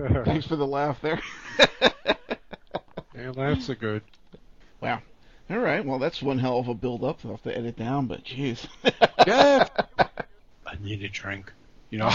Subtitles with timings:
[0.24, 1.20] Thanks for the laugh there.
[3.14, 4.02] yeah, laughs are good.
[4.80, 5.02] Wow.
[5.50, 5.84] All right.
[5.84, 7.18] Well, that's one hell of a build up.
[7.24, 8.66] I'll have to edit down, but jeez.
[9.26, 9.68] yeah.
[10.66, 11.52] I need a drink.
[11.90, 12.10] You know.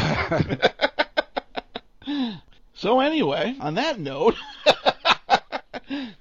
[2.74, 4.36] so anyway, on that note,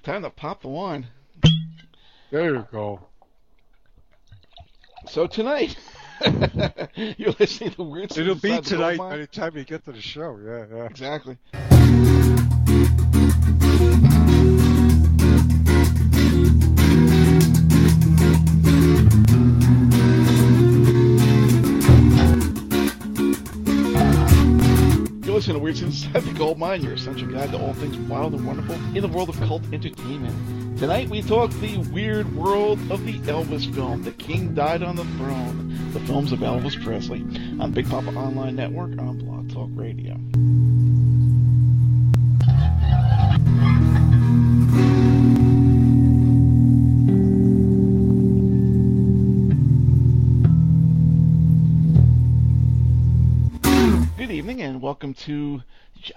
[0.03, 1.07] time to pop the wine.
[2.31, 2.99] There you go.
[5.07, 5.77] So tonight,
[7.17, 10.39] you're listening to Weird It'll be tonight by the time you get to the show.
[10.43, 10.85] Yeah, yeah.
[10.85, 11.37] Exactly.
[25.35, 28.33] listen to Weird Scenes Inside the Gold Mine, your essential guide to all things wild
[28.33, 30.79] and wonderful in the world of cult entertainment.
[30.79, 35.03] Tonight we talk the weird world of the Elvis film, The King Died on the
[35.17, 35.64] Throne,
[35.95, 37.21] the films of Elvis Presley,
[37.57, 40.15] on Big Papa Online Network on Blog Talk Radio.
[54.17, 55.61] Good evening and welcome to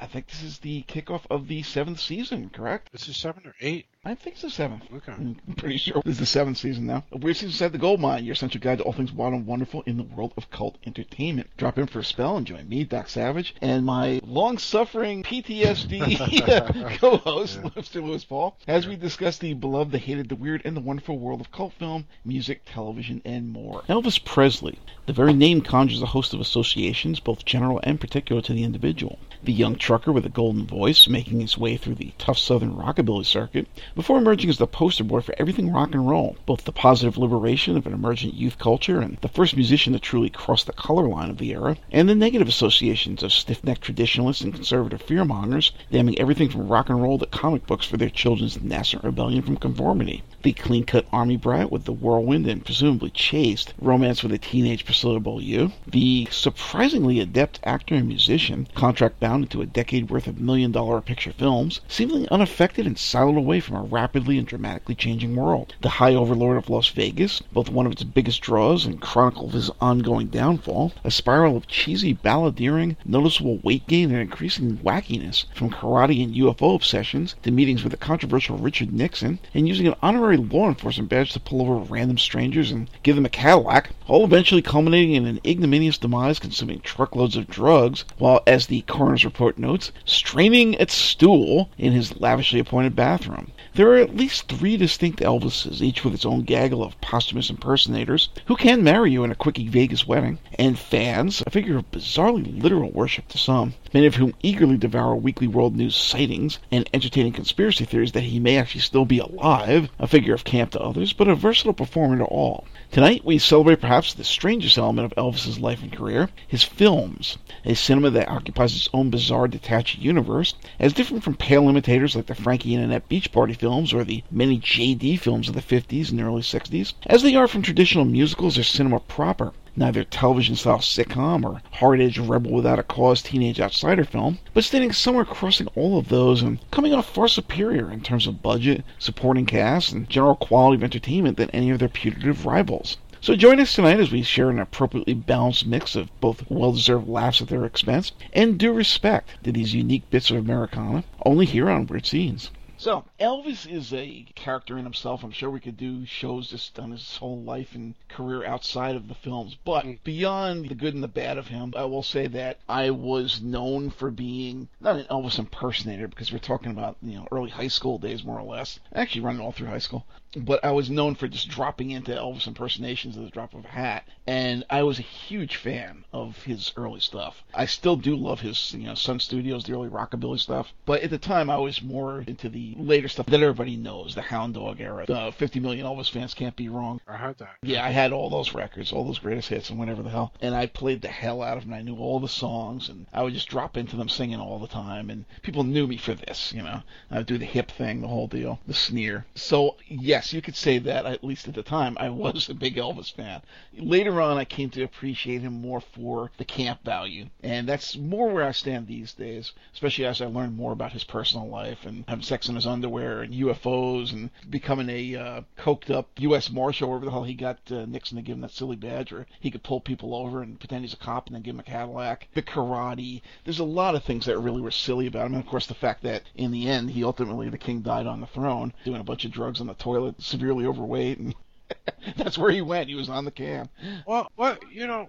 [0.01, 2.93] I think this is the kickoff of the seventh season, correct?
[2.93, 3.87] This is seven or eight.
[4.05, 4.85] I think it's the seventh.
[4.95, 5.13] Okay.
[5.13, 7.05] I'm pretty sure this is the seventh season now.
[7.11, 9.83] Weird Scenes Inside the Gold Mine, your essential guide to all things wild and wonderful
[9.87, 11.51] in the world of cult entertainment.
[11.57, 17.61] Drop in for a spell and join me, Doc Savage, and my long-suffering PTSD co-host,
[17.63, 17.71] yeah.
[17.71, 18.03] Mr.
[18.03, 21.41] Lewis Paul, as we discuss the beloved, the hated, the weird, and the wonderful world
[21.41, 23.83] of cult film, music, television, and more.
[23.89, 24.79] Elvis Presley.
[25.07, 29.19] The very name conjures a host of associations, both general and particular to the individual.
[29.43, 33.25] The young trucker with a golden voice, making his way through the tough southern rockabilly
[33.25, 37.17] circuit, before emerging as the poster boy for everything rock and roll, both the positive
[37.17, 41.09] liberation of an emergent youth culture and the first musician to truly cross the color
[41.09, 46.19] line of the era, and the negative associations of stiff-necked traditionalists and conservative fearmongers, damning
[46.19, 50.23] everything from rock and roll to comic books for their children's nascent rebellion from conformity.
[50.43, 55.21] The clean-cut army brat with the whirlwind and presumably chaste romance with a teenage Priscilla
[55.21, 60.73] Beaulieu, the surprisingly adept actor and musician, contract bound into a decade worth of million
[60.73, 65.75] dollar picture films, seemingly unaffected and siloed away from a rapidly and dramatically changing world.
[65.81, 69.53] The High Overlord of Las Vegas, both one of its biggest draws and chronicle of
[69.53, 75.71] his ongoing downfall, a spiral of cheesy balladeering, noticeable weight gain, and increasing wackiness, from
[75.71, 80.37] karate and UFO obsessions to meetings with the controversial Richard Nixon, and using an honorary
[80.37, 84.63] law enforcement badge to pull over random strangers and give them a Cadillac, all eventually
[84.63, 89.93] culminating in an ignominious demise consuming truckloads of drugs, while, as the coroner's report notes,
[90.05, 93.53] straining at stool in his lavishly appointed bathroom.
[93.75, 98.29] There are at least three distinct Elvises, each with its own gaggle of posthumous impersonators,
[98.47, 102.61] who can marry you in a quickie Vegas wedding, and fans, a figure of bizarrely
[102.61, 107.33] literal worship to some, many of whom eagerly devour weekly world news sightings and entertaining
[107.33, 111.13] conspiracy theories that he may actually still be alive, a figure of camp to others,
[111.13, 112.67] but a versatile performer to all.
[112.91, 117.75] Tonight we celebrate perhaps the strangest element of Elvis's life and career, his films, a
[117.75, 122.35] cinema that occupies its own bizarre detached universe, as different from pale imitators like the
[122.35, 126.21] Frankie and Annette Beach Party films or the many JD films of the 50s and
[126.21, 131.45] early 60s, as they are from traditional musicals or cinema proper neither television style sitcom
[131.45, 135.99] or hard edged rebel without a cause teenage outsider film, but standing somewhere crossing all
[135.99, 140.35] of those and coming off far superior in terms of budget, supporting cast, and general
[140.35, 142.97] quality of entertainment than any of their putative rivals.
[143.21, 147.41] So join us tonight as we share an appropriately balanced mix of both well-deserved laughs
[147.41, 151.87] at their expense and due respect to these unique bits of Americana, only here on
[151.87, 152.51] Weird Scenes.
[152.81, 155.25] So Elvis is a character in himself.
[155.25, 159.09] I'm sure we could do shows just on his whole life and career outside of
[159.09, 159.57] the films.
[159.65, 159.99] But mm.
[160.05, 163.91] beyond the good and the bad of him, I will say that I was known
[163.91, 167.99] for being not an Elvis impersonator because we're talking about you know early high school
[167.99, 168.79] days more or less.
[168.95, 170.07] Actually, running all through high school
[170.37, 173.69] but I was known for just dropping into Elvis impersonations at the drop of a
[173.69, 177.43] hat, and I was a huge fan of his early stuff.
[177.55, 181.11] I still do love his, you know, Sun Studios, the early rockabilly stuff, but at
[181.11, 184.81] the time I was more into the later stuff that everybody knows, the Hound Dog
[184.81, 185.07] era.
[185.07, 187.01] The 50 million Elvis fans can't be wrong.
[187.09, 187.57] I heard that.
[187.63, 190.55] Yeah, I had all those records, all those greatest hits, and whatever the hell, and
[190.55, 191.73] I played the hell out of them.
[191.73, 194.69] I knew all the songs, and I would just drop into them singing all the
[194.69, 196.83] time, and people knew me for this, you know.
[197.11, 199.25] I would do the hip thing, the whole deal, the sneer.
[199.35, 202.55] So yeah yes, you could say that, at least at the time, I was a
[202.55, 203.41] big Elvis fan.
[203.77, 208.29] Later on, I came to appreciate him more for the camp value, and that's more
[208.29, 212.05] where I stand these days, especially as I learn more about his personal life and
[212.09, 216.51] having sex in his underwear and UFOs and becoming a uh, coked up U.S.
[216.51, 219.29] Marshal, wherever the hell he got uh, Nixon to give him that silly badge, or
[219.39, 221.63] he could pull people over and pretend he's a cop and then give him a
[221.63, 222.27] Cadillac.
[222.35, 223.23] The karate.
[223.45, 225.35] There's a lot of things that really were silly about him.
[225.35, 228.21] And of course, the fact that in the end, he ultimately, the king died on
[228.21, 231.35] the throne, doing a bunch of drugs on the toilet, severely overweight, and
[232.17, 232.89] that's where he went.
[232.89, 233.69] He was on the cam.
[234.07, 235.09] Well, well, you know,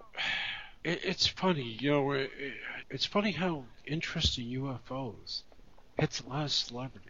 [0.83, 1.77] it, it's funny.
[1.79, 2.31] You know, it,
[2.89, 5.43] it's funny how interesting UFOs
[5.97, 7.08] hits a lot of celebrities.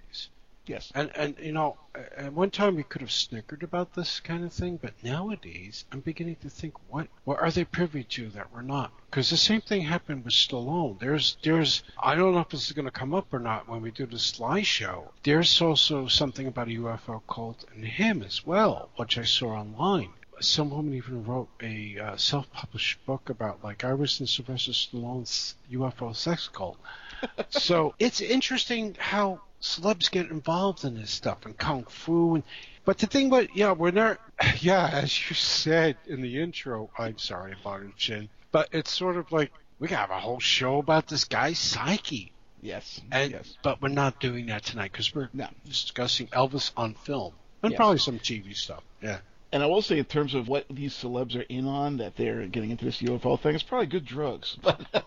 [0.70, 0.92] Yes.
[0.94, 4.54] And and you know, at one time we could have snickered about this kind of
[4.54, 8.62] thing, but nowadays I'm beginning to think, what what are they privy to that we're
[8.62, 8.92] not?
[9.10, 11.00] Because the same thing happened with Stallone.
[11.00, 13.82] There's there's I don't know if this is going to come up or not when
[13.82, 15.12] we do the Sly show.
[15.24, 20.12] There's also something about a UFO cult and him as well, which I saw online.
[20.40, 25.56] Some woman even wrote a uh, self-published book about like I was in Sylvester Stallone's
[25.72, 26.78] UFO sex cult.
[27.50, 32.44] so it's interesting how celebs get involved in this stuff and kung fu and
[32.86, 34.20] but the thing about yeah we're not
[34.60, 39.18] yeah as you said in the intro i'm sorry about it Shin, but it's sort
[39.18, 43.00] of like we can have a whole show about this guy's psyche Yes.
[43.12, 43.58] and yes.
[43.64, 45.48] but we're not doing that tonight because we're No.
[45.66, 47.34] discussing elvis on film
[47.64, 47.78] and Yes.
[47.78, 49.20] probably some tv stuff yeah
[49.52, 52.46] And I will say, in terms of what these celebs are in on, that they're
[52.46, 54.58] getting into this UFO thing, it's probably good drugs.
[54.64, 55.06] But,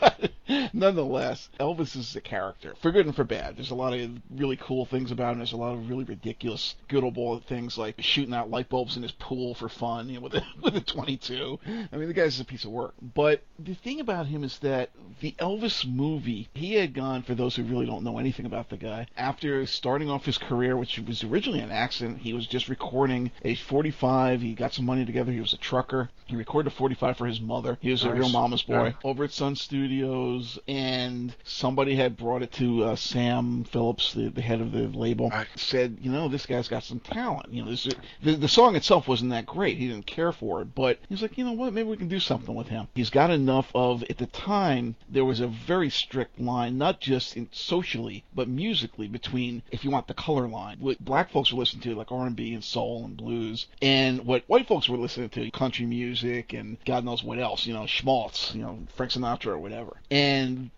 [0.00, 0.32] but
[0.72, 3.56] nonetheless, Elvis is a character, for good and for bad.
[3.56, 5.38] There's a lot of really cool things about him.
[5.38, 8.96] There's a lot of really ridiculous, good old boy things like shooting out light bulbs
[8.96, 11.58] in his pool for fun, you know, with a with a 22.
[11.92, 12.94] I mean, the guy's a piece of work.
[13.14, 14.90] But the thing about him is that
[15.20, 18.76] the Elvis movie, he had gone, for those who really don't know anything about the
[18.76, 23.30] guy, after starting off his career, which was originally an accident, he was just recording
[23.44, 24.40] age 45.
[24.40, 25.32] He got some money together.
[25.32, 26.10] He was a trucker.
[26.26, 27.78] He recorded a 45 for his mother.
[27.80, 28.92] He was a real mama's boy Yeah.
[29.04, 34.42] over at Sun Studios, and somebody had brought it to uh, Sam Phillips, the, the
[34.42, 37.52] head of the label, said, you know, this guy's got some talent.
[37.52, 37.88] You know, this,
[38.22, 39.78] the, the song itself wasn't that great.
[39.78, 42.20] He didn't care for it, but he's like, you know what, maybe we can do
[42.20, 42.88] something with him.
[42.94, 47.36] He's got enough of, at the time, there was a very strict line, not just
[47.36, 51.58] in socially, but musically, between, if you want the color line, what black folks were
[51.58, 55.50] listening to, like R&B and soul and blues, and what white folks were listening to,
[55.50, 59.58] country music and God knows what else, you know, schmaltz, you know, Frank Sinatra or
[59.58, 59.96] whatever.
[60.10, 60.21] And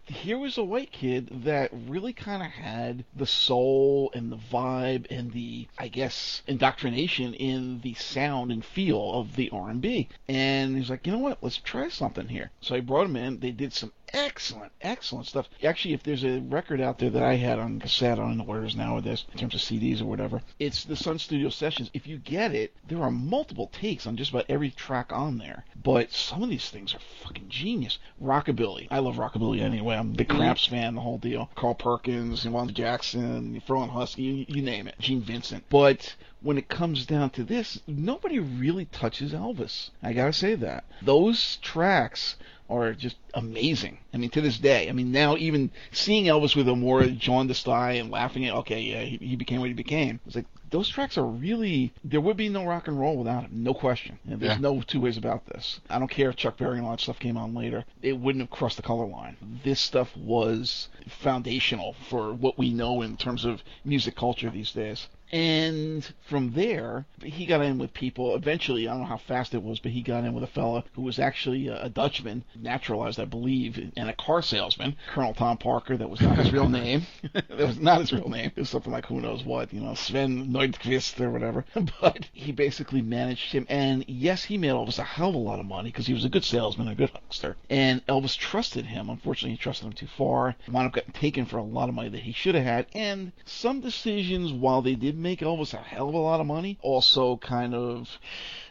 [0.06, 5.06] here was a white kid that really kind of had the soul and the vibe
[5.10, 10.08] and the, I guess, indoctrination in the sound and feel of the R&B.
[10.28, 11.42] And he's like, you know what?
[11.42, 12.50] Let's try something here.
[12.60, 13.40] So I brought him in.
[13.40, 15.48] They did some excellent, excellent stuff.
[15.62, 18.44] Actually, if there's a record out there that I had on cassette, I don't know
[18.44, 21.90] where it is nowadays in terms of CDs or whatever, it's the Sun Studio Sessions.
[21.92, 25.64] If you get it, there are multiple takes on just about every track on there.
[25.82, 27.98] But some of these things are fucking genius.
[28.22, 28.88] Rockabilly.
[28.90, 29.96] I love rockabilly anyway.
[29.96, 30.36] I'm the mm-hmm.
[30.36, 31.50] Cramps fan, the whole deal.
[31.54, 34.94] Carl Perkins, Wanda Jackson, Ferlin Husky, you, you name it.
[34.98, 35.64] Gene Vincent.
[35.68, 39.90] But when it comes down to this, nobody really touches Elvis.
[40.02, 40.84] I gotta say that.
[41.00, 42.36] Those tracks
[42.68, 43.98] are just amazing.
[44.12, 44.88] I mean, to this day.
[44.88, 48.80] I mean, now even seeing Elvis with a more jaundiced eye and laughing at, okay,
[48.80, 50.20] yeah, he, he became what he became.
[50.26, 51.92] It's like those tracks are really.
[52.02, 54.18] There would be no rock and roll without him, no question.
[54.28, 54.60] And there's Yeah.
[54.60, 55.80] no two ways about this.
[55.90, 57.84] I don't care if Chuck Berry and all that stuff came on later.
[58.02, 59.36] It wouldn't have crossed the color line.
[59.62, 65.08] This stuff was foundational for what we know in terms of music culture these days.
[65.34, 68.36] And from there, he got in with people.
[68.36, 70.84] Eventually, I don't know how fast it was, but he got in with a fella
[70.92, 75.58] who was actually a, a Dutchman, naturalized, I believe, and a car salesman, Colonel Tom
[75.58, 75.96] Parker.
[75.96, 77.08] That was not his real name.
[77.32, 78.52] that was not his real name.
[78.54, 81.64] It was something like who knows what, you know, Sven Neudquist or whatever.
[82.00, 83.66] But he basically managed him.
[83.68, 86.24] And yes, he made Elvis a hell of a lot of money because he was
[86.24, 87.56] a good salesman, a good huckster.
[87.68, 89.10] And Elvis trusted him.
[89.10, 90.54] Unfortunately, he trusted him too far.
[90.70, 92.86] Wound up getting taken for a lot of money that he should have had.
[92.94, 96.78] And some decisions, while they did make Elvis a hell of a lot of money,
[96.82, 98.08] also kind of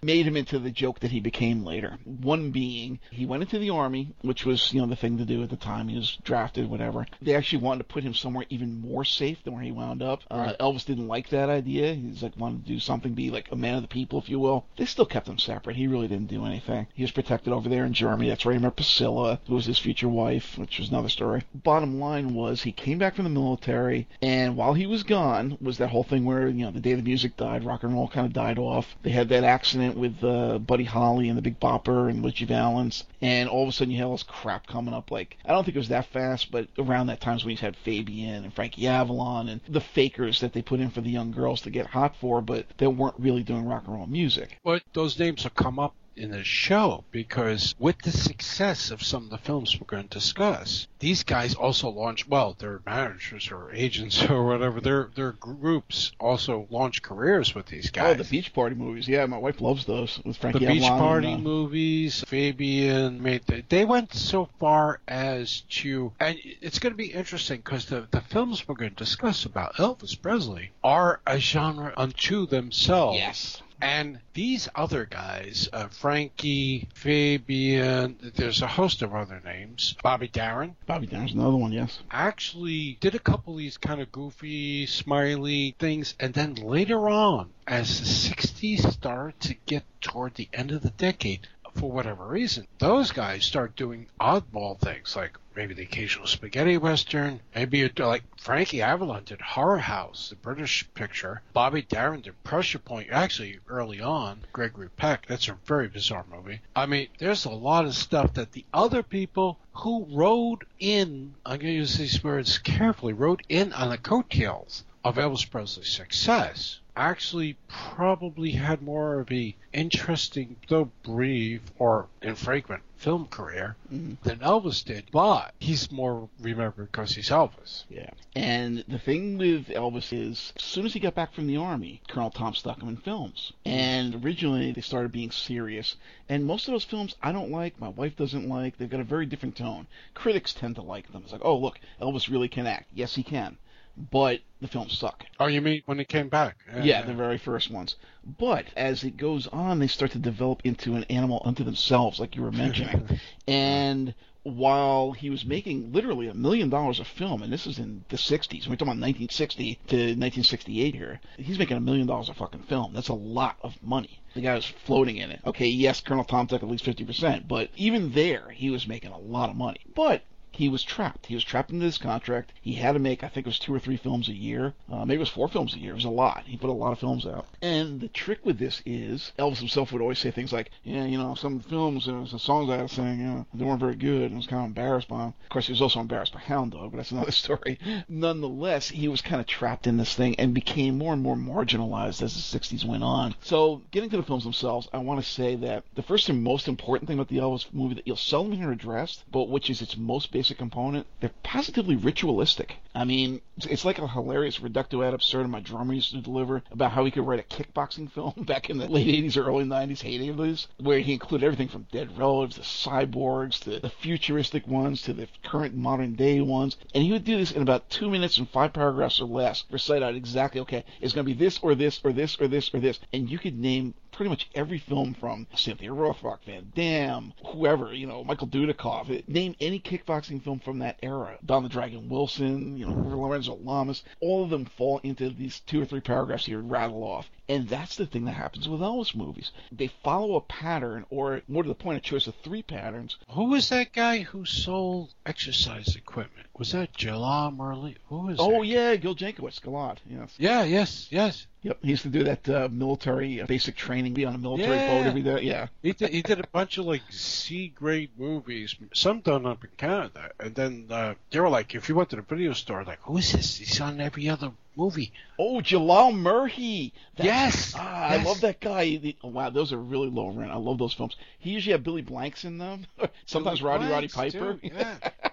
[0.01, 1.97] made him into the joke that he became later.
[2.05, 5.41] One being, he went into the army, which was, you know, the thing to do
[5.43, 5.87] at the time.
[5.87, 7.07] He was drafted, whatever.
[7.21, 10.21] They actually wanted to put him somewhere even more safe than where he wound up.
[10.29, 11.93] Uh, Elvis didn't like that idea.
[11.93, 14.39] He's like, wanted to do something, be like a man of the people, if you
[14.39, 14.65] will.
[14.77, 15.75] They still kept him separate.
[15.75, 16.87] He really didn't do anything.
[16.93, 18.29] He was protected over there in Germany.
[18.29, 21.43] That's where he met Priscilla, who was his future wife, which was another story.
[21.55, 25.77] Bottom line was, he came back from the military, and while he was gone, was
[25.77, 28.25] that whole thing where, you know, the day the music died, rock and roll kind
[28.25, 28.95] of died off.
[29.03, 33.03] They had that accident with uh, Buddy Holly and the Big Bopper and Ritchie Valens,
[33.21, 35.11] and all of a sudden you had all this crap coming up.
[35.11, 37.57] Like, I don't think it was that fast, but around that time is when you
[37.57, 41.31] had Fabian and Frankie Avalon and the fakers that they put in for the young
[41.31, 44.59] girls to get hot for, but they weren't really doing rock and roll music.
[44.63, 49.23] But those names will come up in the show because with the success of some
[49.23, 52.27] of the films we're going to discuss, these guys also launch.
[52.27, 57.91] Well, their managers or agents or whatever, their their groups also launch careers with these
[57.91, 58.15] guys.
[58.15, 59.07] Oh, the Beach Party movies.
[59.07, 60.59] Yeah, my wife loves those with Frankie.
[60.59, 66.11] the Beach Party and, uh, movies, Fabian made the, they went so far as to,
[66.19, 69.75] and it's going to be interesting because the, the films we're going to discuss about
[69.75, 73.17] Elvis Presley are a genre unto themselves.
[73.17, 73.61] Yes.
[73.83, 80.77] And these other guys, uh, Frankie, Fabian, there's a host of other names, Bobby Darin,
[80.85, 81.73] Bobby Darin's another one.
[81.73, 81.99] Yes.
[82.09, 87.49] actually did a couple of these kind of goofy, smiley things, and then later on,
[87.67, 92.65] as the 60s started to get toward the end of the decade, for whatever reason,
[92.79, 98.81] those guys start doing oddball things like maybe the occasional spaghetti western, maybe like Frankie
[98.81, 101.41] Avalon did Horror House, the British picture.
[101.53, 104.41] Bobby Darin did Pressure Point, actually early on.
[104.51, 106.61] Gregory Peck, that's a very bizarre movie.
[106.75, 111.59] I mean, there's a lot of stuff that the other people who rode in, I'm
[111.59, 116.79] going to use these words carefully, rode in on the coattails of Elvis Presley's success
[116.95, 124.17] actually probably had more of a interesting, though brief or infrequent film career Mhm.
[124.23, 127.83] than Elvis did, but he's more remembered because he's Elvis.
[127.89, 128.09] Yeah.
[128.33, 132.01] And the thing with Elvis is, as soon as he got back from the army,
[132.07, 133.51] Colonel Tom stuck him in films.
[133.65, 135.97] And originally they started being serious.
[136.29, 138.77] And most of those films I don't like, my wife doesn't like.
[138.77, 139.87] They've got a very different tone.
[140.13, 141.23] Critics tend to like them.
[141.23, 142.89] It's like, oh look, Elvis really can act.
[142.93, 143.57] Yes, he can.
[143.95, 145.25] But the films suck.
[145.39, 146.57] Oh, you mean when he came back?
[146.81, 147.95] Yeah, the very first ones.
[148.25, 152.35] But as it goes on, they start to develop into an animal unto themselves, like
[152.35, 153.19] you were mentioning.
[153.47, 158.03] and while he was making literally a million dollars a film, and this is in
[158.09, 162.33] the 60s, we're talking about 1960 to 1968 here, he's making a million dollars a
[162.33, 162.93] fucking film.
[162.93, 164.21] That's a lot of money.
[164.33, 165.39] The guy was floating in it.
[165.45, 169.17] Okay, yes, Colonel Tom took at least 50%, but even there, he was making a
[169.17, 169.79] lot of money.
[169.95, 170.23] But
[170.55, 171.25] he was trapped.
[171.25, 172.53] He was trapped into this contract.
[172.61, 174.73] He had to make, I think it was two or three films a year.
[174.91, 175.93] Uh, maybe it was four films a year.
[175.93, 176.43] It was a lot.
[176.45, 177.47] He put a lot of films out.
[177.61, 181.17] And the trick with this is, Elvis himself would always say things like, yeah, you
[181.17, 183.79] know, some of the films and some songs I was saying, you know, they weren't
[183.79, 184.25] very good.
[184.25, 185.33] And I was kind of embarrassed by them.
[185.43, 187.79] Of course, he was also embarrassed by Hound Dog, but that's another story.
[188.07, 192.21] Nonetheless, he was kind of trapped in this thing and became more and more marginalized
[192.21, 193.33] as the 60s went on.
[193.41, 196.67] So, getting to the films themselves, I want to say that the first and most
[196.67, 199.97] important thing about the Elvis movie that you'll seldom hear addressed, but which is its
[199.97, 202.75] most basic component, they're positively ritualistic.
[202.95, 206.91] I mean, it's- like a hilarious reductio ad absurdum my drummer used to deliver about
[206.91, 210.01] how he could write a kickboxing film back in the late 80s or early 90s,
[210.01, 215.01] heyday of where he included everything from dead relatives to cyborgs to the futuristic ones
[215.03, 216.77] to the current modern day ones.
[216.93, 220.03] And he would do this in about two minutes and five paragraphs or less, recite
[220.03, 222.79] out exactly, okay, it's going to be this or this or this or this or
[222.79, 222.99] this.
[223.11, 228.07] And you could name pretty much every film from Cynthia Rothrock, Van Damme, whoever, you
[228.07, 229.27] know, Michael Dudikoff.
[229.27, 231.37] Name any kickboxing film from that era.
[231.45, 234.03] Don the Dragon Wilson, you know, Lorenzo Lamas.
[234.21, 237.29] All of them fall into these two or three paragraphs would rattle off.
[237.49, 239.51] And that's the thing that happens with Elvis movies.
[239.71, 243.17] They follow a pattern, or more to the point, a choice of three patterns.
[243.31, 246.47] Who was that guy who sold exercise equipment?
[246.55, 247.95] Was that Jalal Merhi?
[248.09, 248.67] Who was Oh, that?
[248.67, 250.35] yeah, Gil Jankowicz, Galad, yes.
[250.37, 251.47] Yeah, yes, yes.
[251.63, 254.75] Yep, he used to do that uh, military uh, basic training, be on a military
[254.75, 254.87] Yeah.
[255.01, 255.41] boat every day.
[255.41, 255.67] Yeah.
[255.81, 259.71] He did, he did a bunch of like C grade movies, some done up in
[259.77, 262.99] Canada, and then uh, they were like, if you went to the video store, like,
[263.01, 263.57] who is this?
[263.57, 265.11] He's on every other movie.
[265.39, 266.91] Oh, Jalal Merhi.
[267.15, 268.97] That's- Yes, Ah, I love that guy.
[268.97, 270.51] The- oh, wow, those are really low rent.
[270.51, 271.15] I love those films.
[271.39, 272.85] He usually had Billy Blanks in them.
[273.25, 274.53] Sometimes Roddy Roddy Blanks, Piper.
[274.55, 274.97] too, yeah.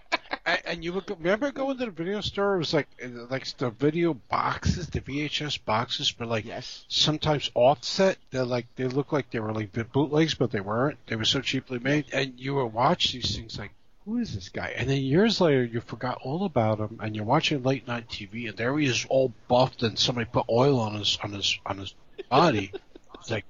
[0.71, 2.55] And, you would go, remember going to the video store?
[2.55, 6.85] It was like uh, like the video boxes, the VHS boxes were like yes.
[6.87, 8.19] sometimes offset.
[8.31, 10.99] They're like they look like they were like bootlegs, but they weren't.
[11.09, 13.73] They were so cheaply made, and you would watch these things like.
[14.07, 14.73] Who is this guy?
[14.77, 18.49] And then years later, you forgot all about him, and you're watching late night TV,
[18.49, 21.79] and there he is, all buffed, and somebody put oil on his on his on
[21.79, 21.95] his
[22.29, 22.73] body.
[23.15, 23.45] It's like,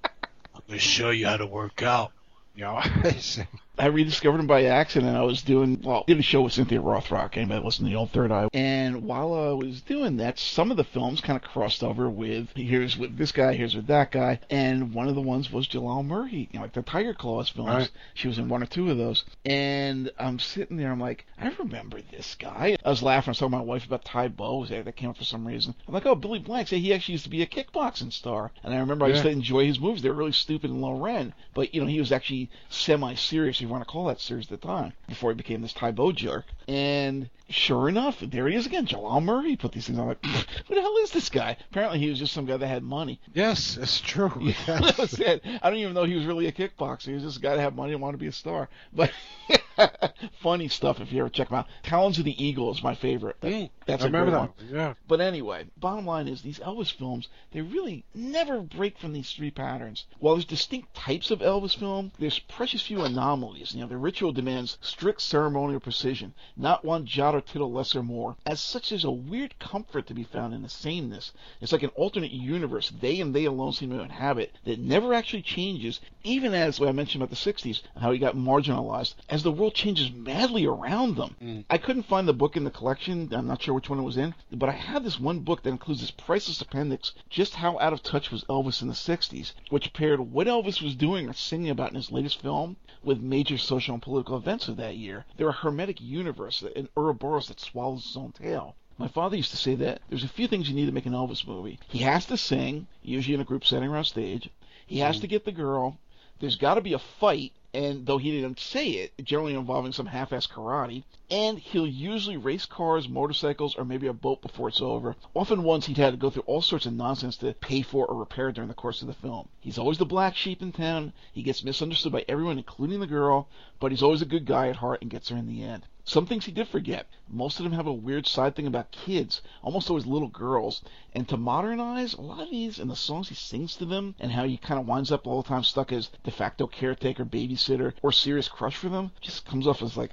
[0.53, 2.11] I'm gonna show you how to work out.
[2.57, 2.83] You know,
[3.81, 5.17] I rediscovered him by accident.
[5.17, 7.39] I was doing well, did a show with Cynthia Rothrock.
[7.39, 8.51] Anybody listen to the old Third Eye?
[8.53, 12.51] And while I was doing that, some of the films kind of crossed over with
[12.55, 16.03] here's with this guy, here's with that guy, and one of the ones was Jalal
[16.03, 17.71] Merhi, you know, like the Tiger Claws films.
[17.71, 17.91] Right.
[18.13, 21.49] She was in one or two of those, and I'm sitting there, I'm like, I
[21.59, 22.77] remember this guy.
[22.85, 23.31] I was laughing.
[23.31, 25.75] I was talking to my wife about Ty there that came up for some reason.
[25.89, 26.71] I'm like, oh, Billy Blanks.
[26.71, 29.31] Hey, he actually used to be a kickboxing star, and I remember I used to
[29.31, 30.03] enjoy his moves.
[30.03, 33.59] They were really stupid and low rent, but you know, he was actually semi-serious.
[33.59, 35.93] He you want to call that series at the time, before he became this Tae
[35.93, 36.47] Bo jerk.
[36.69, 38.87] And sure enough, there he is again.
[38.87, 40.09] Jalal Merhi put these things on.
[40.09, 41.57] Like, who the hell is this guy?
[41.71, 43.21] Apparently, he was just some guy that had money.
[43.35, 44.33] Yes, it's true.
[44.41, 44.81] Yeah, Yes.
[44.87, 45.45] that was it.
[45.63, 47.07] I don't even know he was really a kickboxer.
[47.07, 48.69] He was just a guy that had money and wanted to be a star.
[48.93, 49.11] But
[50.43, 51.67] funny stuff if you ever check him out.
[51.83, 53.37] Talons of the Eagle is my favorite.
[53.41, 54.39] That- Mm, that's I a remember that.
[54.39, 54.49] one.
[54.59, 54.69] one.
[54.71, 54.95] Yeah.
[55.09, 59.51] But anyway, bottom line is these Elvis films, they really never break from these three
[59.51, 60.07] patterns.
[60.21, 63.75] While there's distinct types of Elvis film, there's precious few anomalies.
[63.75, 68.03] You know, the ritual demands strict ceremonial precision, not one jot or tittle less or
[68.03, 68.37] more.
[68.47, 71.33] As such, there's a weird comfort to be found in the sameness.
[71.61, 75.43] It's like an alternate universe they and they alone seem to inhabit that never actually
[75.43, 79.43] changes, even as what I mentioned about the 60s, and how he got marginalized, as
[79.43, 81.37] the world changes madly around them.
[81.43, 81.65] Mm.
[81.71, 83.33] I couldn't find the book in the collection.
[83.33, 85.71] I'm not sure which one it was in, but I have this one book that
[85.71, 89.93] includes this priceless appendix, just how out of touch was Elvis in the 60s, which
[89.93, 93.95] paired what Elvis was doing or singing about in his latest film with major social
[93.95, 95.25] and political events of that year.
[95.37, 98.75] They're a hermetic universe, an Ouroboros that swallows its own tail.
[98.99, 101.15] My father used to say that there's a few things you need to make an
[101.15, 101.79] Elvis movie.
[101.89, 104.51] He has to sing, usually in a group setting around stage.
[104.87, 105.21] He has Mhm.
[105.23, 105.97] to get the girl.
[106.41, 110.07] There's got to be a fight, and though he didn't say it, generally involving some
[110.07, 111.05] half-ass karate.
[111.31, 115.15] And he'll usually race cars, motorcycles, or maybe a boat before it's over.
[115.35, 118.17] Often ones he'd had to go through all sorts of nonsense to pay for or
[118.17, 119.49] repair during the course of the film.
[119.61, 121.13] He's always the black sheep in town.
[121.33, 123.49] He gets misunderstood by everyone, including the girl,
[123.79, 125.87] but he's always a good guy at heart and gets her in the end.
[126.11, 127.07] Some things he did forget.
[127.29, 130.83] Most of them have a weird side thing about kids, almost always little girls.
[131.15, 134.33] And to modernize, a lot of these and the songs he sings to them, and
[134.33, 137.93] how he kind of winds up all the time stuck as de facto caretaker, babysitter,
[138.03, 140.11] or serious crush for them, just comes off as like,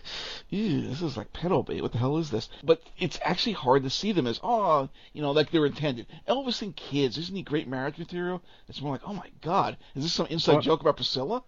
[0.49, 1.81] ew, this is like pedo bait.
[1.81, 2.47] What the hell is this?
[2.63, 6.05] But it's actually hard to see them as, oh, you know, like they were intended.
[6.29, 8.43] Elvis and kids, isn't he great marriage material?
[8.67, 11.43] It's more like, oh my god, is this some inside Well- joke about Priscilla?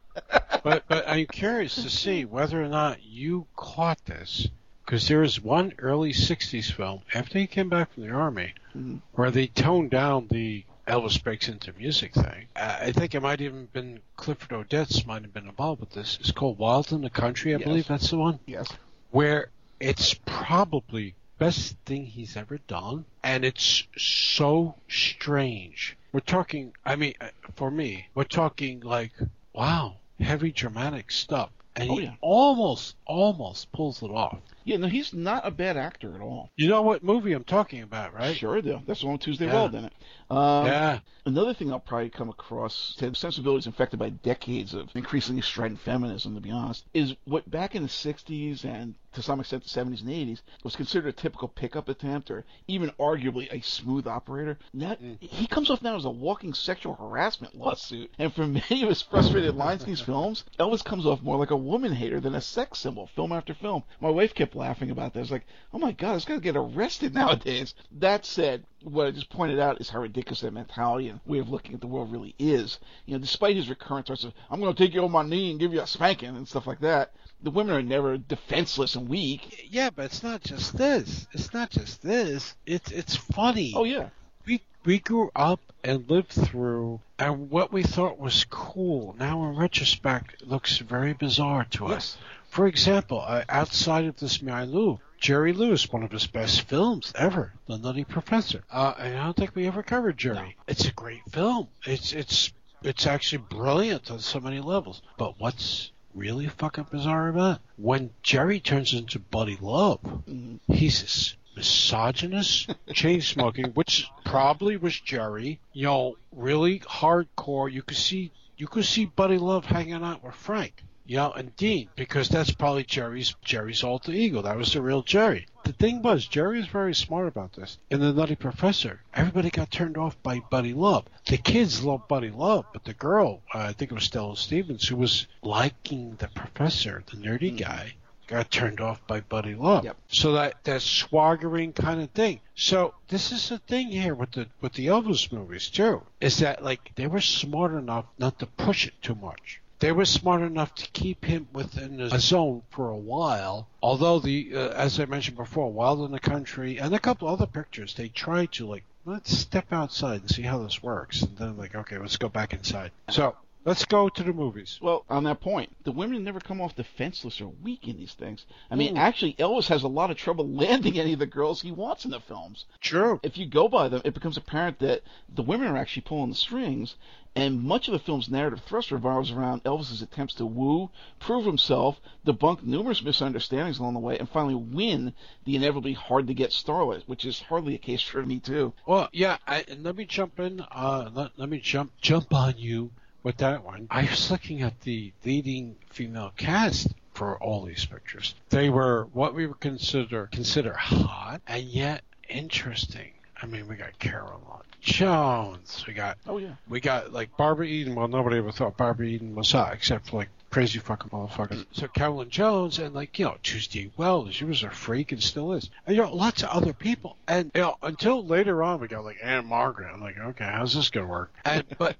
[0.63, 4.47] But but I'm curious to see whether or not you caught this
[4.85, 9.01] because there was one early '60s film after he came back from the army Mhm.
[9.13, 12.47] where they toned down the Elvis breaks into music thing.
[12.55, 16.17] Uh, I think it might even been Clifford Odets might have been involved with this.
[16.19, 17.67] It's called Wild in the Country, I Yes.
[17.67, 18.67] believe that's the one Yes.
[19.11, 19.49] where
[19.79, 27.13] it's probably best thing he's ever done and it's so strange we're talking i mean
[27.21, 29.13] uh, for me we're talking like
[29.53, 32.13] wow heavy dramatic stuff and Oh, he yeah.
[32.21, 36.51] almost almost pulls it off Yeah, no, he's not a bad actor at all.
[36.55, 38.79] you know what movie i'm talking about right Sure do.
[38.85, 39.53] That's the one with Tuesday Yeah.
[39.53, 39.93] Weld in it.
[40.29, 45.41] Um, yeah Another thing I'll probably come across, to sensibilities infected by decades of increasingly
[45.43, 49.63] strident feminism, to be honest, is what back in the 60s and to some extent
[49.63, 54.07] the 70s and 80s was considered a typical pickup attempt or even arguably a smooth
[54.07, 54.57] operator.
[54.73, 55.21] Now, Mm.
[55.21, 58.11] He comes off now as a walking sexual harassment lawsuit.
[58.17, 61.51] And for many of his frustrated lines in these films, Elvis comes off more like
[61.51, 63.83] a woman hater than a sex symbol, film after film.
[64.01, 66.43] My wife kept laughing about this, I like, oh my god, this guy's going to
[66.43, 67.73] get arrested nowadays.
[67.99, 71.49] That said, what I just pointed out is how ridiculous that mentality and way of
[71.49, 72.79] looking at the world really is.
[73.05, 75.51] You know, despite his recurrent threats of, I'm going to take you on my knee
[75.51, 79.07] and give you a spanking and stuff like that, the women are never defenseless and
[79.07, 79.67] weak.
[79.69, 84.09] yeah but it's not just this it's not just this it's it's funny Oh, yeah.
[84.45, 89.55] we we grew up and lived through and what we thought was cool now in
[89.57, 92.17] retrospect looks very bizarre to us Yes.
[92.49, 97.53] For example, uh, outside of this Lou, Jerry Lewis, one of his best films ever,
[97.67, 98.63] The Nutty Professor.
[98.71, 100.57] Uh, and I don't think we ever covered Jerry.
[100.67, 101.67] It's a great film.
[101.85, 105.01] It's it's it's actually brilliant on so many levels.
[105.17, 107.61] But what's really fucking bizarre about it?
[107.77, 110.59] When Jerry turns into Buddy Love, Mhm.
[110.67, 115.59] he's this misogynist, chain smoking, which probably was Jerry.
[115.73, 117.71] You know, really hardcore.
[117.71, 120.83] You could see you could see Buddy Love hanging out with Frank.
[121.09, 124.41] And Dean, because that's probably Jerry's Jerry's alter ego.
[124.43, 125.47] That was the real Jerry.
[125.63, 127.77] The thing was, Jerry was very smart about this.
[127.89, 131.05] In the Nutty Professor, everybody got turned off by Buddy Love.
[131.27, 134.87] The kids loved Buddy Love, but the girl, uh, I think it was Stella Stevens,
[134.87, 137.57] who was liking the professor, the nerdy Mhm.
[137.57, 137.93] guy,
[138.27, 139.85] got turned off by Buddy Love.
[139.85, 139.97] Yep.
[140.09, 142.39] So that that swaggering kind of thing.
[142.55, 146.63] So this is the thing here with the with the Elvis movies too, is that
[146.63, 149.59] like they were smart enough not to push it too much.
[149.79, 153.67] They were smart enough to keep him within a zone for a while.
[153.81, 157.47] Although the, uh, as I mentioned before, Wild in the Country and a couple other
[157.47, 161.57] pictures, they tried to like let's step outside and see how this works, and then
[161.57, 162.91] like okay, let's go back inside.
[163.09, 164.79] So Let's go to the movies.
[164.81, 168.45] Well, on that point, the women never come off defenseless or weak in these things.
[168.71, 168.99] I mean, Mm.
[168.99, 172.11] actually, Elvis has a lot of trouble landing any of the girls he wants in
[172.11, 172.63] the films.
[172.79, 173.19] True.
[173.21, 175.03] If you go by them, it becomes apparent that
[175.35, 176.95] the women are actually pulling the strings,
[177.35, 180.89] and much of the film's narrative thrust revolves around Elvis's attempts to woo,
[181.19, 185.13] prove himself, debunk numerous misunderstandings along the way, and finally win
[185.45, 188.73] the inevitably hard-to-get starlet, which is hardly a case for me too.
[188.85, 189.37] Well, yeah.
[189.47, 190.61] I, let me jump in.
[190.71, 192.91] Uh, let, let me jump jump on you
[193.23, 193.87] with that one.
[193.89, 198.35] I was looking at the leading female cast for all these pictures.
[198.49, 203.11] They were what we would consider consider hot and yet interesting.
[203.41, 204.41] I mean, we got Carolyn
[204.81, 205.83] Jones.
[205.87, 206.55] We got Oh yeah.
[206.67, 207.95] we got like Barbara Eden.
[207.95, 211.65] Well, nobody ever thought Barbara Eden was hot except for like crazy fucking motherfuckers.
[211.71, 215.53] So Carolyn Jones and like you know Tuesday Wells, she was a freak and still
[215.53, 215.69] is.
[215.85, 217.17] And you know lots of other people.
[217.27, 219.89] And you know until later on we got like Ann-Margret.
[219.93, 221.31] I'm like, okay, how's this gonna work?
[221.45, 221.95] And but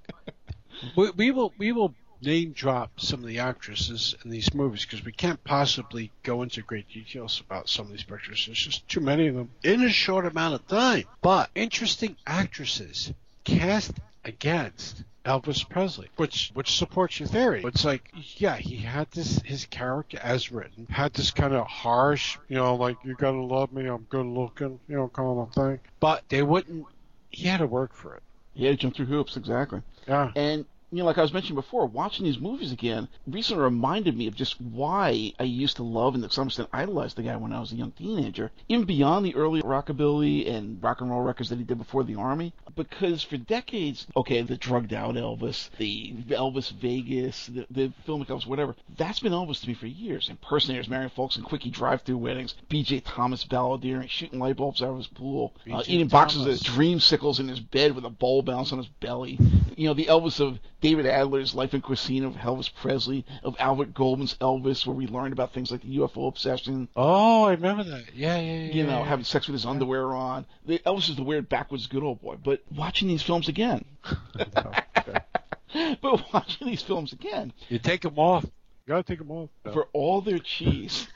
[0.96, 5.04] we, we will we will name drop some of the actresses in these movies because
[5.04, 8.46] we can't possibly go into great details about some of these pictures.
[8.46, 11.04] There's just too many of them in a short amount of time.
[11.22, 13.12] But interesting actresses
[13.44, 13.92] cast
[14.24, 17.62] against Elvis Presley, which which supports your theory.
[17.64, 22.38] It's like, yeah, he had this his character as written, had this kind of harsh,
[22.48, 25.80] you know, like you gotta love me, I'm good looking, you know, kind of thing.
[26.00, 26.86] But they wouldn't.
[27.30, 28.22] He had to work for it.
[28.54, 29.82] Yeah, jump through hoops, exactly.
[30.08, 30.32] Yeah.
[30.34, 34.26] And you know, like I was mentioning before, watching these movies again recently reminded me
[34.26, 37.52] of just why I used to love and to some extent idolize the guy when
[37.52, 41.48] I was a young teenager, even beyond the early rockabilly and rock and roll records
[41.48, 42.52] that he did before the army.
[42.76, 48.46] Because for decades, okay, the drugged out Elvis, the Elvis Vegas, the, the filmic Elvis,
[48.46, 50.28] whatever, that's been Elvis to me for years.
[50.28, 53.00] Impersonators, marrying folks in quickie drive-through weddings, B.J.
[53.00, 57.40] Thomas balladeering, shooting light bulbs out of his pool, uh, eating boxes of dream dreamsicles
[57.40, 59.38] in his bed with a bowl bounce on his belly.
[59.76, 63.92] You know, the Elvis of David Adler's Life and Cuisine of Elvis Presley, of Albert
[63.94, 68.14] Goldman's Elvis, where we learned about things like the UFO obsession, Oh, I remember that.
[68.14, 68.72] Yeah, yeah, yeah.
[68.72, 69.04] you know, yeah.
[69.04, 70.46] having sex with his underwear on.
[70.66, 72.36] The, Elvis is the weird backwards good old boy.
[72.42, 73.84] But watching these films again,
[76.02, 78.44] but watching these films again, You take them off.
[78.44, 78.50] You
[78.94, 79.50] gotta take them off.
[79.72, 81.06] for all their cheese,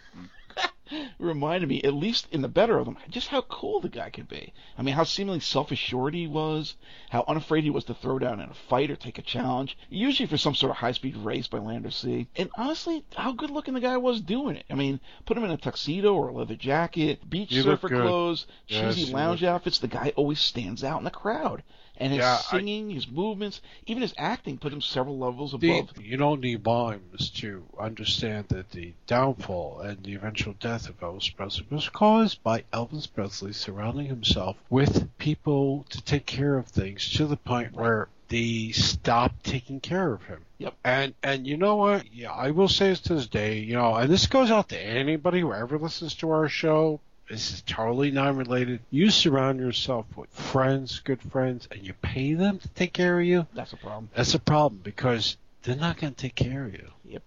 [1.18, 4.29] reminded me, at least in the better of them, just how cool the guy could
[4.29, 4.53] be.
[4.77, 6.77] I mean, how seemingly self-assured he was,
[7.11, 10.27] how unafraid he was to throw down in a fight or take a challenge, usually
[10.27, 12.29] for some sort of high-speed race by land or sea.
[12.37, 14.66] And honestly, how good-looking the guy was doing it.
[14.70, 18.47] I mean, put him in a tuxedo or a leather jacket, beach looked surfer clothes,
[18.66, 21.62] Yes, cheesy he lounge outfits, the guy always stands out in the crowd.
[21.96, 25.78] And his Yeah, I- singing, his movements, even his acting put him several levels The,
[25.78, 25.92] above.
[26.04, 31.35] you don't need volumes to understand that the downfall and the eventual death of Elvis
[31.35, 37.09] Presley was caused by Elvis Presley surrounding himself with people to take care of things
[37.12, 40.44] to the point where they stopped taking care of him.
[40.59, 40.74] Yep.
[40.85, 42.12] And and you know what?
[42.12, 44.80] Yeah, I will say this to this day, you know, and this goes out to
[44.80, 47.00] anybody who ever listens to our show.
[47.28, 48.80] This is totally non-related.
[48.90, 53.26] You surround yourself with friends, good friends, and you pay them to take care of
[53.26, 53.46] you.
[53.54, 54.10] That's a problem.
[54.14, 56.90] That's a problem because they're not going to take care of you.
[57.04, 57.22] Yep.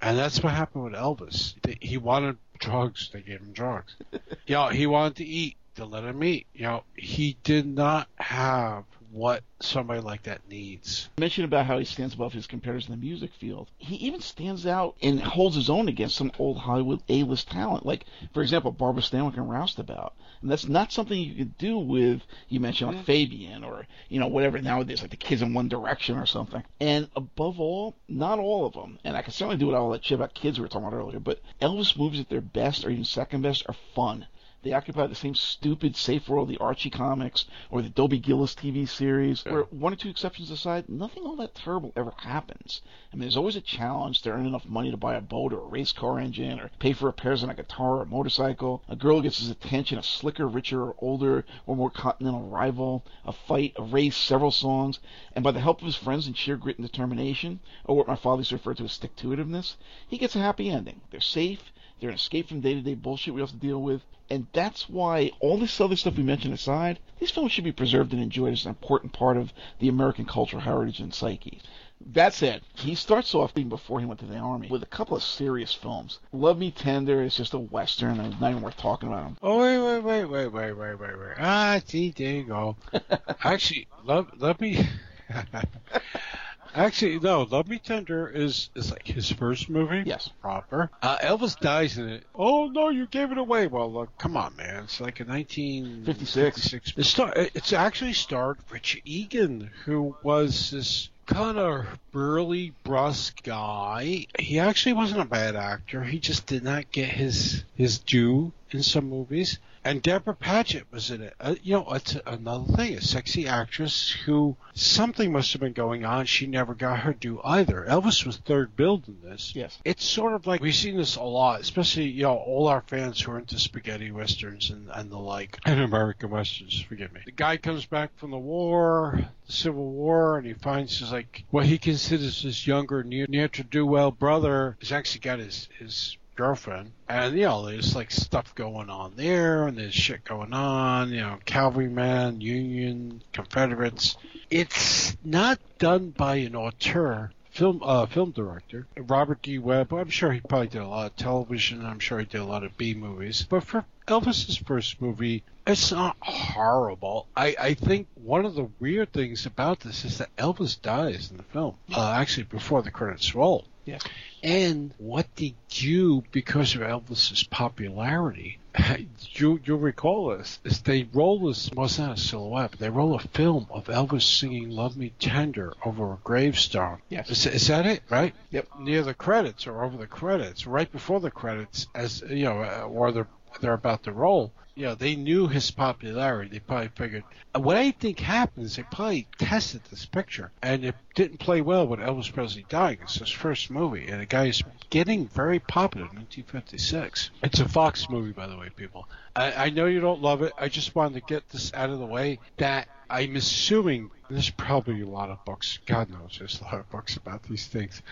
[0.00, 1.54] And that's what happened with Elvis.
[1.80, 3.96] He wanted drugs, they gave him drugs.
[4.46, 6.46] you know, he wanted to eat, they let him eat.
[6.54, 11.08] You know, he did not have what somebody like that needs.
[11.18, 13.70] mentioned about how he stands above his competitors in the music field.
[13.78, 18.06] He even stands out and holds his own against some old Hollywood A-list talent, like
[18.32, 20.14] for example Barbara Stanwyck and Roustabout.
[20.42, 24.26] And that's not something you could do with you mentioned like Fabian or you know
[24.26, 26.64] whatever nowadays like the Kids in One Direction or something.
[26.80, 28.98] And above all, not all of them.
[29.04, 30.96] And I can certainly do it all that shit about kids we were talking about
[30.96, 31.20] earlier.
[31.20, 34.26] But Elvis movies at their best or even second best are fun.
[34.64, 38.88] They occupy the same stupid safe world the Archie comics or the Dobie Gillis TV
[38.88, 42.80] series, where one or two exceptions aside, nothing all that terrible ever happens.
[43.12, 45.60] I mean, there's always a challenge to earn enough money to buy a boat or
[45.60, 48.82] a race car engine or pay for repairs on a guitar or a motorcycle.
[48.88, 53.32] A girl gets his attention, a slicker, richer, or older, or more continental rival, a
[53.32, 54.98] fight, a race, several songs,
[55.34, 58.16] and by the help of his friends and sheer grit and determination, or what my
[58.16, 59.76] father used to refer to as stick-to-itiveness,
[60.08, 61.02] he gets a happy ending.
[61.10, 61.70] They're safe,
[62.00, 65.58] they're an escape from day-to-day bullshit we have to deal with, and that's why all
[65.58, 68.70] this other stuff we mentioned aside, these films should be preserved and enjoyed as an
[68.70, 71.60] important part of the American cultural heritage and psyche.
[72.06, 75.16] That said, he starts off even before he went to the army with a couple
[75.16, 76.18] of serious films.
[76.32, 79.36] Love Me Tender is just a western and it's not even worth talking about him.
[79.42, 81.34] Oh wait, wait, wait, wait, wait, wait, wait, wait.
[81.38, 82.76] Ah, see, there you go.
[83.44, 84.86] Actually, love, let me.
[86.74, 87.42] Actually, no.
[87.42, 90.02] Love Me Tender is is like his first movie.
[90.04, 90.30] Yes.
[90.40, 90.90] proper.
[91.00, 92.24] Uh, Elvis dies in it.
[92.34, 93.66] Oh no, you gave it away.
[93.68, 94.84] Well, look, come on, man.
[94.84, 96.70] It's like a 1956.
[96.70, 96.92] 56.
[96.96, 104.26] It star, it's actually starred Richard Egan, who was this kind of burly, brusque guy.
[104.38, 106.02] He actually wasn't a bad actor.
[106.02, 109.58] He just did not get his his due in some movies.
[109.84, 111.34] And Debra Paget was in it.
[111.38, 116.06] Uh, you know, it's another thing, a sexy actress who something must have been going
[116.06, 116.24] on.
[116.24, 117.84] She never got her due either.
[117.86, 119.54] Elvis was third billed in this.
[119.54, 119.78] Yes.
[119.84, 123.20] It's sort of like we've seen this a lot, especially you know all our fans
[123.20, 126.80] who are into spaghetti westerns and, and the like, and American westerns.
[126.80, 127.20] Forgive me.
[127.26, 131.44] The guy comes back from the war, the Civil War, and he finds his like
[131.50, 135.68] what he considers his younger near near to do well brother has actually got his
[135.78, 136.92] his girlfriend.
[137.08, 141.20] And, you know, there's like stuff going on there and there's shit going on, you
[141.20, 144.16] know, cavalrymen, Union, Confederates.
[144.50, 147.30] It's not done by an auteur.
[147.50, 149.60] Film, uh, film director Robert D.
[149.60, 149.92] Webb.
[149.92, 151.86] I'm sure he probably did a lot of television.
[151.86, 153.46] I'm sure he did a lot of B movies.
[153.48, 157.28] But for Elvis's first movie, it's not horrible.
[157.36, 161.36] I, I think one of the weird things about this is that Elvis dies in
[161.36, 161.76] the film.
[161.94, 163.66] Uh, actually, before the credits roll.
[163.84, 164.02] Yes.
[164.44, 168.58] And what did you, because of Elvis's popularity,
[169.32, 172.90] you you'll recall this, is they roll this well it's not a silhouette, but they
[172.90, 176.98] roll a film of Elvis singing Love Me Tender over a gravestone.
[177.08, 177.30] Yes.
[177.30, 178.34] Is, is that it, right?
[178.50, 178.68] Yep.
[178.80, 182.86] Near the credits or over the credits, right before the credits, as you know, uh,
[182.86, 183.28] or they're
[183.62, 184.52] they're about to roll.
[184.76, 186.50] You know, they knew his popularity.
[186.50, 187.22] They probably figured.
[187.54, 191.86] What I think happened is they probably tested this picture, and it didn't play well
[191.86, 192.98] with Elvis Presley dying.
[193.02, 197.30] It's his first movie, and the guy's getting very popular in 1956.
[197.44, 199.06] It's a Fox movie, by the way, people.
[199.36, 200.52] I, I know you don't love it.
[200.58, 202.38] I just wanted to get this out of the way.
[202.58, 205.78] That I'm assuming there's probably a lot of books.
[205.86, 208.02] God knows there's a lot of books about these things.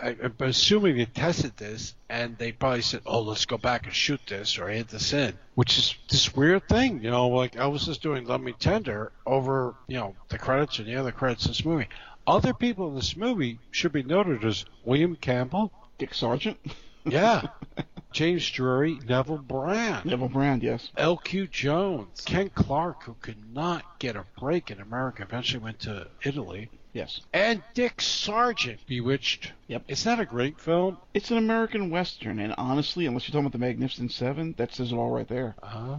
[0.00, 3.94] I, I'm assuming they tested this and they probably said, "Oh, let's go back and
[3.94, 7.88] shoot this or add this in," which is this weird thing, you know, like Elvis
[7.88, 11.50] is doing "Love Me Tender" over, you know, the credits and the other credits in
[11.52, 11.88] this movie.
[12.26, 16.58] Other people in this movie should be noted as William Campbell, Dick Sargent.
[17.04, 17.42] yeah,
[18.16, 20.06] James Drury, Neville Brand.
[20.06, 20.90] Neville Brand, yes.
[20.96, 21.48] L.Q.
[21.48, 26.70] Jones, Ken Clark, who could not get a break in America, eventually went to Italy,
[26.94, 27.20] Yes.
[27.34, 29.52] and Dick Sargent, Bewitched.
[29.68, 29.82] Yep.
[29.88, 30.96] Is that a great film?
[31.12, 34.92] It's an American Western, and honestly, unless you're talking about the Magnificent Seven, that says
[34.92, 35.54] it all right there.
[35.62, 35.98] Uh,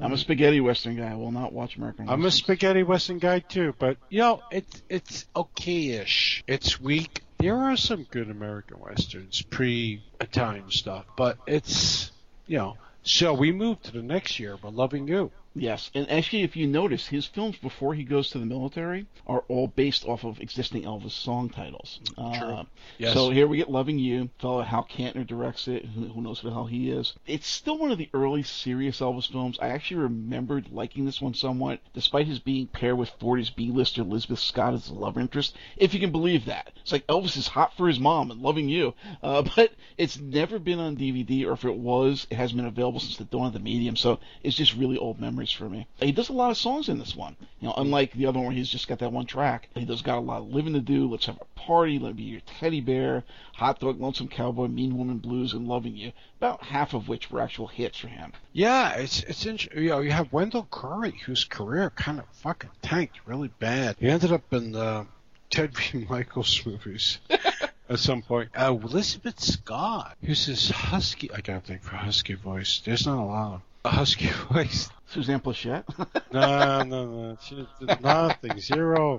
[0.00, 1.10] I'm a spaghetti Western guy.
[1.12, 4.82] I will not watch American I'm a spaghetti western guy too, but you know, it's
[4.88, 6.44] it's okay-ish.
[6.46, 7.23] It's weak.
[7.44, 12.10] There are some good American westerns, pre-Italian stuff, but it's
[12.46, 12.78] you know.
[13.02, 15.30] So we move to the next year, but loving you.
[15.56, 19.44] Yes, and actually, if you notice, his films before he goes to the military are
[19.48, 22.00] all based off of existing Elvis song titles.
[22.18, 22.64] Uh,
[22.98, 23.14] Yes.
[23.14, 25.84] So here we get "Loving You." Fellow Hal Kanter directs it.
[25.84, 27.14] Who, who knows who the hell he is?
[27.26, 29.58] It's still one of the early serious Elvis films.
[29.60, 34.38] I actually remembered liking this one somewhat, despite his being paired with 40s B-lister Elizabeth
[34.40, 35.56] Scott as the love interest.
[35.76, 38.68] If you can believe that, it's like Elvis is hot for his mom and "Loving
[38.68, 42.66] You," uh, but it's never been on DVD, or if it was, it hasn't been
[42.66, 43.96] available since the dawn of the medium.
[43.96, 45.86] So it's just really old memories for me.
[45.98, 47.36] He does a lot of songs in this one.
[47.60, 49.68] You know, unlike the other one where he's just got that one track.
[49.74, 51.08] He does got a lot of living to do.
[51.08, 51.98] Let's have a party.
[51.98, 53.24] Let me be your teddy bear.
[53.54, 56.12] Hot dog, lonesome cowboy, mean woman blues, and loving you.
[56.38, 58.32] About half of which were actual hits for him.
[58.52, 59.82] Yeah, it's it's interesting.
[59.82, 63.96] You know, you have Wendell Corey, whose career kind of fucking tanked really bad.
[63.98, 65.04] He ended up in uh,
[65.50, 66.06] Ted V.
[66.06, 67.18] Mikels movies
[67.88, 68.50] at some point.
[68.56, 71.30] Uh, Elizabeth Scott, who's this husky.
[71.32, 72.82] I gotta think for husky voice.
[72.84, 74.88] There's not a lot of a husky voice.
[75.06, 75.84] Suzanne Pleshette.
[76.32, 77.38] No, no, no.
[77.44, 78.58] She did nothing.
[78.58, 79.18] Zero.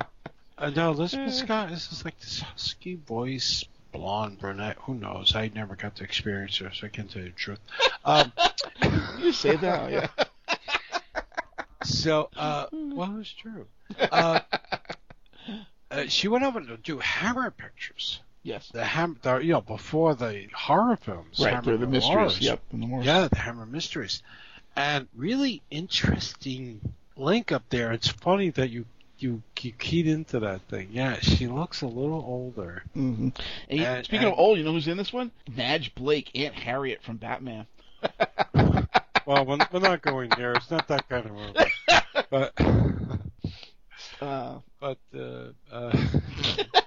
[0.57, 1.69] Uh, no, Elizabeth Scott.
[1.69, 4.77] This is like this husky voice, blonde brunette.
[4.81, 5.35] Who knows?
[5.35, 7.59] I never got to experience her, so I can't tell you the truth.
[8.03, 8.31] Um,
[9.19, 9.83] you say that?
[9.83, 10.07] Oh, yeah.
[11.83, 13.67] So, uh, well, it's true.
[13.99, 14.39] Uh,
[15.91, 18.19] uh, she went over to do Hammer Pictures.
[18.43, 18.69] Yes.
[18.73, 21.39] The Hammer, the, you know, before the horror films.
[21.39, 21.53] Right.
[21.53, 22.39] Hammer They're the Horrors.
[22.39, 22.47] mysteries.
[22.49, 22.61] Yep.
[22.71, 23.01] The.
[23.03, 24.23] Yeah, the Hammer Mysteries,
[24.75, 26.81] and really interesting
[27.17, 27.91] link up there.
[27.91, 28.85] It's funny that you
[29.17, 30.89] you you keyed into that thing.
[30.91, 32.83] Yeah, she looks a little older.
[32.93, 33.29] hmm
[33.69, 35.31] And, And- speaking and- of old, you know who's in this one?
[35.55, 37.65] Madge Blake, Aunt Harriet from Batman.
[39.27, 40.53] Well, we're, we're not going there.
[40.53, 41.71] It's not that kind of movie.
[42.29, 42.53] But
[44.21, 45.91] Uh, but uh, uh,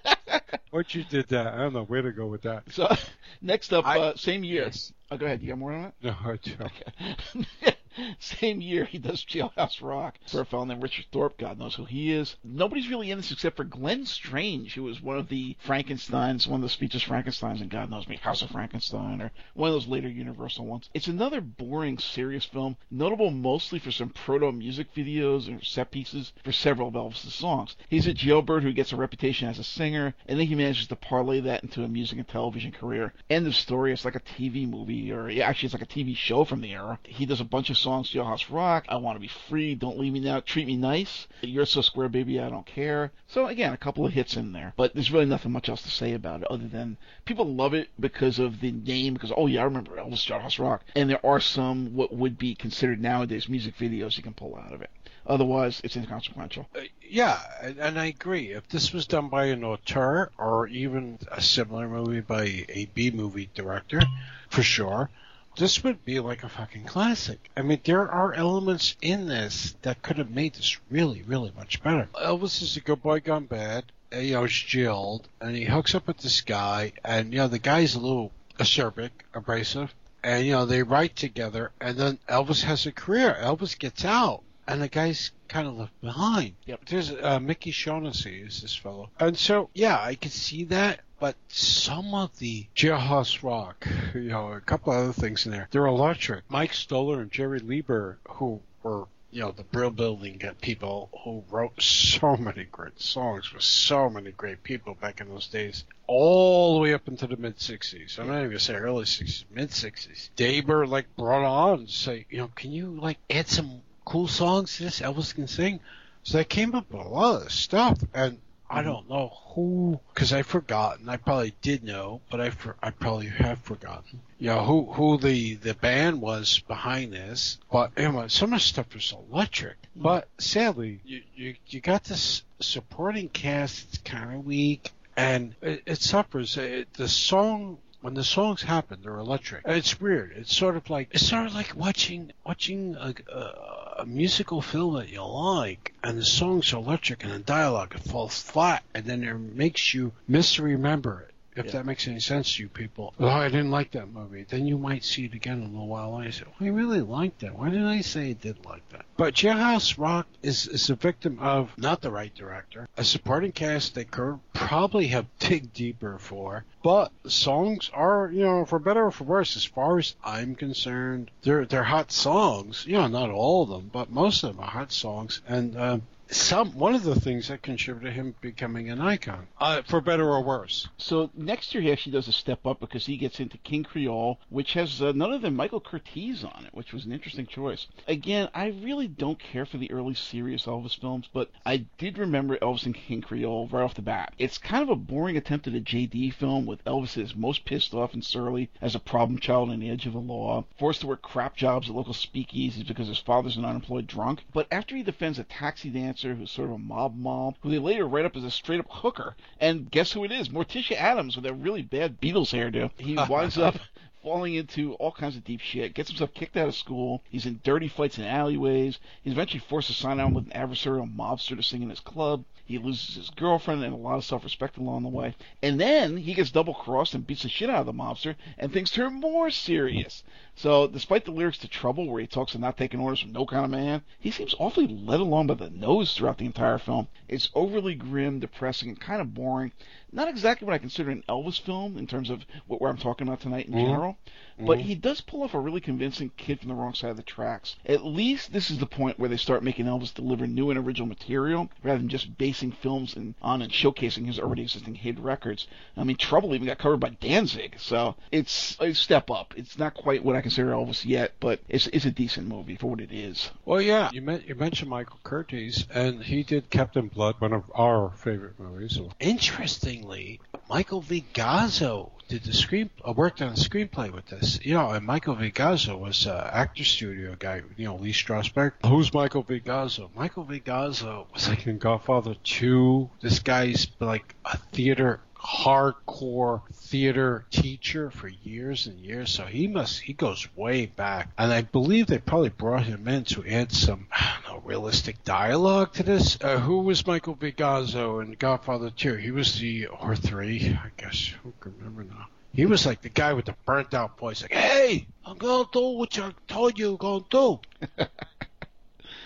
[0.70, 1.54] what you did that?
[1.54, 2.64] I don't know where to go with that.
[2.70, 2.88] so
[3.42, 4.64] next up, I- uh, same year.
[4.64, 4.92] Yes.
[5.10, 5.40] Oh, go ahead.
[5.40, 5.94] You got more on that?
[6.02, 7.76] No, I don't.
[8.18, 11.38] Same year, he does Jailhouse Rock for a fellow named Richard Thorpe.
[11.38, 12.36] God knows who he is.
[12.44, 16.60] Nobody's really in this except for Glenn Strange, who was one of the Frankensteins, one
[16.60, 19.88] of the speeches Frankensteins, and God knows me, House of Frankenstein, or one of those
[19.88, 20.90] later Universal ones.
[20.94, 26.32] It's another boring, serious film, notable mostly for some proto music videos or set pieces
[26.44, 27.76] for several of Elvis's songs.
[27.88, 30.96] He's a jailbird who gets a reputation as a singer, and then he manages to
[30.96, 33.12] parlay that into a music and television career.
[33.28, 33.92] End of story.
[33.92, 36.72] It's like a TV movie, or yeah, actually, it's like a TV show from the
[36.72, 36.98] era.
[37.04, 40.12] He does a bunch of songs, Jailhouse Rock, I Want to Be Free, Don't Leave
[40.12, 43.12] Me Now, Treat Me Nice, You're So Square Baby, I Don't Care.
[43.26, 45.90] So again, a couple of hits in there, but there's really nothing much else to
[45.90, 49.62] say about it other than people love it because of the name, because oh yeah,
[49.62, 53.76] I remember Elvis Jailhouse Rock, and there are some what would be considered nowadays music
[53.76, 54.90] videos you can pull out of it.
[55.26, 56.66] Otherwise, it's inconsequential.
[56.74, 58.52] Uh, yeah, and I agree.
[58.52, 63.10] If this was done by an auteur or even a similar movie by a B
[63.10, 64.00] movie director,
[64.48, 65.10] for sure,
[65.58, 67.50] this would be like a fucking classic.
[67.56, 71.82] I mean, there are elements in this that could have made this really, really much
[71.82, 72.08] better.
[72.14, 73.84] Elvis is a good boy gone bad.
[74.12, 77.48] and, You know, he's jailed, and he hooks up with this guy, and you know,
[77.48, 82.62] the guy's a little acerbic, abrasive, and you know, they write together, and then Elvis
[82.64, 83.36] has a career.
[83.40, 86.54] Elvis gets out, and the guy's kind of left behind.
[86.66, 86.84] Yep.
[86.84, 91.00] There's uh, Mickey Shaughnessy is this fellow, and so yeah, I can see that.
[91.20, 95.86] But some of the Jailhouse Rock, you know, a couple other things in there, they're
[95.86, 96.44] electric.
[96.48, 101.82] Mike Stoller and Jerry Leiber, who were you know the Brill Building people who wrote
[101.82, 106.80] so many great songs with so many great people back in those days, all the
[106.80, 108.18] way up into the mid '60s.
[108.18, 110.30] I'm not even gonna say early '60s, mid '60s.
[110.36, 115.00] Daber like brought on say, you know, can you like add some cool songs this
[115.00, 115.80] Elvis can sing?
[116.22, 118.38] So they came up with a lot of stuff, and
[118.70, 121.08] I don't know who, because I've forgotten.
[121.08, 124.20] I probably did know, but I for, I probably have forgotten.
[124.38, 127.58] You know who who the the band was behind this.
[127.70, 129.76] But anyway, some of the stuff was electric.
[129.96, 130.02] Mm.
[130.02, 134.04] But sadly, you you, you got this supporting cast.
[134.04, 136.56] Kind of weak, and it, it suffers.
[136.56, 139.62] It, the song when the songs happen, they're electric.
[139.66, 140.32] It's weird.
[140.36, 143.67] It's sort of like it's sort of like watching watching a, a,
[143.98, 148.00] a musical film that you like, and the songs are electric, and the dialogue it
[148.00, 151.34] falls flat, and then it makes you misremember it.
[151.58, 151.72] If Yeah.
[151.72, 153.14] that makes any sense to you people.
[153.18, 154.44] Oh, I didn't like that movie.
[154.48, 156.16] Then you might see it again in a little while.
[156.16, 157.58] And I say, oh, I really liked that.
[157.58, 159.04] Why didn't I say I did like that?
[159.16, 163.94] But Jailhouse Rock is, is a victim of not the right director, a supporting cast
[163.96, 166.64] they could probably have dig deeper for.
[166.84, 171.30] But songs are, you know, for better or for worse, as far as I'm concerned,
[171.42, 172.84] they're they're hot songs.
[172.86, 175.42] You know, not all of them, but most of them are hot songs.
[175.48, 175.98] And uh,
[176.30, 180.28] some one of the things that contributed to him becoming an icon, uh, for better
[180.28, 180.88] or worse.
[180.96, 184.38] So next year he actually does a step up because he gets into King Creole,
[184.50, 187.86] which has uh, none other than Michael Curtiz on it, which was an interesting choice.
[188.06, 192.56] Again, I really don't care for the early serious Elvis films, but I did remember
[192.58, 194.34] Elvis and King Creole right off the bat.
[194.38, 197.94] It's kind of a boring attempt at a JD film with Elvis is most pissed
[197.94, 201.06] off and surly as a problem child on the edge of the law, forced to
[201.06, 204.44] work crap jobs at local speakeasies because his father's an unemployed drunk.
[204.52, 205.88] But after he defends a taxi
[206.18, 208.80] dancer who's sort of a mob mom, who they later write up as a straight
[208.80, 210.48] up hooker, and guess who it is?
[210.48, 212.90] Morticia Addams with that really bad Beatles hairdo.
[212.96, 213.76] He winds up
[214.20, 217.60] falling into all kinds of deep shit, gets himself kicked out of school, he's in
[217.62, 221.62] dirty fights in alleyways, he's eventually forced to sign on with an adversarial mobster to
[221.62, 225.08] sing in his club, he loses his girlfriend and a lot of self-respect along the
[225.08, 228.72] way, and then he gets double-crossed and beats the shit out of the mobster, and
[228.72, 230.24] things turn more serious.
[230.58, 233.46] So, despite the lyrics to Trouble, where he talks of not taking orders from no
[233.46, 237.06] kind of man, he seems awfully led along by the nose throughout the entire film.
[237.28, 239.70] It's overly grim, depressing, and kind of boring.
[240.10, 243.40] Not exactly what I consider an Elvis film in terms of what I'm talking about
[243.40, 243.84] tonight in Mhm.
[243.84, 244.18] general,
[244.58, 247.22] but he does pull off a really convincing kid from the wrong side of the
[247.22, 247.76] tracks.
[247.84, 251.06] At least this is the point where they start making Elvis deliver new and original
[251.06, 255.68] material rather than just basing films in, on and showcasing his already existing hit records.
[255.96, 259.52] I mean, Trouble even got covered by Danzig, so it's a step up.
[259.56, 262.88] It's not quite what I consider Elvis yet, but it's it's a decent movie for
[262.90, 263.50] what it is.
[263.66, 267.64] Well, yeah, you, men- you mentioned Michael Curtiz, and he did Captain Blood, one of
[267.74, 268.98] our favorite movies.
[269.20, 271.26] Interestingly, Michael V.
[271.34, 274.58] Gazzo did the screen, uh, worked on the screenplay with this.
[274.64, 275.50] You know, and Michael V.
[275.50, 277.62] Gazzo was an actor studio guy.
[277.76, 278.72] You know, Lee Strasberg.
[278.86, 279.60] Who's Michael V.
[279.60, 280.10] Gazzo?
[280.14, 280.60] Michael V.
[280.60, 283.10] Gazzo was like in Godfather 2.
[283.20, 289.30] This guy's like a theater hardcore theater teacher for years and years.
[289.30, 291.30] So he must he goes way back.
[291.38, 295.24] And i believe they probably brought him in to add some i don't know realistic
[295.24, 296.38] dialogue to this.
[296.40, 297.52] Uh, who was michael V.
[297.52, 301.32] Gazzo in godfather 2 he was the or 3 i guess.
[301.42, 302.28] Who can remember now?
[302.52, 305.90] He was like the guy with the burnt out voice, like, "Hey, I'm gonna do
[305.90, 307.60] what I told you gonna do."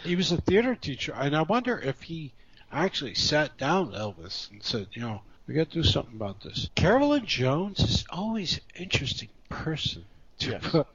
[0.04, 2.32] he was a theater teacher, and I wonder if he
[2.70, 6.70] actually sat down Elvis and said, "You know, we got to do something about this."
[6.74, 10.04] Carolyn Jones is always an interesting person
[10.40, 10.62] to Yes.
[10.64, 10.86] put.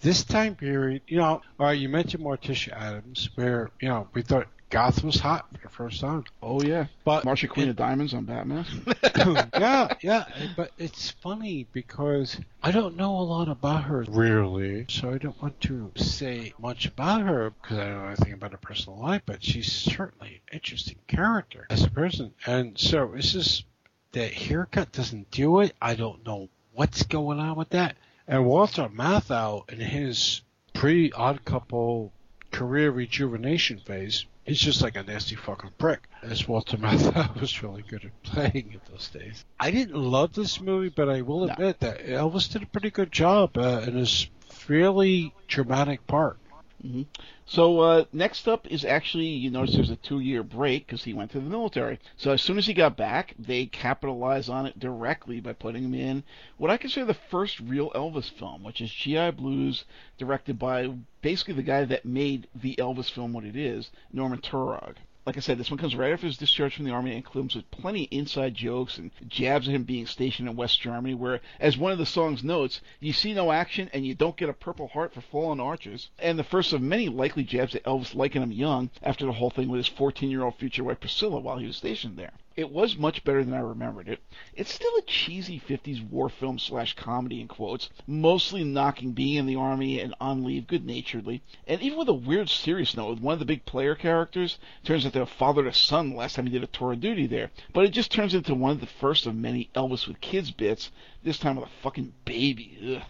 [0.00, 4.22] This time period, you know, all right, you mentioned Morticia Addams, where you know we
[4.22, 8.12] thought goth was hot for the first time, Oh yeah, but Marsha Queen of Diamonds
[8.14, 8.64] on Batman.
[9.56, 10.24] yeah, yeah,
[10.56, 15.40] but it's funny because I don't know a lot about her really, so I don't
[15.40, 19.22] want to say much about her because I don't know anything about her personal life.
[19.24, 23.64] But she's certainly an interesting character as a person, and so it's just
[24.12, 25.74] that haircut doesn't do it.
[25.80, 27.96] I don't know what's going on with that.
[28.26, 30.42] And Walter Matthau in his
[30.72, 32.12] pre-Odd Couple
[32.50, 36.00] career rejuvenation phase, he's just like a nasty fucking prick.
[36.22, 39.44] As Walter Matthau was really good at playing in those days.
[39.58, 41.52] I didn't love this movie, but I will No.
[41.52, 46.36] admit that Elvis did a pretty good job uh, in his fairly dramatic part.
[47.44, 51.30] So uh, next up is actually you notice there's a two-year break because he went
[51.32, 51.98] to the military.
[52.16, 55.94] So as soon as he got back, they capitalized on it directly by putting him
[55.94, 56.24] in
[56.56, 59.84] what I consider the first real Elvis film, which is GI Blues,
[60.16, 64.96] directed by basically the guy that made the Elvis film what it is, Norman Taurog.
[65.26, 67.54] Like I said, this one comes right after his discharge from the army and comes
[67.54, 71.76] with plenty inside jokes and jabs at him being stationed in West Germany, where, as
[71.76, 74.88] one of the songs notes, you see no action and you don't get a Purple
[74.88, 76.08] Heart for fallen archers.
[76.18, 79.50] And the first of many likely jabs at Elvis liking him young after the whole
[79.50, 82.32] thing with his 14 year old future wife Priscilla while he was stationed there.
[82.60, 84.20] It was much better than I remembered it.
[84.54, 89.46] It's still a cheesy 50s war film slash comedy in quotes, mostly knocking being in
[89.46, 91.40] the army and on leave good naturedly.
[91.66, 95.06] And even with a weird serious note, with one of the big player characters, turns
[95.06, 97.50] out they're father to son last time he did a tour of duty there.
[97.72, 100.90] But it just turns into one of the first of many Elvis with kids bits,
[101.22, 102.98] this time with a fucking baby.
[102.98, 103.02] Ugh.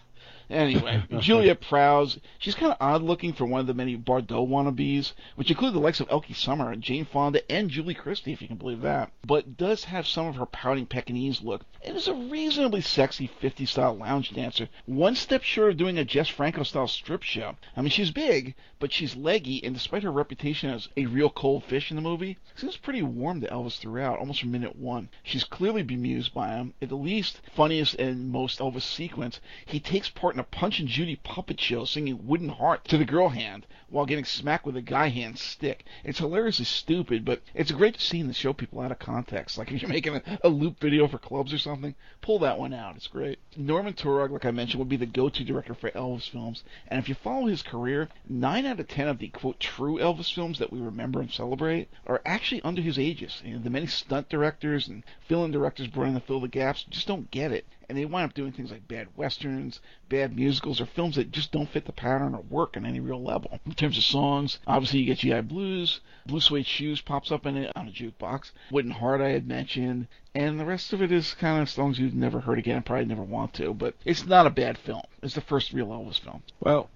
[0.51, 5.13] Anyway, Juliet Prowse, she's kind of odd looking for one of the many Bardot wannabes,
[5.35, 8.57] which include the likes of Elke Sommer Jane Fonda and Julie Christie, if you can
[8.57, 12.81] believe that, but does have some of her pouting Pekingese look, and is a reasonably
[12.81, 17.23] sexy 50s style lounge dancer, one step short of doing a Jess Franco style strip
[17.23, 17.55] show.
[17.77, 21.63] I mean, she's big, but she's leggy, and despite her reputation as a real cold
[21.63, 25.07] fish in the movie, seems pretty warm to Elvis throughout, almost from minute one.
[25.23, 26.73] She's clearly bemused by him.
[26.81, 30.87] At the least funniest and most Elvis sequence, he takes part in a Punch and
[30.87, 34.81] Judy puppet show singing Wooden Heart to the girl hand while getting smacked with a
[34.81, 35.85] guy hand stick.
[36.03, 39.57] It's hilariously stupid, but it's great scene to show people out of context.
[39.57, 42.73] Like if you're making a, a loop video for clubs or something, pull that one
[42.73, 42.95] out.
[42.95, 43.37] It's great.
[43.55, 47.07] Norman Taurog, like I mentioned, would be the go-to director for Elvis films, and if
[47.07, 50.73] you follow his career, nine out of ten of the quote true Elvis films that
[50.73, 53.43] we remember and celebrate are actually under his aegis.
[53.45, 56.83] You know, the many stunt directors and fill-in directors brought in to fill the gaps
[56.89, 60.79] just don't get it, and they wind up doing things like bad westerns, bad musicals,
[60.79, 63.59] or films that just don't fit the pattern or work on any real level.
[63.65, 67.57] In terms of songs, obviously you get GI Blues, Blue Suede Shoes pops up in
[67.57, 71.33] it on a jukebox, Wooden Heart I had mentioned, and the rest of it is
[71.33, 74.51] kind of songs you've never heard again probably never want to, but it's not a
[74.51, 75.03] bad film.
[75.21, 76.43] It's the first real Elvis film.
[76.61, 76.89] Well,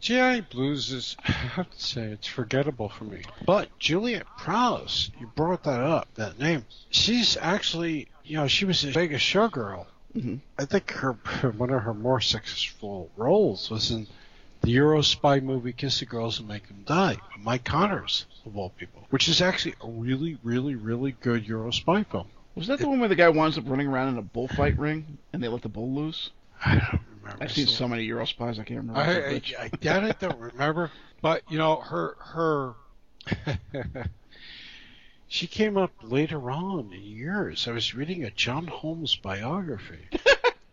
[0.00, 3.20] GI Blues is, I have to say, it's forgettable for me.
[3.44, 6.64] But Juliet Prowse, you brought that up, that name.
[6.88, 9.84] She's actually, you know, she was a Vegas showgirl.
[10.20, 11.12] Hmm I think her
[11.56, 14.06] one of her more successful roles was in
[14.62, 18.70] the Euro spy movie Kiss the Girls and Make Them Die, Mike Connors, of all
[18.70, 22.26] people, which is actually a really, really, really good Euro spy film.
[22.56, 25.18] Was that the one where the guy winds up running around in a bullfight ring
[25.32, 26.30] and they let the bull loose?
[26.64, 27.44] I don't remember.
[27.44, 29.00] I've seen So- so many Euro spies I can't remember.
[29.00, 29.34] I.
[29.36, 30.90] I, I doubt I don't remember,
[31.22, 32.74] but you know her her
[35.28, 37.68] she came up later on in years.
[37.68, 40.08] I was reading a John Holmes biography.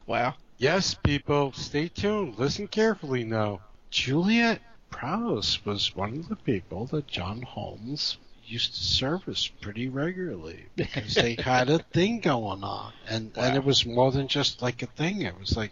[0.08, 0.36] Wow.
[0.60, 2.38] yes, people, stay tuned.
[2.38, 3.62] Listen carefully now.
[3.90, 10.68] Juliet Prowse was one of the people that John Holmes used to service pretty regularly
[10.76, 14.84] because they had a thing going on, and and it was more than just like
[14.84, 15.24] a thing.
[15.24, 15.72] It was like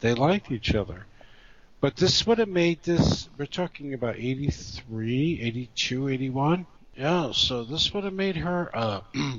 [0.00, 1.06] they liked each other.
[1.80, 6.66] But this would have made this, we're talking about 83, 82, 81.
[6.96, 9.00] Yeah, so this would have made her uh,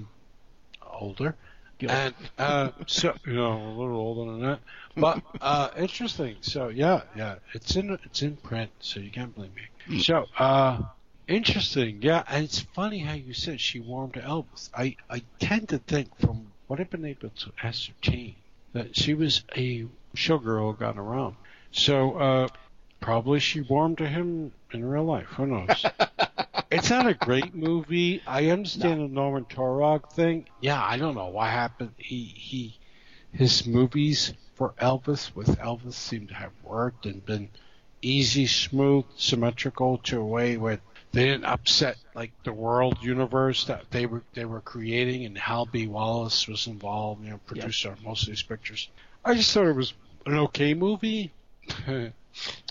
[0.92, 1.36] older.
[1.82, 4.60] And uh, so, you know, a little older than that.
[4.96, 6.38] But uh, interesting.
[6.42, 10.02] So, yeah, yeah, it's in it's in print, so you can't blame me.
[10.02, 10.82] So, uh,
[11.28, 12.00] interesting.
[12.02, 14.70] Yeah, and it's funny how you said she warmed to Elvis.
[14.76, 18.36] I, I tend to think, from what I've been able to ascertain,
[18.74, 19.86] that she was a
[20.16, 21.36] showgirl got around.
[21.72, 22.48] So, uh,
[23.02, 25.28] probably she warmed to him in real life.
[25.36, 25.86] Who knows?
[26.72, 28.22] it's not a great movie.
[28.26, 30.48] I understand the Norman Taurog thing.
[30.62, 31.92] Yeah, I don't know what happened.
[31.98, 32.78] He he,
[33.34, 37.50] his movies for Elvis with Elvis seemed to have worked and been
[38.02, 40.80] easy, smooth, symmetrical to a way where
[41.12, 45.66] they didn't upset like the world universe that they were they were creating and Hal
[45.66, 45.88] B.
[45.88, 48.90] Wallis was involved, you know, producer of most of these pictures.
[49.26, 49.94] I just thought it was
[50.26, 51.32] an okay movie.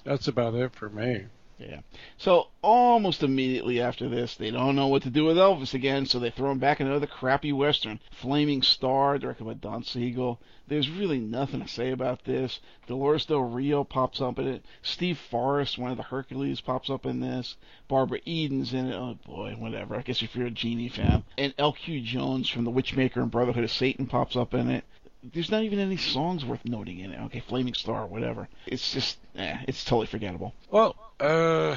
[0.05, 1.27] That's about it for me.
[1.61, 1.81] Yeah.
[2.17, 6.19] So almost immediately after this, they don't know what to do with Elvis again, so
[6.19, 10.41] they throw him back another crappy western, Flaming Star, directed by Don Siegel.
[10.69, 12.61] There's really nothing to say about this.
[12.87, 14.65] Dolores Del Rio pops up in it.
[14.81, 17.59] Steve Forrest, one of the Hercules, pops up in this.
[17.89, 18.95] Barbara Eden's in it.
[18.95, 19.97] Oh boy, whatever.
[19.97, 21.25] I guess if you're a Genie fan.
[21.37, 22.01] And L.Q.
[22.01, 24.85] Jones from The Witchmaker and Brotherhood of Satan pops up in it
[25.23, 27.21] there's not even any songs worth noting in it.
[27.27, 28.49] Okay, Flaming Star, whatever.
[28.66, 30.55] It's just, eh, it's totally forgettable.
[30.71, 31.77] Well, uh,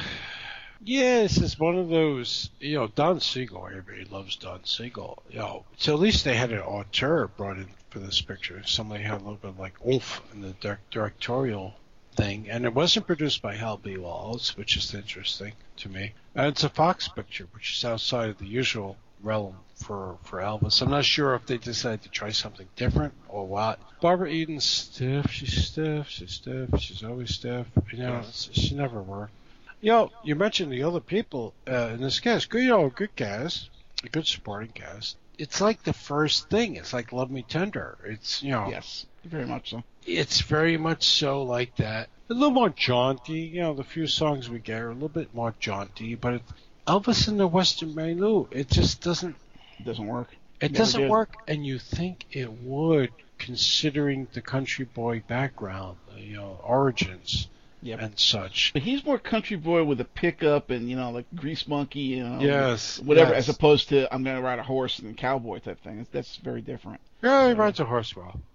[0.83, 5.23] yes, it's one of those, you know, Don Siegel, everybody loves Don Siegel.
[5.29, 8.63] You know, so at least they had an auteur brought in for this picture.
[8.65, 11.75] Somebody had a little bit like oomph in the direct- directorial
[12.15, 12.49] thing.
[12.49, 13.97] And it wasn't produced by Hal B.
[13.97, 16.13] Wallis, which is interesting to me.
[16.35, 20.81] And it's a Fox picture, which is outside of the usual realm for, for Elvis.
[20.81, 23.79] I'm not sure if they decided to try something different or what.
[24.01, 25.31] Barbara Eden's stiff.
[25.31, 26.09] She's stiff.
[26.09, 26.69] She's stiff.
[26.79, 27.67] She's always stiff.
[27.91, 28.49] You know, Yes.
[28.53, 29.33] she never worked.
[29.81, 32.49] You know, you mentioned the other people uh, in this cast.
[32.49, 33.69] Good, you know, good cast,
[34.03, 35.17] a good supporting cast.
[35.37, 36.75] It's like the first thing.
[36.77, 37.97] It's like Love Me Tender.
[38.05, 39.83] It's you know, Yes, very much so.
[40.05, 42.07] it's very much so like that.
[42.29, 43.39] A little more jaunty.
[43.41, 46.41] You know, the few songs we get are a little bit more jaunty, but it,
[46.87, 49.35] Elvis in the Western Milieu, it just doesn't.
[49.79, 50.29] It doesn't work.
[50.61, 56.59] It doesn't work, and you think it would, considering the country boy background, you know,
[56.63, 57.47] origins
[57.81, 57.99] Yep.
[57.99, 58.71] and such.
[58.71, 62.23] But he's more country boy with a pickup and you know like grease monkey, you
[62.23, 63.49] know, Yes, whatever, yes.
[63.49, 65.97] as opposed to I'm going to ride a horse and cowboy type thing.
[65.97, 67.01] That's, that's very different.
[67.21, 68.39] Yeah, he rides a horse well.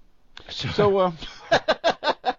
[0.48, 1.12] So uh,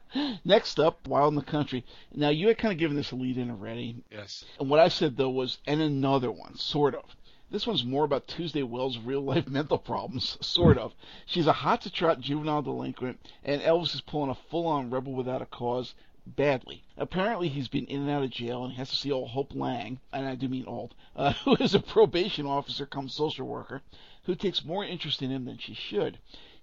[0.45, 1.86] next up, Wild in the Country.
[2.15, 4.88] Now you had kind of given this a lead in already, yes, and what I
[4.88, 7.03] said though was and another one, sort of.
[7.52, 10.93] This one's more about Tuesday Weld's real life mental problems, sort of.
[11.26, 15.14] She's a hot to trot juvenile delinquent, and Elvis is pulling a full on rebel
[15.14, 15.95] without a cause
[16.28, 16.84] badly.
[16.95, 20.00] Apparently, he's been in and out of jail and has to see old Hope Lange,
[20.14, 23.82] and I do mean old, uh, who is a probation officer come social worker,
[24.26, 26.20] who takes more interest in him than she should.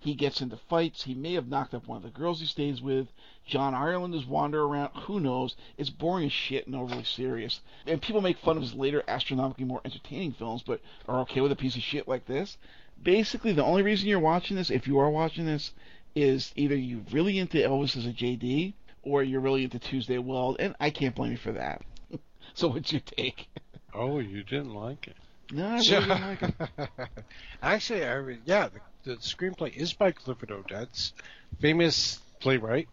[0.07, 1.03] He gets into fights.
[1.03, 3.09] He may have knocked up one of the girls he stays with.
[3.45, 4.91] John Ireland is wandering around.
[4.95, 5.57] Who knows?
[5.77, 7.61] It's boring as shit and overly serious.
[7.89, 11.51] And people make fun of his later astronomically more entertaining films, but are okay with
[11.51, 12.57] a piece of shit like this.
[13.03, 15.73] Basically, the only reason you're watching this, if you are watching this,
[16.15, 20.55] is either you're really into Elvis as a JD, or you're really into Tuesday Weld,
[20.61, 21.83] and I can't blame you for that.
[22.55, 23.49] so what's your take?
[23.93, 25.17] Oh, you didn't like it.
[25.53, 26.55] No, I really didn't like it.
[27.63, 31.13] Actually, I re- yeah, the, the screenplay is by Clifford Odets,
[31.61, 32.89] famous playwright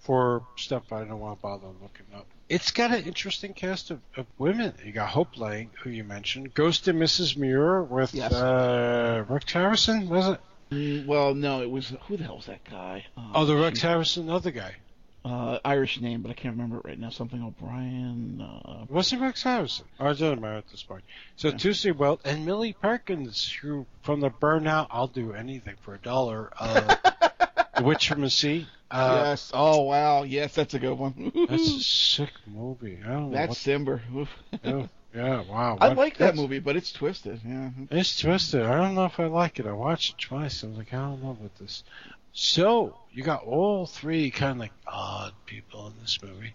[0.00, 2.26] for stuff I don't want to bother looking up.
[2.50, 4.74] It's got an interesting cast of, of women.
[4.84, 7.36] You got Hope Lange, who you mentioned, Ghost and Mrs.
[7.38, 8.32] Muir with Yes.
[8.32, 10.40] uh, Rex Harrison, was it?
[10.70, 13.06] Mm, well, no, it was who the hell was that guy?
[13.16, 13.86] Uh, Oh, the Rex shoot.
[13.88, 14.74] Harrison, other guy.
[15.24, 17.08] Uh, Irish name, but I can't remember it right now.
[17.10, 18.40] Something O'Brien.
[18.40, 19.86] Uh, Was it Rex Harrison?
[19.98, 21.02] Oh, it doesn't matter at this point.
[21.36, 21.56] So Yeah.
[21.56, 26.50] Tuesday Weld and Millie Perkins, who from the Burnout, I'll do anything for a dollar.
[26.58, 26.94] Uh,
[27.76, 28.66] the Witch from the Sea.
[28.90, 29.50] Uh, yes.
[29.54, 30.22] Oh wow.
[30.24, 31.32] Yes, that's a good one.
[31.48, 32.98] That's a sick movie.
[33.04, 33.30] I don't.
[33.32, 34.00] That's what, Simber.
[34.62, 35.78] Yeah, yeah, wow.
[35.80, 37.40] I What- like that movie, but it's twisted.
[37.44, 37.70] Yeah.
[37.90, 38.62] It's twisted.
[38.62, 39.66] I don't know if I like it.
[39.66, 40.62] I watched it twice.
[40.62, 41.82] I was like, I don't know about this.
[42.34, 46.54] So you got all three kind of like odd people in this movie,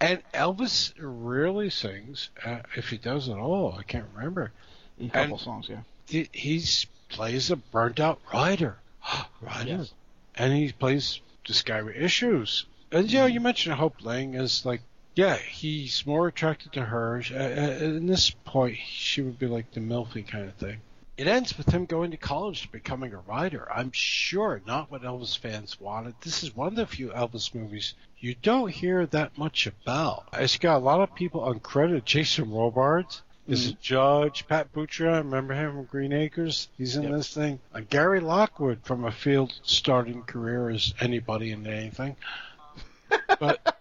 [0.00, 2.28] and Elvis rarely sings.
[2.44, 4.52] Uh, if he does at all, I can't remember.
[5.00, 5.68] A couple And- songs.
[5.68, 5.82] Yeah.
[6.08, 8.76] He he's plays a burnt out rider,
[9.40, 9.92] rider, Yes.
[10.34, 12.66] and he plays this guy with issues.
[12.90, 14.80] And you know, you mentioned Hope Lange is like,
[15.14, 17.22] yeah, he's more attracted to her.
[17.30, 20.78] Uh, uh, in this point, she would be like the milfy kind of thing.
[21.16, 23.70] It ends with him going to college, to becoming a writer.
[23.70, 26.14] I'm sure not what Elvis fans wanted.
[26.22, 30.28] This is one of the few Elvis movies you don't hear that much about.
[30.32, 32.04] It's got a lot of people uncredited.
[32.06, 34.46] Jason Robards is a judge.
[34.48, 36.68] Pat Buttram, remember him from Green Acres?
[36.78, 37.12] He's in Yep.
[37.12, 37.60] this thing.
[37.74, 42.16] Uh, Gary Lockwood from a field starting career as anybody in anything.
[43.38, 43.76] But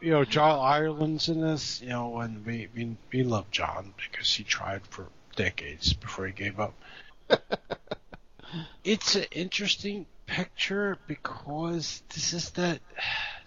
[0.00, 4.34] you know, John Ireland's in this, you know, and we, we we love John because
[4.34, 5.06] he tried for
[5.36, 6.74] decades before he gave up.
[8.84, 12.80] it's an interesting picture because this is that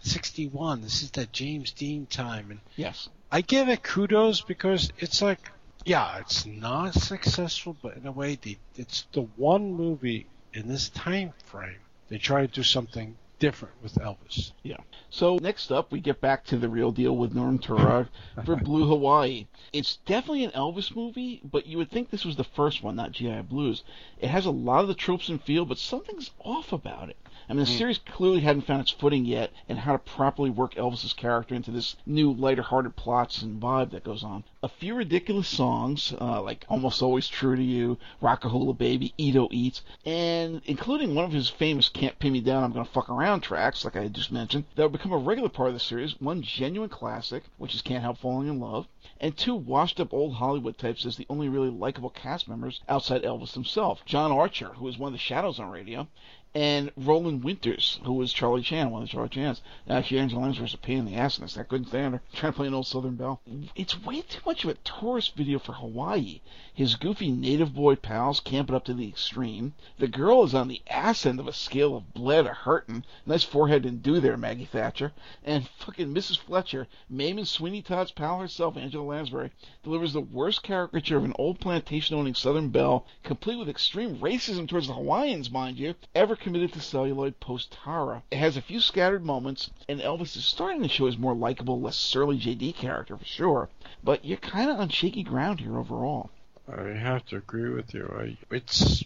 [0.02, 0.82] 61.
[0.82, 3.10] This is that James Dean time, and Yes.
[3.32, 5.52] I give it kudos because it's like,
[5.84, 10.90] yeah, it's not successful, but in a way, they, it's the one movie in this
[10.90, 14.52] time frame they try to do something different with Elvis.
[14.64, 14.78] Yeah.
[15.10, 18.08] So next up, we get back to the real deal with Norm Turturro
[18.46, 19.48] for Blue Hawaii.
[19.74, 23.12] It's definitely an Elvis movie, but you would think this was the first one, not
[23.12, 23.84] GI Blues.
[24.20, 27.18] It has a lot of the tropes and feel, but something's off about it.
[27.48, 27.78] I mean, the Hmm.
[27.78, 31.70] series clearly hadn't found its footing yet and how to properly work Elvis's character into
[31.70, 34.44] this new lighter-hearted plots and vibe that goes on.
[34.64, 39.84] A few ridiculous songs, uh, like Almost Always True to You, Rockahula Baby, Ito Eats,
[40.06, 43.86] and including one of his famous Can't Pin Me Down, I'm Gonna Fuck Around tracks,
[43.86, 46.20] like I just mentioned, that would become a regular part of the series.
[46.20, 48.88] One genuine classic, which is Can't Help Falling in Love,
[49.22, 53.54] and two washed-up old Hollywood types as the only really likable cast members outside Elvis
[53.54, 54.04] himself.
[54.06, 56.08] John Archer, who was one of the Shadows on radio,
[56.56, 59.62] and Roland Winters, who was Charlie Chan, one of the Charlie Chans.
[59.90, 61.58] Actually, Angela Lansbury's a pain in the ass in this.
[61.58, 62.22] I couldn't stand her.
[62.34, 63.42] Trying to play an old Southern Belle.
[63.76, 66.40] It's way too much of a tourist video for Hawaii.
[66.74, 69.74] His goofy native boy pals camp it up to the extreme.
[69.98, 73.04] The girl is on the ass end of a scale of bled or hurtin'.
[73.26, 75.12] Nice forehead didn't do there, Maggie Thatcher.
[75.44, 76.38] And fucking Mrs.
[76.38, 79.52] Fletcher, Mamie Sweeney Todd's pal herself, Angela Lansbury,
[79.84, 84.88] delivers the worst caricature of an old plantation-owning Southern belle, complete with extreme racism towards
[84.88, 88.22] the Hawaiians, mind you, ever committed to celluloid post-Tara.
[88.30, 91.82] It has a few scattered moments, and Elvis is starting to show his more likable,
[91.82, 93.70] less surly JD character for sure,
[94.04, 96.30] but you're kind of on shaky ground here overall.
[96.72, 98.06] I have to agree with you.
[98.16, 99.04] I, it's,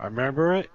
[0.00, 0.68] I remember it.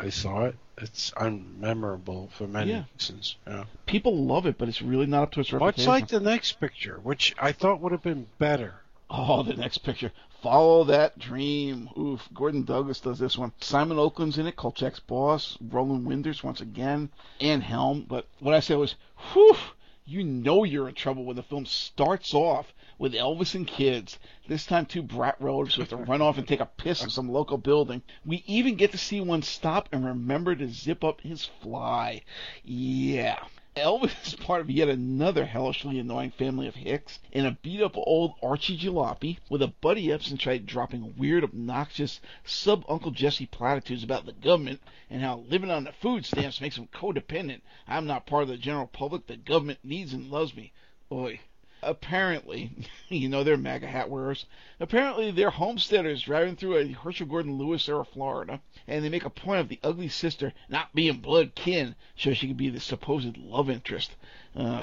[0.00, 0.56] I saw it.
[0.78, 2.84] It's unmemorable for many Yeah.
[2.94, 3.36] reasons.
[3.46, 3.64] Yeah.
[3.84, 5.90] People love it, but it's really not up to its Much reputation.
[5.90, 8.74] like the next picture, which I thought would have been better.
[9.10, 10.10] Oh, the next picture.
[10.44, 11.88] Follow that dream.
[11.98, 12.28] Oof.
[12.34, 13.52] Gordon Douglas does this one.
[13.62, 14.56] Simon Oakland's in it.
[14.56, 15.56] Kolchak's boss.
[15.58, 17.08] Roland Winters once again.
[17.40, 18.04] Anne Helm.
[18.06, 18.94] But what I said was,
[19.32, 19.56] whew,
[20.04, 24.18] you know you're in trouble when the film starts off with Elvis and kids.
[24.46, 27.08] This time two brat relatives who have to run off and take a piss in
[27.08, 28.02] some local building.
[28.26, 32.20] We even get to see one stop and remember to zip up his fly.
[32.62, 33.42] Yeah.
[33.76, 37.96] Elvis is part of yet another hellishly annoying family of hicks and a beat up
[37.96, 44.04] old Archie Jalopy with a Buddy Ebsen tried dropping weird, obnoxious sub Uncle Jesse platitudes
[44.04, 47.62] about the government and how living on the food stamps makes him codependent.
[47.88, 49.26] I'm not part of the general public.
[49.26, 50.70] The government needs and loves me.
[51.10, 51.40] Oi.
[51.84, 52.70] Apparently,
[53.08, 54.46] you know they're MAGA hat wearers.
[54.80, 59.30] Apparently, they're homesteaders driving through a Herschell Gordon Lewis era Florida, and they make a
[59.30, 63.36] point of the ugly sister not being blood kin so she can be the supposed
[63.36, 64.16] love interest.
[64.56, 64.82] Uh,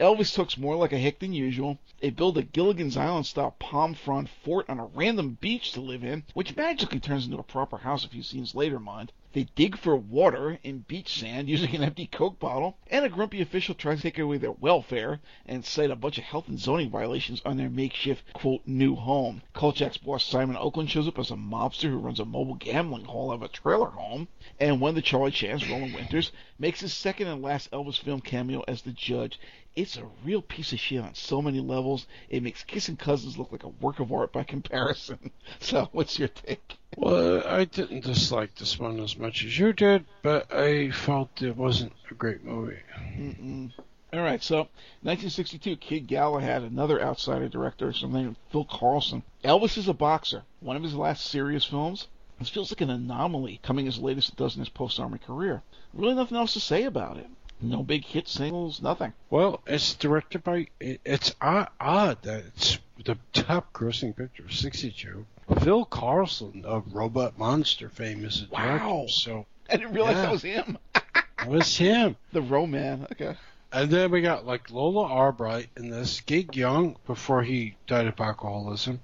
[0.00, 1.78] Elvis looks more like a hick than usual.
[2.00, 6.04] They build a Gilligan's Island style palm frond fort on a random beach to live
[6.04, 9.10] in, which magically turns into a proper house a few scenes later, mind.
[9.34, 13.42] They dig for water in beach sand using an empty Coke bottle, and a grumpy
[13.42, 16.88] official tries to take away their welfare and cite a bunch of health and zoning
[16.88, 19.42] violations on their makeshift, quote, new home.
[19.52, 23.30] Kolchak's boss Simon Oakland shows up as a mobster who runs a mobile gambling hall
[23.30, 27.26] out of a trailer home, and when the Charlie Chance, Roland Winters, makes his second
[27.26, 29.38] and last Elvis film cameo as the judge,
[29.76, 32.06] it's a real piece of shit on so many levels.
[32.30, 35.32] It makes Kissing Cousins look like a work of art by comparison.
[35.60, 36.77] So, what's your take?
[36.96, 41.56] Well, I didn't dislike this one as much as you did, but I felt it
[41.56, 42.78] wasn't a great movie.
[43.16, 43.72] Mm-mm.
[44.12, 44.68] All right, so
[45.02, 49.22] 1962, Kid Galahad, another outsider director, something named Phil Karlson.
[49.44, 50.44] Elvis is a boxer.
[50.60, 52.08] One of his last serious films.
[52.38, 55.62] This feels like an anomaly, coming as late as it does in his post-army career.
[55.92, 57.26] Really, nothing else to say about it.
[57.60, 59.12] No big hit singles, nothing.
[59.30, 60.68] Well, it's directed by.
[60.80, 65.26] It's odd, odd that it's the top grossing picture of 62.
[65.62, 69.06] Phil Karlson of Robot Monster fame is a director, Wow.
[69.08, 70.22] so I didn't realize Yeah.
[70.22, 70.78] that was him.
[70.94, 72.16] it was him.
[72.32, 73.06] The Roman.
[73.12, 73.36] Okay.
[73.72, 78.18] And then we got like Lola Albright in this, Gig Young before he died of
[78.20, 79.00] alcoholism.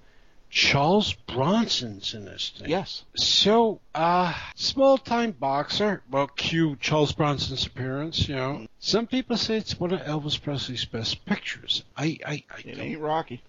[0.51, 2.71] Charles Bronson's in this thing.
[2.71, 3.03] Yes.
[3.17, 6.03] So, uh, small time boxer.
[6.11, 8.67] Well, cue Charles Bronson's appearance, you know.
[8.79, 11.83] Some people say it's one of Elvis Presley's best pictures.
[11.97, 12.81] I, I, I It don't.
[12.87, 13.43] ain't Rocky.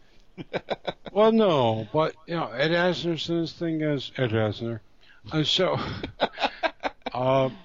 [1.15, 4.81] Well, no, but, you know, Ed Asner's in this thing as Ed Asner.
[5.31, 5.79] And so,
[7.13, 7.55] um,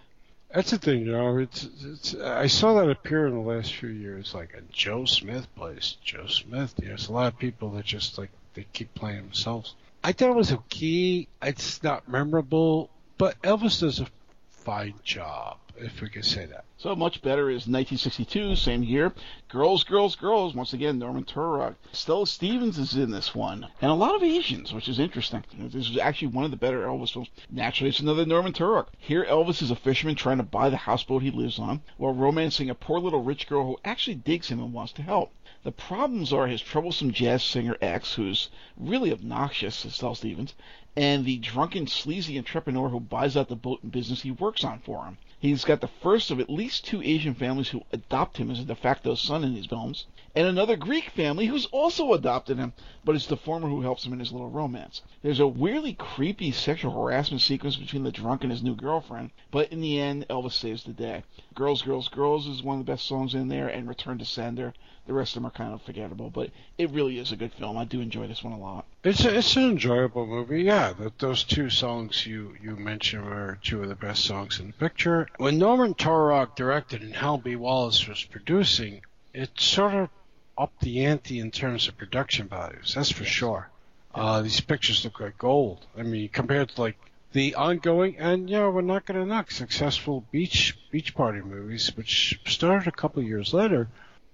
[0.55, 1.37] that's the thing, you know.
[1.39, 5.53] It's, it's, I saw that appear in the last few years, like, a Joe Smith
[5.57, 6.75] plays Joe Smith.
[6.79, 9.75] You know, there's a lot of people that just, like, they keep playing themselves.
[10.05, 11.27] I thought it was okay.
[11.43, 14.07] It's not memorable, but Elvis does a
[14.51, 16.65] fine job, if we could say that.
[16.77, 19.13] So much better is 1962, same year.
[19.49, 20.55] Girls, Girls, Girls.
[20.55, 21.75] Once again, Norman Taurog.
[21.93, 25.45] Stella Stevens is in this one, and a lot of Asians, which is interesting.
[25.59, 27.29] This is actually one of the better Elvis films.
[27.51, 28.89] Naturally, it's another Norman Taurog.
[28.99, 32.71] Here, Elvis is a fisherman trying to buy the houseboat he lives on, while romancing
[32.71, 35.33] a poor little rich girl who actually digs him and wants to help.
[35.63, 40.55] The problems are his troublesome jazz singer ex, who's really obnoxious, as Stella Stevens,
[40.97, 44.81] and the drunken, sleazy entrepreneur who buys out the boat and business he works on
[44.81, 45.19] for him.
[45.39, 48.65] He's got the first of at least two Asian families who adopt him as a
[48.65, 52.75] de facto son in these films, and another Greek family who's also adopted him,
[53.05, 55.01] but it's the former who helps him in his little romance.
[55.23, 59.73] There's a weirdly creepy sexual harassment sequence between the drunk and his new girlfriend, but
[59.73, 61.23] in the end, Elvis saves the day.
[61.55, 64.75] Girls, Girls, Girls is one of the best songs in there, and Return to Sender.
[65.11, 67.77] The rest of them are kind of forgettable, but it really is a good film.
[67.77, 68.85] I do enjoy this one a lot.
[69.03, 70.63] It's a, it's an enjoyable movie.
[70.63, 74.69] Yeah, that those two songs you you mentioned were two of the best songs in
[74.69, 75.27] the picture.
[75.39, 77.57] When Norman Taurog directed and Hal B.
[77.57, 79.03] Wallis was producing,
[79.35, 80.11] it sort of
[80.57, 82.95] upped the ante in terms of production values.
[82.95, 83.69] That's for sure.
[84.15, 85.87] Uh, these pictures look like gold.
[85.99, 86.99] I mean, compared to like
[87.33, 92.39] the ongoing and know we're not going to knock successful beach beach party movies, which
[92.47, 93.89] started a couple years later.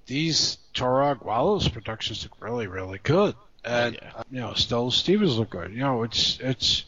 [0.07, 3.35] These Taurog Wallis productions look really really good,
[3.65, 4.13] and yeah.
[4.15, 5.73] uh, you know Stella Stevens look good.
[5.73, 6.85] You know it's it's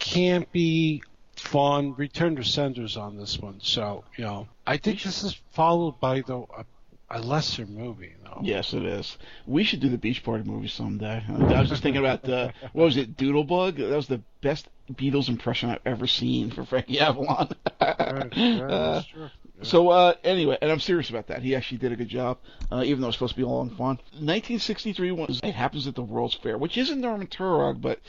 [0.00, 1.02] campy,
[1.36, 1.94] fun.
[1.94, 6.22] Return to senders on this one, so you know I think this is followed by
[6.22, 6.64] though a,
[7.10, 8.40] a lesser movie though.
[8.42, 9.16] Yes, it is.
[9.46, 11.22] We should do the Beach Party movie someday.
[11.28, 13.76] I was just thinking about uh, what was it, Doodlebug?
[13.76, 17.50] That was the best Beatles impression I've ever seen for Frankie Avalon.
[17.80, 19.30] Right, Uh, true.
[19.58, 19.62] Yeah.
[19.62, 21.42] So uh, anyway, and I'm serious about that.
[21.42, 22.38] He actually did a good job,
[22.70, 23.96] uh, even though it's supposed to be all in fun.
[24.18, 28.00] 1963 was It Happens at the World's Fair, which isn't Norman Taurog, but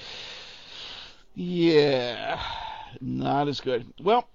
[1.35, 2.41] yeah,
[2.99, 3.85] not as good.
[4.01, 4.27] Well,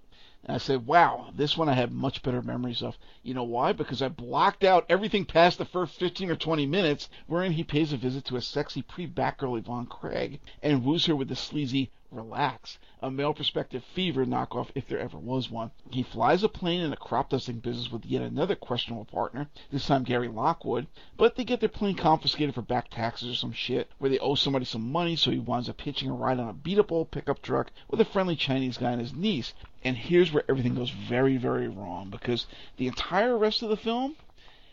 [0.49, 2.99] I said, wow, this one I have much better memories of.
[3.22, 3.72] You know why?
[3.72, 7.93] Because I blocked out everything past the first 15 or 20 minutes, wherein he pays
[7.93, 12.78] a visit to a sexy pre-Batgirl Yvonne Craig and woos her with the sleazy Relax,
[13.01, 15.70] a male perspective fever knockoff if there ever was one.
[15.90, 19.86] He flies a plane in a crop dusting business with yet another questionable partner, this
[19.86, 23.90] time Gary Lockwood, but they get their plane confiscated for back taxes or some shit,
[23.97, 26.53] where they owe somebody some money, so he winds up hitching a ride on a
[26.53, 29.55] beat up old pickup truck with a friendly Chinese guy and his niece.
[29.85, 34.16] And here's where everything goes very, very wrong, because the entire rest of the film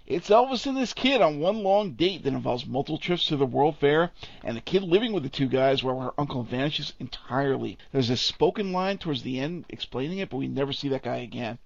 [0.10, 3.46] it's Elvis and this kid on one long date that involves multiple trips to the
[3.46, 4.12] World Fair,
[4.44, 7.78] and the kid living with the two guys while her uncle vanishes entirely.
[7.92, 11.18] There's a spoken line towards the end explaining it, but we never see that guy
[11.18, 11.60] again.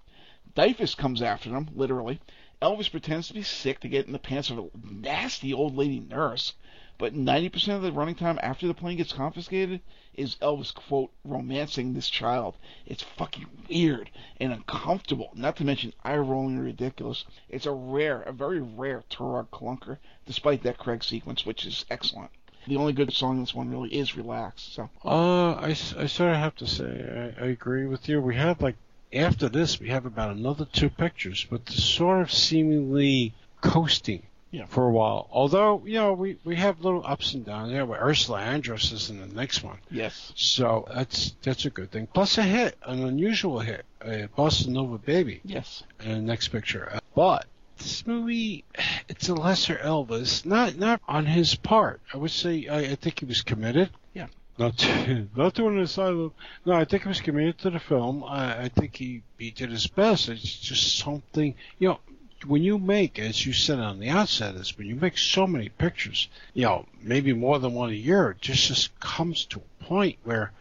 [0.54, 2.20] Dyfus comes after them, literally.
[2.60, 6.00] Elvis pretends to be sick to get in the pants of a nasty old lady
[6.00, 6.52] nurse,
[6.98, 9.80] but 90% of the running time after the plane gets confiscated
[10.14, 12.54] is Elvis, quote, romancing this child.
[12.86, 17.24] It's fucking weird and uncomfortable, not to mention eye-rollingly ridiculous.
[17.48, 22.30] It's a rare, a very rare Taurog clunker, despite that Craig sequence, which is excellent.
[22.66, 24.62] The only good song in this one really is Relax.
[24.62, 28.22] So, Uh, I, I sort of have to say I, I agree with you.
[28.22, 28.76] We have like
[29.12, 34.22] after this we have about another two pictures, but they're sort of seemingly coasting.
[34.54, 34.66] Yeah.
[34.66, 37.72] For a while, although you know we, we have little ups and downs.
[37.72, 40.32] Yeah, Ursula Andress is in the next one, yes.
[40.36, 42.06] so that's that's a good thing.
[42.06, 45.82] Plus a hit, an unusual hit, a Bossa Nova Baby Yes.
[46.04, 47.00] in the next picture.
[47.16, 47.46] But
[47.78, 48.62] this movie,
[49.08, 52.00] it's a lesser Elvis, not not on his part.
[52.12, 53.90] I would say I, I think he was committed.
[54.12, 54.28] Yeah.
[54.56, 56.32] Not to, not to an asylum.
[56.64, 58.22] No, I think he was committed to the film.
[58.22, 60.28] I, I think he, he did his best.
[60.28, 61.98] It's just something, you know,
[62.46, 65.68] when you make, as you said on the outset, is when you make so many
[65.68, 69.84] pictures, you know, maybe more than one a year, it just, just comes to a
[69.84, 70.52] point where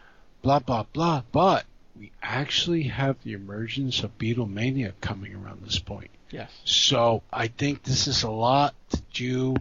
[0.41, 1.23] blah, blah, blah.
[1.31, 1.65] But
[1.97, 6.09] we actually have the emergence of Beatlemania coming around this point.
[6.31, 6.51] Yes.
[6.65, 9.55] So I think this is a lot to do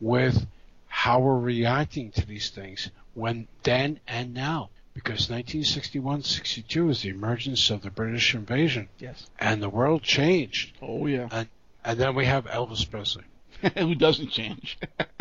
[0.00, 0.46] with
[0.88, 4.70] how we're reacting to these things when then and now.
[4.94, 9.26] Because 1961-62 is the emergence of the British invasion, Yes.
[9.38, 10.72] and the world changed.
[10.80, 11.28] Oh yeah.
[11.30, 11.48] And
[11.94, 13.24] then we have Elvis Presley.
[13.78, 14.78] Who doesn't change?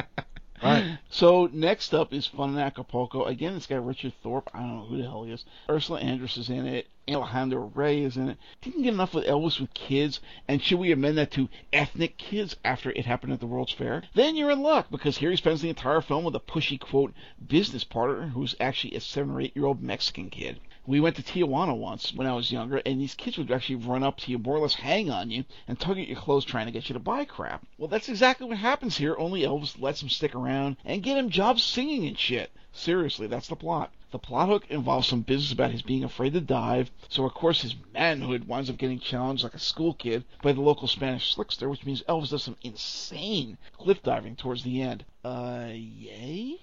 [0.64, 0.98] Right.
[1.10, 3.26] So next up is Fun in Acapulco.
[3.26, 4.50] Again, this guy Richard Thorpe.
[4.54, 5.46] I don't know who the hell he is.
[5.70, 6.88] Ursula Andress is in it.
[7.08, 8.38] Alejandro Rey is in it.
[8.62, 10.22] Didn't get enough with Elvis with kids.
[10.48, 14.04] And should we amend that to ethnic kids after it happened at the World's Fair?
[14.16, 17.14] Then you're in luck because here he spends the entire film with a pushy quote
[17.46, 20.60] business partner who's actually a seven or eight year old Mexican kid.
[20.88, 24.04] We went to Tijuana once when I was younger, and these kids would actually run
[24.04, 26.68] up to you, more or less hang on you, and tug at your clothes trying
[26.68, 27.66] to get you to buy crap.
[27.80, 31.32] Well, that's exactly what happens here, only Elvis lets them stick around and get him
[31.32, 32.52] jobs singing and shit.
[32.72, 33.92] Seriously, that's the plot.
[34.12, 37.64] The plot hook involves some business about his being afraid to dive, so of course
[37.64, 41.68] his manhood winds up getting challenged like a school kid by the local Spanish slickster,
[41.70, 45.04] which means Elvis does some insane cliff diving towards the end.
[45.24, 46.60] Uh, yay?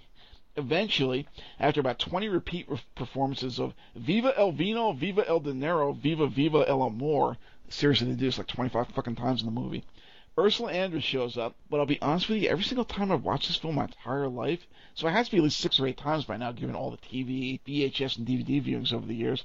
[0.54, 1.26] Eventually,
[1.58, 6.64] after about 20 repeat re- performances of Viva El Vino, Viva El Dinero, Viva Viva
[6.68, 7.38] El Amor,
[7.70, 9.82] seriously, they do this like 25 fucking times in the movie.
[10.38, 13.48] Ursula Andress shows up, but I'll be honest with you, every single time I've watched
[13.48, 15.96] this film my entire life, so it has to be at least six or eight
[15.96, 19.44] times by now, given all the TV, VHS, and DVD viewings over the years.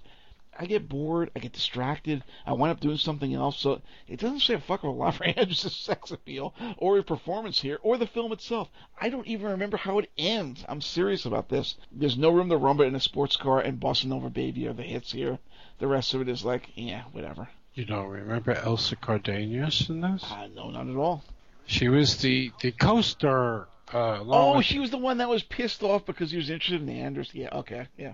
[0.59, 4.39] I get bored, I get distracted, I wind up doing something else, so it doesn't
[4.39, 7.97] say a fuck of a lot for Andress' sex appeal, or his performance here, or
[7.97, 8.69] the film itself.
[8.99, 10.65] I don't even remember how it ends.
[10.67, 11.75] I'm serious about this.
[11.91, 14.83] There's no room to rumble in a sports car, and Bossa Nova Baby are the
[14.83, 15.39] hits here.
[15.79, 17.47] The rest of it is like, yeah, whatever.
[17.75, 20.23] You don't remember Elsa Cardenas in this?
[20.23, 21.23] Uh, no, not at all.
[21.67, 23.67] She was the the co-star.
[23.93, 26.87] Uh, Oh, she was the one that was pissed off because he was interested in
[26.87, 27.33] Andress.
[27.33, 28.13] Yeah, okay, yeah.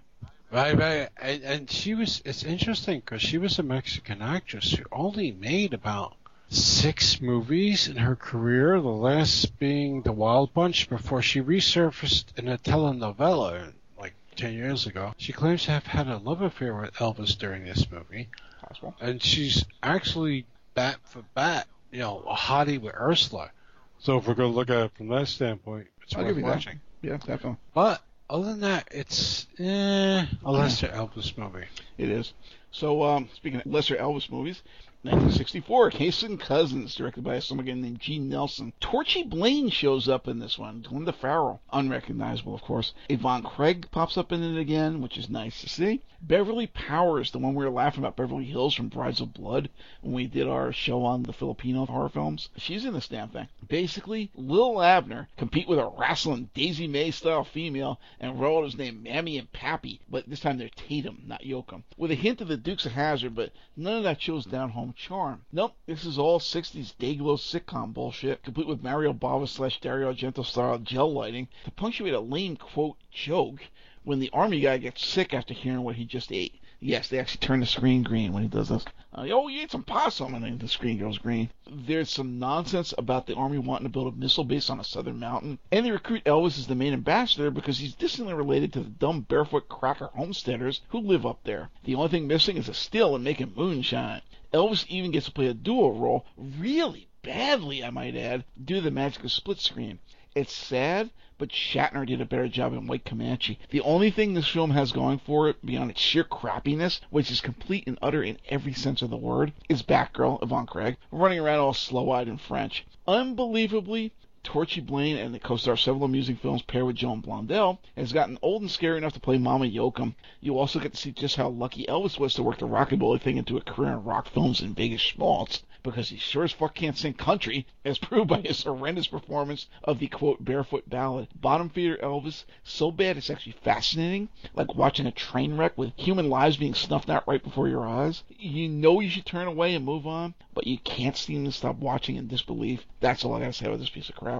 [0.53, 2.21] Right, right, and, and she was.
[2.25, 6.15] It's interesting because she was a Mexican actress who only made about
[6.49, 8.79] six movies in her career.
[8.79, 14.85] The last being The Wild Bunch before she resurfaced in a telenovela like ten years
[14.85, 15.15] ago.
[15.17, 18.29] She claims to have had a love affair with Elvis during this movie,
[18.61, 18.93] Possible.
[19.01, 20.45] and she's actually
[20.75, 23.49] bat for bat, you know, a hottie with Ursula.
[23.97, 26.37] So if we're going to look at it from that standpoint, it's I'll worth give
[26.37, 26.49] you that.
[26.49, 26.79] watching.
[27.01, 27.57] Yeah, definitely.
[27.73, 31.67] But other than that, it's eh, a lesser Elvis movie.
[31.99, 32.33] It is.
[32.71, 34.63] So, um, speaking of lesser Elvis movies,
[35.03, 38.73] 1964, Kissing Cousins, directed by someone again named Gene Nelson.
[38.79, 40.81] Torchy Blane shows up in this one.
[40.81, 42.93] Glenda Farrell, unrecognizable, of course.
[43.07, 46.01] Yvonne Craig pops up in it again, which is nice to see.
[46.25, 49.69] Beverly Powers, the one we were laughing about, Beverly Hills from Brides of Blood,
[49.99, 52.47] when we did our show on the Filipino horror films.
[52.55, 53.49] She's in this damn thing.
[53.67, 59.37] Basically, Lil Abner compete with a wrestling Daisy Mae style female and relatives named Mammy
[59.37, 61.83] and Pappy, but this time they're Tatum, not Yoakum.
[61.97, 64.93] With a hint of the Dukes of Hazzard, but none of that shows down home
[64.93, 65.43] charm.
[65.51, 70.45] Nope, this is all 60s Dayglow sitcom bullshit, complete with Mario Bava slash Dario Argento
[70.45, 73.59] style gel lighting to punctuate a lame quote joke
[74.03, 76.59] when the army guy gets sick after hearing what he just ate.
[76.79, 78.83] Yes, they actually turn the screen green when he does this.
[79.13, 81.49] Uh, oh, you ate some possum, and then the screen goes green.
[81.65, 85.17] There's some nonsense about the army wanting to build a missile base on a southern
[85.17, 88.89] mountain, and they recruit Elvis as the main ambassador because he's distantly related to the
[88.89, 91.69] dumb barefoot cracker homesteaders who live up there.
[91.85, 94.21] The only thing missing is a still and making moonshine.
[94.53, 98.81] Elvis even gets to play a dual role, really badly, I might add, due to
[98.81, 99.99] the magic of split screen.
[100.35, 103.59] It's sad, but Shatner did a better job in White Comanche.
[103.69, 107.39] The only thing this film has going for it, beyond its sheer crappiness, which is
[107.39, 111.59] complete and utter in every sense of the word, is Batgirl, Yvonne Craig, running around
[111.59, 112.83] all slow-eyed and French.
[113.07, 114.11] Unbelievably,
[114.43, 118.61] Torchy Blane and the co-star several amusing films paired with Joan Blondell has gotten old
[118.61, 120.15] and scary enough to play Mama Yoakum.
[120.41, 123.37] You also get to see just how lucky Elvis was to work the rockabilly thing
[123.37, 126.97] into a career in rock films and Vegas schmaltz, because he sure as fuck can't
[126.97, 131.27] sing country, as proved by his horrendous performance of the quote barefoot ballad.
[131.39, 136.29] Bottom feeder Elvis, so bad it's actually fascinating, like watching a train wreck with human
[136.29, 138.23] lives being snuffed out right before your eyes.
[138.29, 141.77] You know you should turn away and move on, but you can't seem to stop
[141.77, 142.85] watching in disbelief.
[142.99, 144.32] That's all I gotta say about this piece of crap.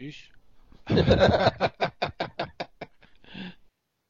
[0.00, 0.22] Yeesh.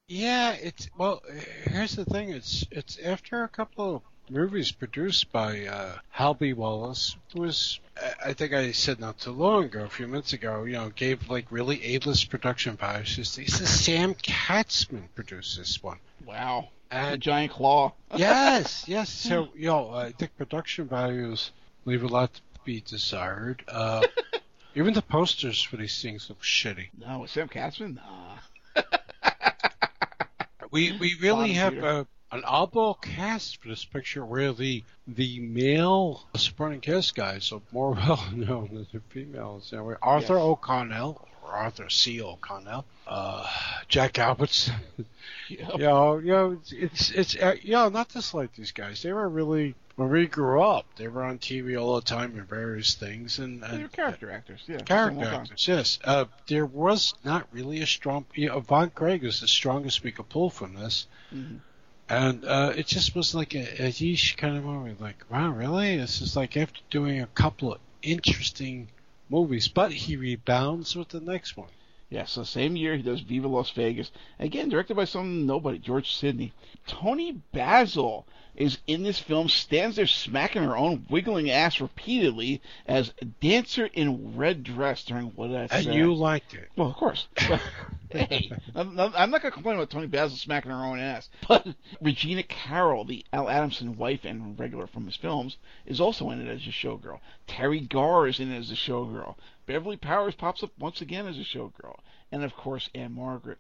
[0.09, 1.23] yeah, it's well.
[1.65, 6.53] Here's the thing: it's it's after a couple of movies produced by uh, Hal B.
[6.53, 7.81] Wallis, who was
[8.25, 11.29] I- think I said not too long ago, a few minutes ago, you know, gave
[11.29, 13.17] like really A-list production values.
[13.17, 15.99] This this is Sam Katzman produced this one.
[16.25, 16.69] Wow.
[16.93, 17.93] And giant claw.
[18.17, 19.11] yes, yes.
[19.11, 21.53] So, you know, I think production values
[21.85, 23.63] leave a lot to be desired.
[23.69, 24.03] Uh,
[24.81, 26.89] even the posters for these things look shitty.
[26.99, 27.97] No, Sam Katzman?
[27.97, 28.83] Nah.
[30.73, 36.29] We we really have a, an all cast for this picture where the the male
[36.37, 39.73] supporting cast guys are more well known than the females.
[39.73, 40.43] Know, Arthur Yes.
[40.43, 42.23] O'Connell Arthur C.
[42.23, 43.47] O'Connell, uh,
[43.89, 44.71] Jack Alberts.
[45.49, 45.71] Yep.
[45.73, 49.03] you know, you know, it's it's, it's uh, you know, not just like these guys.
[49.03, 50.87] They were really when we grew up.
[50.97, 54.79] They were on TV all the time in various things, and, and character actors, yeah.
[54.79, 55.41] character Some of them.
[55.43, 55.69] actors.
[55.69, 58.25] Yes, uh, there was not really a strong.
[58.35, 61.61] You know, Von Craig is the strongest we could pull from this, Mhm.
[62.09, 64.97] and uh, it just was like a, a yeesh kind of movie.
[64.99, 65.99] Like, wow, really?
[65.99, 68.89] This is like after doing a couple of interesting
[69.29, 71.69] movies, but he rebounds with the next one.
[72.11, 74.11] Yeah, so same year he does Viva Las Vegas.
[74.41, 76.53] Again, directed by some nobody, George Sidney.
[76.87, 83.13] Toni Basil is in this film, stands there smacking her own wiggling ass repeatedly as
[83.23, 86.69] a dancer in red dress during what did I And you liked it.
[86.77, 87.29] Well, of course.
[88.11, 91.29] hey, I'm, not going to complain about Toni Basil smacking her own ass.
[91.49, 91.67] But
[92.01, 95.57] Regina Carroll, the Al Adamson wife and regular from his films,
[95.87, 97.21] is also in it as a showgirl.
[97.49, 99.37] Teri Garr is in it as a showgirl.
[99.67, 101.99] Beverly Powers pops up once again as a showgirl.
[102.33, 103.59] And, of course, Ann-Margret.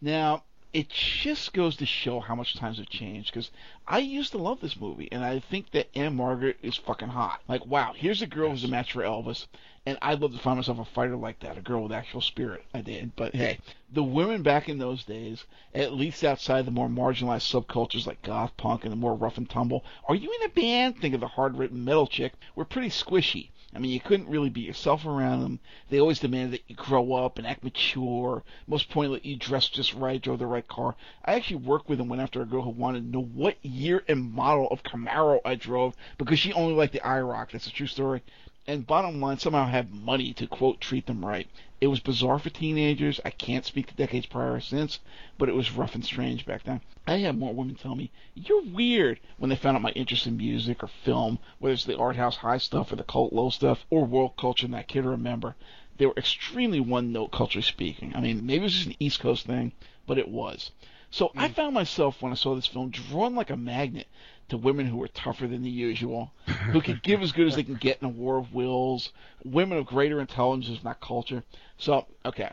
[0.00, 3.32] Now, it just goes to show how much times have changed.
[3.32, 3.50] Because
[3.86, 7.40] I used to love this movie, and I think that Ann-Margret is fucking hot.
[7.46, 9.46] Like, wow, here's a girl who's a match for Elvis,
[9.84, 12.64] and I'd love to find myself a fighter like that, a girl with actual spirit.
[12.72, 13.58] I did, but hey,
[13.92, 15.44] the women back in those days,
[15.74, 19.50] at least outside the more marginalized subcultures like goth punk and the more rough and
[19.50, 20.98] tumble, are you in a band?
[20.98, 22.32] Think of the hard-written metal chick.
[22.54, 23.48] Were pretty squishy.
[23.74, 25.60] I mean, you couldn't really be yourself around them.
[25.88, 28.44] They always demanded that you grow up and act mature.
[28.66, 30.94] Most importantly, you dress just right, drove the right car.
[31.24, 34.04] I actually worked with and went after a girl who wanted to know what year
[34.08, 37.52] and model of Camaro I drove because she only liked the IROC.
[37.52, 38.22] That's a true story
[38.66, 41.48] and bottom line, somehow have money to quote treat them right.
[41.80, 43.18] It was bizarre for teenagers.
[43.24, 45.00] I can't speak to decades prior or since,
[45.36, 46.80] but it was rough and strange back then.
[47.04, 50.36] I had more women tell me, You're weird when they found out my interest in
[50.36, 53.84] music or film, whether it's the art house high stuff or the cult low stuff
[53.90, 55.56] or world culture and that kid remember.
[55.98, 58.14] They were extremely one note culturally speaking.
[58.14, 59.72] I mean, maybe it was just an East Coast thing,
[60.06, 60.70] but it was.
[61.10, 61.40] So mm.
[61.42, 64.06] I found myself when I saw this film drawn like a magnet
[64.52, 66.30] to women who were tougher than the usual,
[66.72, 69.10] who could give as good as they can get in a war of wills,
[69.44, 71.42] women of greater intelligence, not culture.
[71.78, 72.50] So, okay.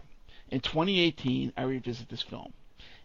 [0.49, 2.53] In 2018, I revisit this film.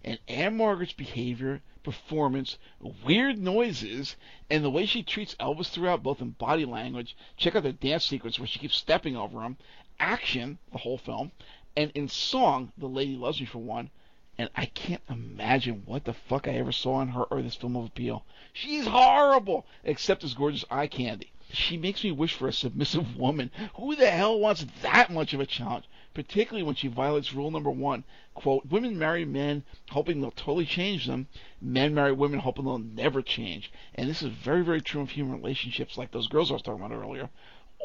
[0.05, 2.57] And Ann-Margret's behavior, performance,
[3.05, 4.14] weird noises,
[4.49, 8.05] and the way she treats Elvis throughout, both in body language, check out the dance
[8.05, 9.57] sequence where she keeps stepping over him,
[9.99, 11.32] action, the whole film,
[11.76, 13.90] and in song, The Lady Loves Me for one,
[14.37, 17.76] and I can't imagine what the fuck I ever saw in her or this film
[17.76, 18.24] of appeal.
[18.53, 21.30] She's horrible, except as gorgeous eye candy.
[21.53, 23.53] She makes me wish for a submissive woman.
[23.76, 25.85] Who the hell wants that much of a challenge?
[26.14, 28.03] Particularly when she violates rule number one.
[28.35, 31.28] Quote, women marry men hoping they'll totally change them.
[31.61, 33.70] Men marry women hoping they'll never change.
[33.95, 36.85] And this is very, very true of human relationships like those girls I was talking
[36.85, 37.30] about earlier.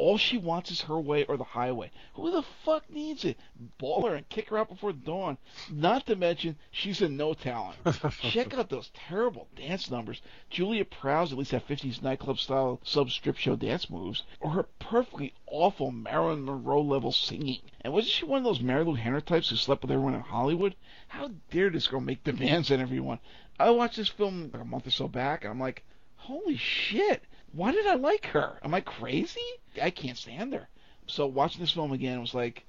[0.01, 1.91] All she wants is her way or the highway.
[2.13, 3.37] Who the fuck needs it?
[3.77, 5.37] Ball her and kick her out before dawn.
[5.69, 7.75] Not to mention, she's a no talent.
[8.21, 10.21] Check out those terrible dance numbers.
[10.49, 14.63] Juliet Prowse at least have 50s nightclub style sub strip show dance moves, or her
[14.79, 17.59] perfectly awful Marilyn Monroe level singing.
[17.81, 20.77] And wasn't she one of those Marilu Henner types who slept with everyone in Hollywood?
[21.09, 23.19] How dare this girl make demands on everyone?
[23.59, 25.83] I watched this film like a month or so back, and I'm like,
[26.15, 27.21] holy shit
[27.51, 28.59] why did I like her?
[28.63, 29.39] Am I crazy?
[29.81, 30.67] I can't stand her.
[31.07, 32.65] So watching this film again was like,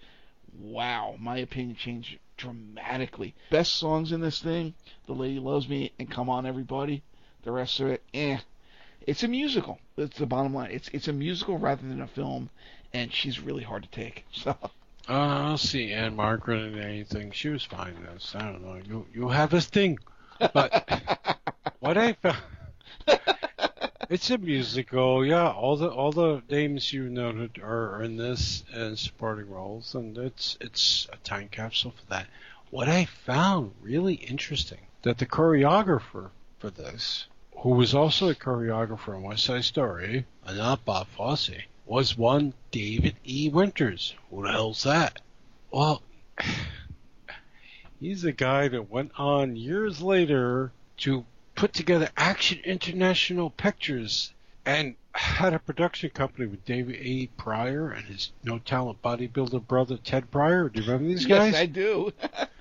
[0.59, 3.35] wow, my opinion changed dramatically.
[3.51, 4.75] Best songs in this thing,
[5.07, 7.03] The Lady Loves Me and Come On Everybody.
[7.43, 8.39] The rest of it, eh.
[9.07, 9.79] It's a musical.
[9.97, 10.71] That's the bottom line.
[10.73, 12.51] It's it's a musical rather than a film,
[12.93, 14.25] and she's really hard to take.
[14.33, 14.57] So.
[15.09, 17.33] Uh, I'll see Ann-Margret and anything.
[17.33, 17.97] She was fine.
[18.13, 18.81] This I don't know.
[18.87, 19.99] You you have this thing,
[20.39, 20.89] but
[21.81, 22.39] what I found.
[24.11, 25.53] It's a musical, yeah.
[25.53, 30.59] All the all the names you noted are in this in supporting roles, and it's
[30.61, 32.27] it's a time capsule for that.
[32.71, 39.15] What I found really interesting that the choreographer for this, who was also a choreographer
[39.15, 43.49] in West Side Story, and not Bob Fosse, was one David E.
[43.49, 44.17] Winters.
[44.29, 45.21] Who the hell's that?
[45.71, 46.03] Well,
[48.01, 51.25] he's a guy that went on years later to
[51.61, 54.33] put together Action International Pictures
[54.65, 57.27] and had a production company with David A.
[57.37, 60.71] Prior and his no talent bodybuilder brother Ted Prior.
[60.71, 61.53] Do you remember these guys?
[61.53, 62.13] Yes, I do.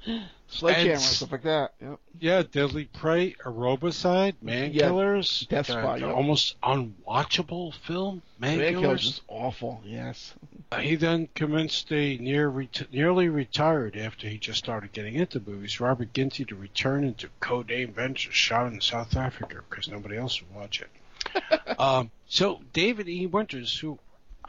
[0.52, 1.74] Sledgehammer, and, stuff like that.
[1.80, 2.00] Yep.
[2.20, 6.14] Yeah, Deadly Prey, Aerobicide, Man yeah, Killers, Death Spot, yep.
[6.14, 8.24] almost unwatchable film.
[8.40, 8.82] Man, Man Killers.
[8.82, 9.82] Killers is awful.
[9.86, 10.34] Yes.
[10.72, 15.40] Uh, he then commenced a near reti- nearly retired after he just started getting into
[15.40, 15.80] movies.
[15.80, 20.56] Robert Ginty to return into Codename Ventures, shot in South Africa because nobody else would
[20.56, 21.80] watch it.
[21.80, 23.28] um, so David E.
[23.28, 24.00] Winters, who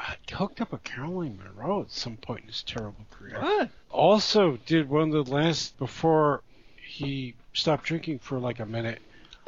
[0.00, 3.40] uh, hooked up with Caroline Munro at some point in his terrible career.
[3.40, 3.70] What?
[3.90, 6.42] Also, did one of the last before
[6.76, 9.00] he stopped drinking for like a minute.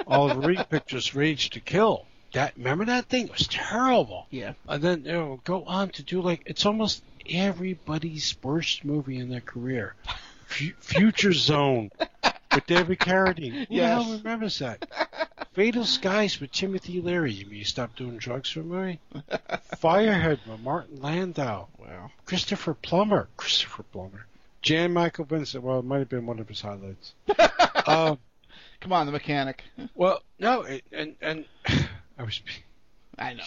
[0.07, 2.07] Oliver Reed pictures Rage to Kill.
[2.33, 3.27] That remember that thing?
[3.27, 4.27] It was terrible.
[4.31, 4.55] Yeah.
[4.67, 9.29] And then you know, go on to do like it's almost everybody's worst movie in
[9.29, 9.95] their career.
[10.51, 11.91] F- Future Zone
[12.55, 13.53] with David Carradine.
[13.53, 13.99] Who yes.
[13.99, 14.87] the hell remembers that?
[15.53, 17.33] Fatal Skies with Timothy Leary.
[17.33, 19.01] You mean you stopped doing drugs for me?
[19.77, 21.67] Firehead with Martin Landau.
[21.79, 22.11] Wow.
[22.25, 23.29] Christopher Plummer.
[23.37, 24.27] Christopher Plummer.
[24.63, 25.63] Jan Michael Vincent.
[25.63, 27.13] Well, it might have been one of his highlights.
[27.29, 28.17] uh,
[28.81, 29.63] Come on, the mechanic.
[29.95, 31.45] Well, no, it, and and
[32.19, 32.41] I was.
[33.19, 33.45] I know.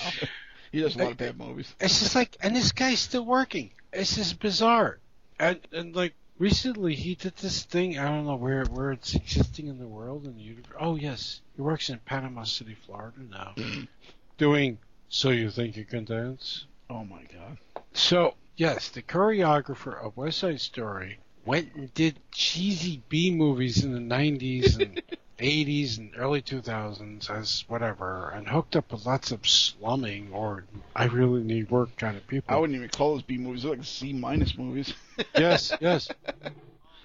[0.72, 1.74] He does a lot of bad movies.
[1.80, 3.72] It's just like, and this guy's still working.
[3.92, 5.00] It's just bizarre.
[5.40, 7.98] And and like recently, he did this thing.
[7.98, 10.76] I don't know where where it's existing in the world in the universe.
[10.80, 13.56] Oh yes, he works in Panama City, Florida now,
[14.38, 14.78] doing.
[15.08, 16.66] So you think you can dance?
[16.90, 17.58] Oh my god.
[17.94, 23.94] So yes, the choreographer of West Side Story went and did cheesy B movies in
[23.94, 25.02] the 90s and
[25.40, 30.66] 80s and early 2000s as whatever, and hooked up with lots of slumming or
[30.96, 32.56] I really need work kind of people.
[32.56, 33.64] I wouldn't even call those B movies.
[33.64, 34.94] They're like C minus movies.
[35.38, 36.10] yes, yes.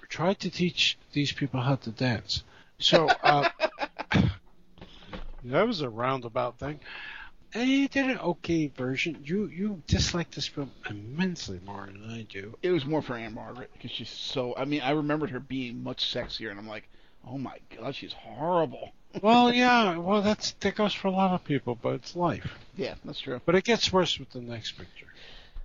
[0.07, 2.43] Tried to teach these people how to dance.
[2.79, 3.49] So, uh,
[5.43, 6.79] that was a roundabout thing.
[7.53, 9.21] And you did an okay version.
[9.25, 12.57] You you dislike this film immensely more than I do.
[12.61, 14.55] It was more for Ann-Margret because she's so.
[14.55, 16.87] I mean, I remembered her being much sexier, and I'm like,
[17.27, 18.91] oh my god, she's horrible.
[19.21, 19.97] well, yeah.
[19.97, 22.57] Well, that's that goes for a lot of people, but it's life.
[22.75, 23.41] Yeah, that's true.
[23.45, 25.07] But it gets worse with the next picture.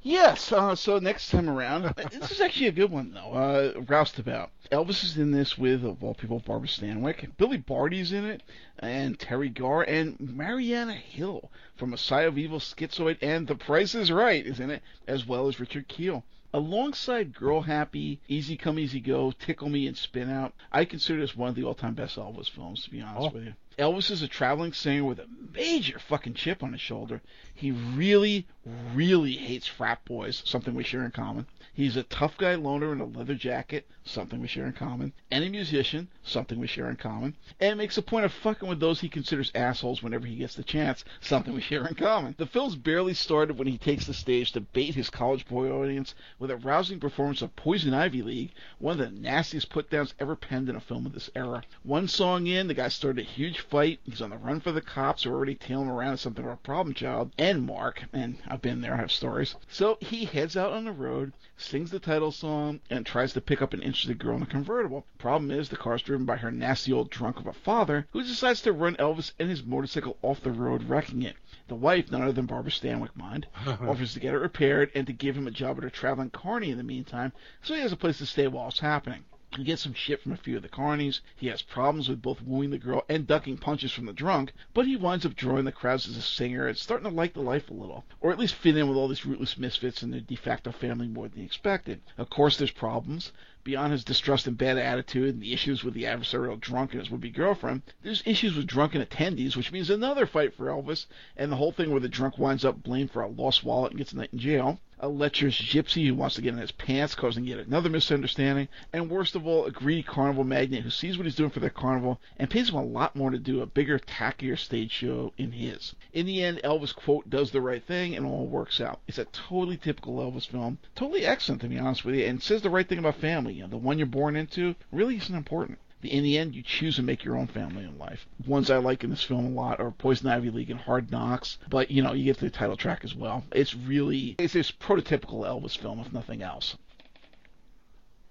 [0.03, 0.53] Yes.
[0.53, 3.33] Uh, so next time around, this is actually a good one though.
[3.33, 4.51] Uh, Roustabout.
[4.71, 7.37] Elvis is in this with, of all people, Barbara Stanwyck.
[7.37, 8.43] Billy Barty's in it,
[8.79, 14.13] and Teri Garr, and Marianna Hill from Messiah of Evil, Schizoid, and The Price is
[14.13, 16.23] Right is in it, as well as Richard Kiel.
[16.53, 21.37] Alongside Girl Happy, Easy Come Easy Go, Tickle Me, and Spin Out, I consider this
[21.37, 23.35] one of the all-time best Elvis films, to be honest Oh.
[23.35, 23.55] with you.
[23.79, 27.21] Elvis is a traveling singer with a major fucking chip on his shoulder.
[27.55, 28.47] He really,
[28.95, 31.47] really hates frat boys, something we share in common.
[31.77, 35.13] He's a tough guy loner in a leather jacket, something we share in common.
[35.31, 37.37] And a musician, something we share in common.
[37.61, 40.63] And makes a point of fucking with those he considers assholes whenever he gets the
[40.63, 42.35] chance, something we share in common.
[42.39, 46.15] The film's barely started when he takes the stage to bait his college boy audience
[46.39, 50.35] with a rousing performance of Poison Ivy League, one of the nastiest put downs ever
[50.35, 51.63] penned in a film of this era.
[51.83, 54.01] One song in, the guy started a huge fight.
[54.05, 56.53] He's on the run for the cops who are already tailing around as something of
[56.53, 57.33] a problem child.
[57.37, 59.57] And Mark, and I've been there, I have stories.
[59.69, 63.63] So he heads out on the road, sings the title song, and tries to pick
[63.63, 65.07] up an interested girl in a convertible.
[65.17, 68.61] Problem is, the car's driven by her nasty old drunk of a father, who decides
[68.61, 71.37] to run Elvis and his motorcycle off the road, wrecking it.
[71.69, 75.13] The wife, none other than Barbara Stanwyck, mind, offers to get it repaired and to
[75.15, 77.33] give him a job at a traveling carny in the meantime,
[77.63, 79.25] so he has a place to stay while it's happening.
[79.57, 81.21] He gets some shit from a few of the carnies.
[81.37, 84.89] He has problems with both wooing the girl and ducking punches from the drunk, but
[84.89, 87.71] he winds up drawing the crowds as a singer and starting to like the life
[87.71, 90.35] a little, or at least fit in with all these rootless misfits and their de
[90.35, 92.01] facto family more than he expected.
[92.19, 93.31] Of course, there's problems.
[93.67, 97.11] Beyond his distrust and bad attitude and the issues with the adversarial drunk and his
[97.11, 101.07] would-be girlfriend, there's issues with drunken attendees, which means another fight for Elvis,
[101.37, 103.99] and the whole thing where the drunk winds up blamed for a lost wallet and
[103.99, 107.15] gets a night in jail a lecherous gypsy who wants to get in his pants,
[107.15, 111.27] causing yet another misunderstanding, and worst of all, a greedy carnival magnate who sees what
[111.27, 113.99] he's doing for their carnival and pays him a lot more to do a bigger,
[113.99, 115.95] tackier stage show in his.
[116.15, 119.01] In the end, Elvis, quote, does the right thing and all works out.
[119.07, 122.63] It's a totally typical Elvis film, totally excellent to be honest with you, and says
[122.63, 123.53] the right thing about family.
[123.57, 125.79] You know, the one you're born into really isn't important.
[126.03, 128.27] In the end, you choose to make your own family in life.
[128.47, 131.59] Ones I like in this film a lot are Poison Ivy League and Hard Knocks,
[131.69, 133.45] but you know, you get the title track as well.
[133.53, 136.77] It's really, it's this prototypical Elvis film, if nothing else.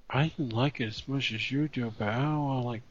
[0.09, 2.81] I didn't like it as much as you do, but I don't want to like.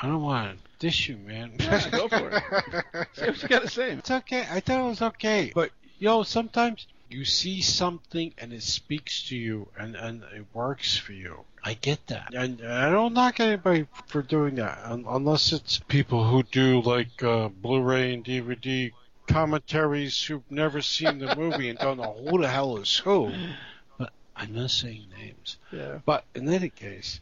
[0.00, 1.52] I don't want to dish you, man.
[1.60, 3.06] Yeah, go for it.
[3.12, 3.90] See what you got to say.
[3.90, 4.46] It's okay.
[4.50, 5.52] I thought it was okay.
[5.54, 10.46] But, you know, sometimes you see something and it speaks to you and, and it
[10.52, 11.44] works for you.
[11.64, 12.34] I get that.
[12.34, 17.22] And I don't knock anybody for doing that un- unless it's people who do like
[17.22, 18.92] uh, Blu-ray and DVD
[19.26, 23.32] commentaries who've never seen the movie and don't know who the hell is who.
[23.98, 25.58] But I'm not saying names.
[25.70, 26.00] Yeah.
[26.04, 27.20] But in any case,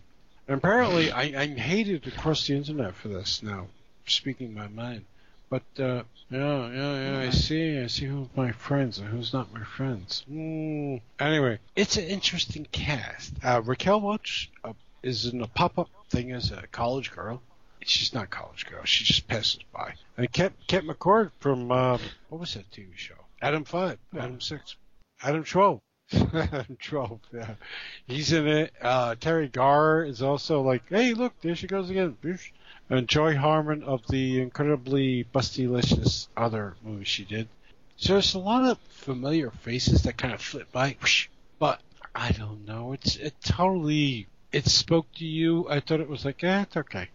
[0.48, 3.68] apparently I, I'm hated across the internet for this now,
[4.06, 5.04] speaking my mind.
[5.50, 7.80] But uh, yeah, yeah, yeah, I see.
[7.80, 10.24] I see who's my friends and who's not my friends.
[10.30, 11.00] Mm.
[11.18, 13.34] Anyway, it's an interesting cast.
[13.42, 17.42] Uh, Raquel Welch uh, is in a pop-up thing as a college girl.
[17.82, 18.84] She's not a college girl.
[18.84, 19.94] She just passes by.
[20.16, 23.14] And Kent, Kent McCord from um, what was that TV show?
[23.42, 24.76] Adam Five, Adam Six,
[25.20, 25.80] Adam Twelve.
[26.12, 27.18] Adam Twelve.
[27.32, 27.54] Yeah,
[28.06, 28.72] he's in it.
[28.80, 32.16] Uh, Teri Garr is also like, hey, look, there she goes again.
[32.90, 37.48] And Joy Harmon of the incredibly bustylicious other movie she did.
[37.96, 40.96] So there's a lot of familiar faces that kind of flit by.
[41.60, 41.80] But
[42.16, 42.92] I don't know.
[42.92, 44.26] It's it totally.
[44.50, 45.68] It spoke to you.
[45.68, 47.08] I thought it was like, eh, it's okay.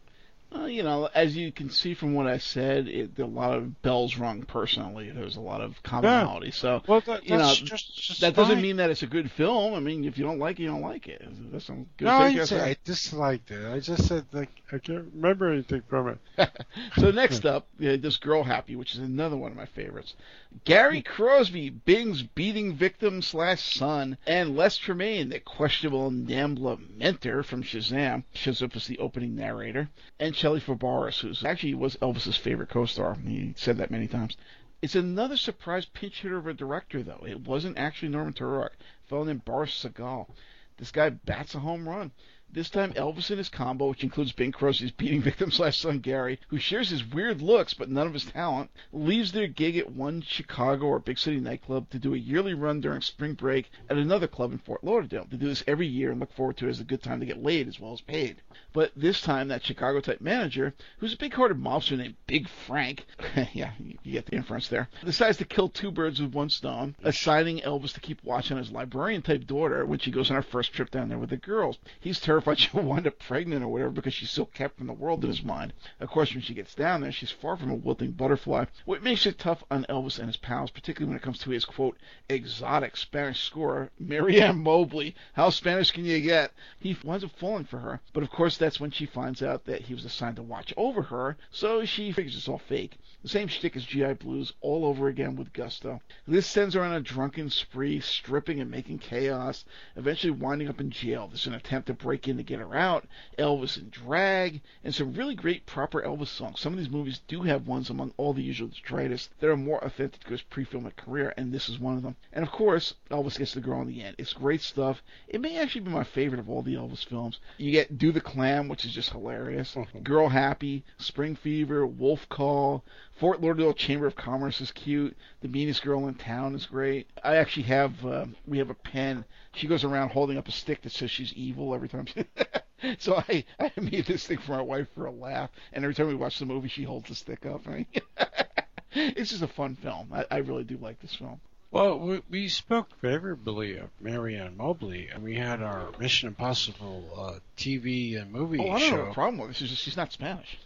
[0.64, 4.18] You know, as you can see from what I said, it, a lot of bells
[4.18, 5.10] rung personally.
[5.10, 6.52] There's a lot of commonality.
[6.52, 9.74] So Well, that, You know, just, just that doesn't mean that it's a good film.
[9.74, 11.22] I mean, if you don't like it, you don't like it.
[11.52, 12.62] That's some good No, I say.
[12.62, 13.66] I disliked it.
[13.66, 16.50] I just said like I can't remember anything from it.
[16.98, 20.16] so next up, uh, this girl happy, which is another one of my favorites.
[20.64, 27.62] Gary Crosby, Bing's beating victim slash son, and Les Tremayne, the questionable Nambla mentor from
[27.62, 29.90] Shazam, shows up as the opening narrator,
[30.20, 33.16] and Shelley Fabares, who actually was Elvis's favorite co-star.
[33.16, 34.38] He said that many times.
[34.80, 37.26] It's another surprise pinch hitter of a director, though.
[37.28, 38.70] It wasn't actually Norman Taurog.
[38.78, 40.30] A fellow named Boris Sagal.
[40.78, 42.12] This guy bats a home run.
[42.56, 46.40] This time, Elvis and his combo, which includes Bing Crosby's beating victim slash son Gary,
[46.48, 50.22] who shares his weird looks but none of his talent, leaves their gig at one
[50.22, 54.28] Chicago or big city nightclub to do a yearly run during spring break at another
[54.28, 55.28] club in Fort Lauderdale.
[55.30, 57.26] They do this every year and look forward to it as a good time to
[57.26, 58.38] get laid as well as paid.
[58.72, 63.06] But this time, that Chicago type manager, who's a big hearted mobster named Big Frank,
[63.54, 67.60] yeah, you get the inference there, decides to kill two birds with one stone, assigning
[67.60, 70.72] Elvis to keep watch on his librarian type daughter when she goes on her first
[70.72, 71.78] trip down there with the girls.
[72.00, 75.24] He's terrified she'll wind up pregnant or whatever because she's so kept from the world
[75.24, 75.74] in his mind.
[76.00, 79.26] Of course, when she gets down there, she's far from a wilting butterfly, what makes
[79.26, 81.98] it tough on Elvis and his pals, particularly when it comes to his quote
[82.30, 85.16] exotic Spanish scorer, Mary Ann Mobley.
[85.34, 86.52] How Spanish can you get?
[86.80, 89.82] He winds up falling for her, but of course that's when she finds out that
[89.82, 92.98] he was assigned to watch over her, so she figures it's all fake.
[93.24, 96.02] The same shtick as GI Blues, all over again with gusto.
[96.28, 99.66] This sends her on a drunken spree, stripping and making chaos,
[99.96, 101.28] eventually winding up in jail.
[101.28, 103.06] There's an attempt to break to get her out,
[103.38, 106.60] Elvis in drag, and some really great proper Elvis songs.
[106.60, 109.84] Some of these movies do have ones among all the usual detritus that are more
[109.84, 112.16] authentic to his pre-filmic career, and this is one of them.
[112.34, 114.16] And of course, Elvis gets the girl in the end.
[114.18, 115.04] It's great stuff.
[115.28, 117.40] It may actually be my favorite of all the Elvis films.
[117.58, 119.76] You get Do the Clam, which is just hilarious.
[119.76, 120.00] Mm-hmm.
[120.00, 122.84] Girl Happy, Spring Fever, Wolf Call,
[123.16, 125.16] Fort Lauderdale Chamber of Commerce is cute.
[125.42, 127.08] The meanest girl in town is great.
[127.24, 129.24] I actually have uh, we have a pen.
[129.54, 132.08] She goes around holding up a stick that says she's evil every time.
[132.08, 132.26] She
[133.00, 136.08] so I I made this thing for my wife for a laugh, and every time
[136.08, 137.66] we watch the movie, she holds the stick up.
[137.68, 137.86] I
[138.92, 140.10] it's just a fun film.
[140.14, 141.40] I, I really do like this film.
[141.72, 147.10] Well, we, we spoke favorably of Mary Ann Mobley, and we had our Mission Impossible
[147.18, 148.98] uh, TV and movie oh, I don't show.
[148.98, 149.58] have a problem with this.
[149.58, 150.58] She's just she's not Spanish.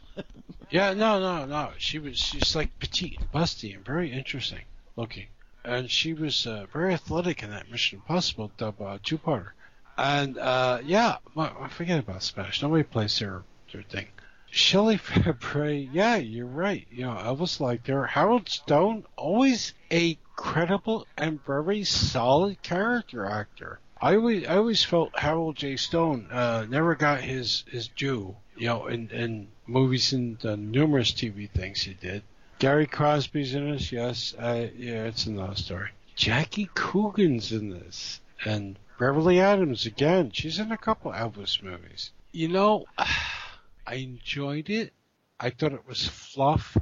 [0.69, 1.71] Yeah, no, no, no.
[1.77, 4.63] She was she's like petite and busty and very interesting
[4.95, 5.27] looking,
[5.63, 9.51] and she was uh, very athletic in that Mission Impossible dub uh, two-parter.
[9.97, 12.61] And uh, yeah, well, forget about Spanish.
[12.61, 14.07] Nobody plays their their thing.
[14.51, 16.87] Shelley Fabre, yeah, you're right.
[16.89, 18.07] You know, I Elvis liked her.
[18.07, 23.79] Harold Stone, always a credible and very solid character actor.
[24.01, 25.75] I always, I always felt Harold J.
[25.75, 28.37] Stone uh, never got his his due.
[28.55, 32.23] You know, in, in movies and uh, numerous TV things he did.
[32.59, 34.35] Gary Crosby's in this, yes.
[34.37, 35.89] Uh, yeah, it's another story.
[36.15, 40.31] Jackie Coogan's in this, and Beverly Adams again.
[40.31, 42.11] She's in a couple of Elvis movies.
[42.33, 44.91] You know, I enjoyed it.
[45.39, 46.75] I thought it was fluff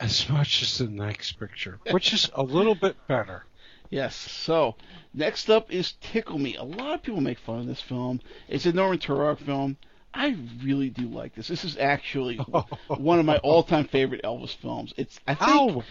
[0.00, 3.44] as much as the next picture, which is a little bit better.
[3.90, 4.16] Yes.
[4.16, 4.74] So
[5.14, 6.56] next up is Tickle Me.
[6.56, 8.20] A lot of people make fun of this film.
[8.48, 9.76] It's a Norman Taurog film.
[10.14, 11.48] I really do like this.
[11.48, 12.36] This is actually
[12.88, 14.92] one of my all-time favorite Elvis films.
[14.96, 15.84] It's I think oh,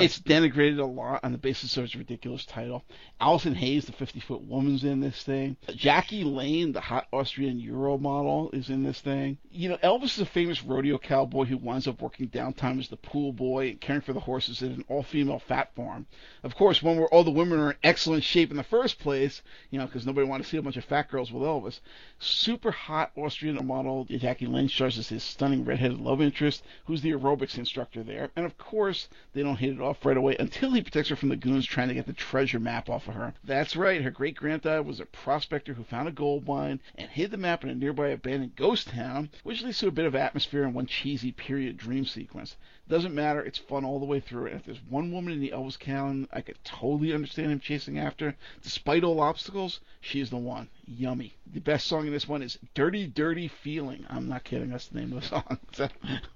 [0.00, 2.84] it's denigrated a lot on the basis of its ridiculous title.
[3.20, 5.56] Allison Hayes, the 50-foot woman's in this thing.
[5.74, 9.38] Jackie Lane, the hot Austrian Euro model, is in this thing.
[9.50, 12.96] You know, Elvis is a famous rodeo cowboy who winds up working downtime as the
[12.96, 16.06] pool boy and caring for the horses at an all-female fat farm.
[16.44, 19.42] Of course, one where all the women are in excellent shape in the first place,
[19.70, 21.80] you know, because nobody wanted to see a bunch of fat girls with Elvis.
[22.20, 27.12] Super hot Austrian model Jackie Lynch stars as his stunning redheaded love interest, who's the
[27.12, 28.30] aerobics instructor there.
[28.36, 31.30] And of course, they don't hit it off right away until he protects her from
[31.30, 33.34] the goons trying to get the treasure map off of her.
[33.42, 37.30] That's right, her great granddad was a prospector who found a gold mine and hid
[37.30, 40.64] the map in a nearby abandoned ghost town, which leads to a bit of atmosphere
[40.64, 42.56] and one cheesy period dream sequence.
[42.86, 44.46] Doesn't matter, it's fun all the way through.
[44.46, 47.98] And if there's one woman in the Elvis canon I could totally understand him chasing
[47.98, 50.68] after, despite all obstacles, she's the one.
[50.86, 51.34] Yummy.
[51.52, 54.04] The best song in this one is Dirty Dirty Feeling.
[54.10, 55.58] I'm not kidding, that's the name of the song.
[55.72, 55.88] So,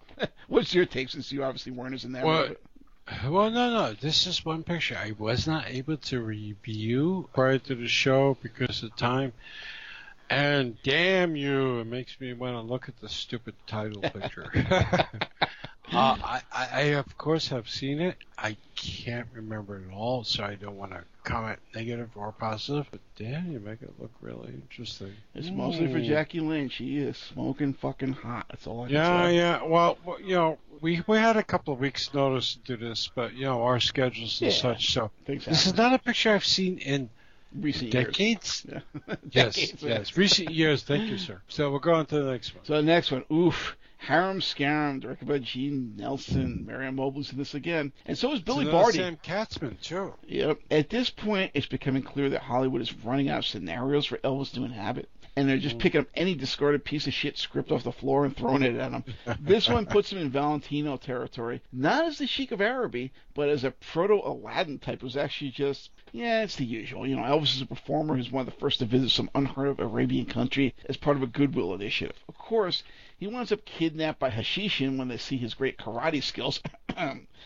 [0.49, 2.49] what's your take since you obviously weren't as in that well,
[3.29, 3.93] well, no, no.
[3.95, 8.83] This is one picture I was not able to review prior to the show because
[8.83, 9.33] of time.
[10.31, 14.51] And damn you, it makes me want to look at the stupid title picture.
[15.93, 18.17] Uh, I, I, of course, have seen it.
[18.37, 22.87] I can't remember it all, so I don't want to comment negative or positive.
[22.91, 25.13] But damn, you make it look really interesting.
[25.35, 26.73] It's mostly for Jackie Lynch.
[26.73, 28.47] She is smoking fucking hot.
[28.51, 29.37] That's all I can yeah, say.
[29.37, 29.63] Yeah, yeah.
[29.65, 33.35] Well, you know, we we had a couple of weeks' notice to do this, but
[33.35, 34.93] you know, our schedules and Yeah, such.
[34.93, 37.09] So Things this is not a picture I've seen in
[37.55, 38.65] recent decades.
[38.69, 38.83] years.
[39.07, 39.15] Yeah.
[39.31, 39.89] Yes, Decades, yeah.
[39.91, 40.83] yes, recent years.
[40.83, 41.41] Thank you, sir.
[41.49, 42.65] So we'll go on to the next one.
[42.65, 43.77] So the next one, oof.
[43.99, 46.65] Harem Scarum, directed by Gene Nelson.
[46.65, 47.93] Mary Ann Mobley's in this again.
[48.07, 48.99] And so is Billy Barty.
[48.99, 50.15] Sam Katzman too.
[50.27, 50.61] Yep.
[50.71, 54.53] At this point, it's becoming clear that Hollywood is running out of scenarios for Elvis
[54.55, 55.09] to inhabit.
[55.37, 55.81] and they're just mm.
[55.81, 58.93] picking up any discarded piece of shit script off the floor and throwing it at
[58.93, 59.05] him.
[59.41, 63.65] this one puts him in Valentino territory, not as the Sheik of Araby, but as
[63.65, 67.07] a proto Aladdin type who's actually just yeah, it's the usual.
[67.07, 69.69] You know, Elvis is a performer who's one of the first to visit some unheard
[69.69, 72.17] of Arabian country as part of a goodwill initiative.
[72.29, 72.83] Of course,
[73.21, 76.61] he winds up kidnapped by Hashishin when they see his great karate skills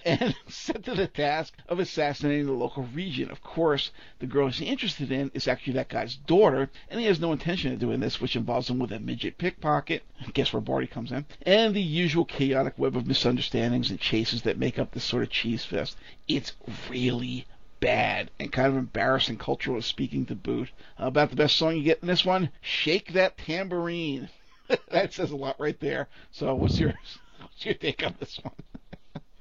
[0.05, 3.31] and set to the task of assassinating the local region.
[3.31, 7.21] Of course, the girl he's interested in is actually that guy's daughter, and he has
[7.21, 10.03] no intention of doing this, which involves him with a midget pickpocket.
[10.35, 11.25] Guess where Barty comes in?
[11.41, 15.31] And the usual chaotic web of misunderstandings and chases that make up this sort of
[15.31, 15.97] cheese fest.
[16.29, 16.53] It's
[16.91, 17.47] really
[17.81, 20.71] bad and kind of embarrassing culturally speaking to boot.
[20.99, 24.29] About the best song you get in this one, Shake That Tambourine.
[24.91, 26.09] that says a lot right there.
[26.31, 26.95] So what's your
[27.41, 28.55] what's your take on this one?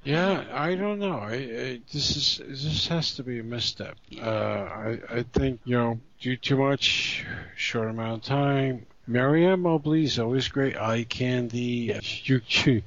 [0.04, 1.12] Yeah, I don't know.
[1.12, 3.96] I, I, this is this has to be a misstep.
[4.20, 7.24] Uh, I I think you know, do too much,
[7.54, 8.86] short amount of time.
[9.06, 11.96] Mary Ann Mobley is always great eye candy.
[12.24, 12.82] You you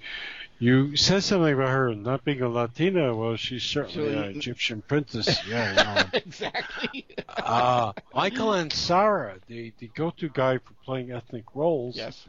[0.59, 3.15] you said something about her not being a Latina.
[3.15, 5.39] Well, she's certainly an Egyptian princess.
[5.47, 7.05] Yeah, exactly.
[7.27, 12.25] uh, Michael Ansara, the the go-to guy for playing ethnic roles, yes,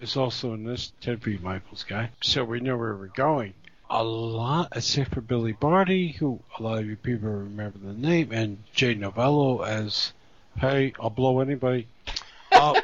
[0.00, 1.38] is also in this Ted V.
[1.38, 2.10] Mikels guy.
[2.22, 3.54] So we know where we're going
[3.90, 8.30] a lot, except for Billy Barty, who a lot of you people remember the name,
[8.32, 10.12] and Jay Novello as,
[10.58, 11.88] hey, I'll blow anybody.
[12.52, 12.80] Uh,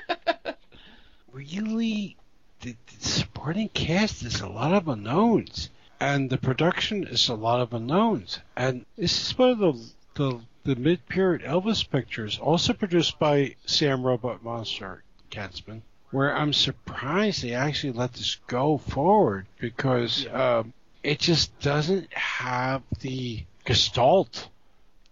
[1.33, 2.17] really,
[2.61, 5.71] the, the supporting cast is a lot of unknowns,
[6.01, 8.41] and the production is a lot of unknowns.
[8.57, 9.81] And this is one of the
[10.15, 17.43] the, the mid-period Elvis pictures, also produced by Sam Robot Monster Katzman where I'm surprised
[17.43, 20.59] they actually let this go forward because yeah.
[20.59, 20.73] um,
[21.03, 24.49] it just doesn't have the gestalt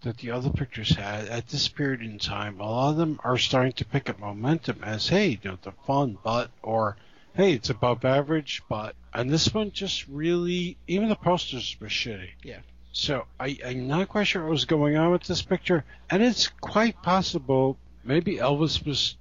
[0.01, 2.59] that the other pictures had at this period in time.
[2.59, 5.73] A lot of them are starting to pick up momentum as, hey, you know, the
[5.85, 6.95] fun, but, or,
[7.35, 12.29] hey, it's above average, but, and this one just really, even the posters were shitty.
[12.43, 12.59] Yeah.
[12.93, 16.47] So I, I'm not quite sure what was going on with this picture, and it's
[16.47, 19.17] quite possible maybe Elvis was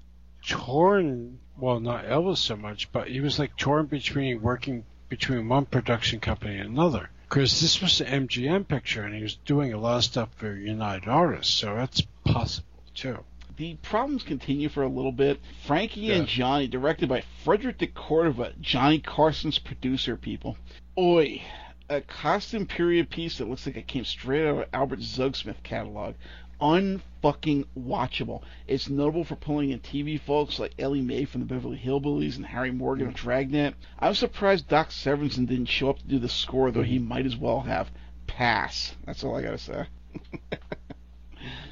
[0.47, 1.39] torn.
[1.59, 6.21] Well, not Elvis so much, but he was like torn between working between one production
[6.21, 7.11] company and another.
[7.29, 10.55] Because this was an MGM picture, and he was doing a lot of stuff for
[10.55, 13.19] United Artists, so that's possible too.
[13.57, 15.41] The problems continue for a little bit.
[15.65, 16.17] Frankie yeah.
[16.17, 20.57] and Johnny, directed by Frederick de Cordova, Johnny Carson's producer, people.
[20.99, 21.41] Oi,
[21.89, 26.15] a costume period piece that looks like it came straight out of Albert Zugsmith catalog
[26.61, 28.43] unfucking watchable.
[28.67, 32.47] It's notable for pulling in TV folks like Ellie Mae from the Beverly Hillbillies and
[32.47, 33.17] Harry Morgan of mm.
[33.17, 33.75] Dragnet.
[33.99, 37.37] I'm surprised Doc Severinsen didn't show up to do the score, though he might as
[37.37, 37.91] well have.
[38.27, 38.95] Pass.
[39.05, 39.87] That's all I gotta say.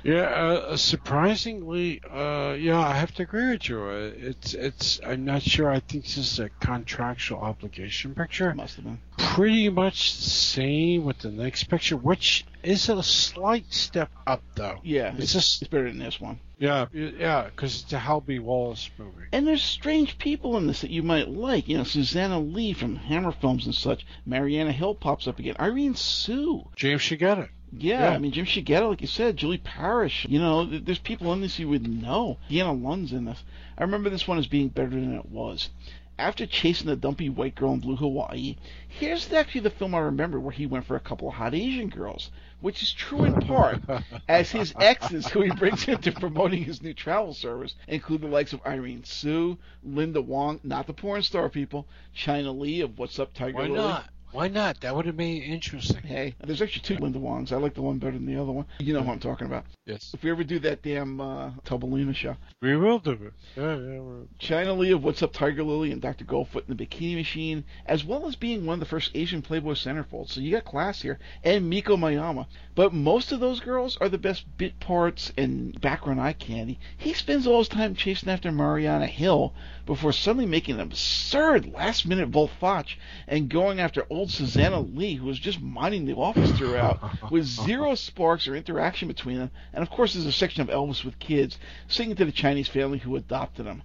[0.03, 3.81] Yeah, uh, surprisingly, uh, yeah, I have to agree with you.
[3.81, 5.01] Uh, it's, it's.
[5.05, 5.71] I'm not sure.
[5.71, 8.53] I think this is a contractual obligation picture.
[8.55, 8.99] Must have been.
[9.17, 14.81] Pretty much the same with the next picture, which is a slight step up, though.
[14.83, 16.41] Yeah, it's, just it's better than this one.
[16.59, 18.39] Yeah, yeah, because it's a Hal B.
[18.39, 19.27] Wallis movie.
[19.33, 21.69] And there's strange people in this that you might like.
[21.69, 24.07] You know, Suzanna Leigh from Hammer Films and such.
[24.27, 25.57] Marianna Hill pops up again.
[25.59, 26.69] Irene Tsu.
[26.77, 27.49] James Shigeta.
[27.75, 30.27] Yeah, yeah, I mean Jim Shigeta, like you said, Julie Parrish.
[30.29, 32.39] You know, there's people in this you would know.
[32.51, 33.43] Deanna Lund's in this.
[33.79, 35.71] I remember this one as being better than it was.
[36.19, 40.39] After chasing the dumpy white girl in Blue Hawaii, here's actually the film I remember
[40.39, 42.31] where he went for a couple of hot Asian girls,
[42.61, 43.81] which is true in part,
[44.29, 48.53] as his exes, who he brings into promoting his new travel service, include the likes
[48.53, 53.33] of Irene Tsu, Linda Wong, not the porn star people, China Lee of What's Up
[53.33, 53.79] Tiger Why Lily.
[53.79, 54.11] not?
[54.33, 54.81] Why not?
[54.81, 56.03] That would have made it interesting.
[56.03, 57.53] Hey, there's actually two Linda Wongs.
[57.53, 58.65] I like the one better than the other one.
[58.79, 59.67] You know who I'm talking about.
[59.85, 60.11] Yes.
[60.15, 62.37] If we ever do that damn uh, Tubelina show.
[62.63, 63.33] We will do it.
[63.57, 64.01] Yeah, yeah.
[64.01, 64.23] We're...
[64.39, 66.25] China Lee of What's Up Tiger Lily and Dr.
[66.25, 69.75] Goldfoot in the Bikini Machine, as well as being one of the first Asian Playboy
[69.75, 70.31] centerfolds.
[70.31, 71.19] So you got class here.
[71.45, 72.47] And Miko Mayama.
[72.75, 76.79] But most of those girls are the best bit parts and background eye candy.
[76.97, 79.53] He spends all his time chasing after Marianna Hill
[79.85, 82.95] before suddenly making an absurd last minute volfach
[83.27, 87.01] and going after old Suzanna Leigh, who was just minding the office throughout,
[87.31, 89.51] with zero sparks or interaction between them.
[89.73, 91.59] And of course, there's a section of Elvis with kids
[91.89, 93.83] singing to the Chinese family who adopted him.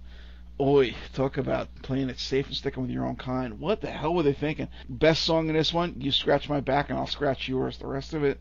[0.60, 3.60] Oi, talk about playing it safe and sticking with your own kind.
[3.60, 4.68] What the hell were they thinking?
[4.88, 7.78] Best song in this one, You Scratch My Back and I'll Scratch Yours.
[7.78, 8.40] The rest of it,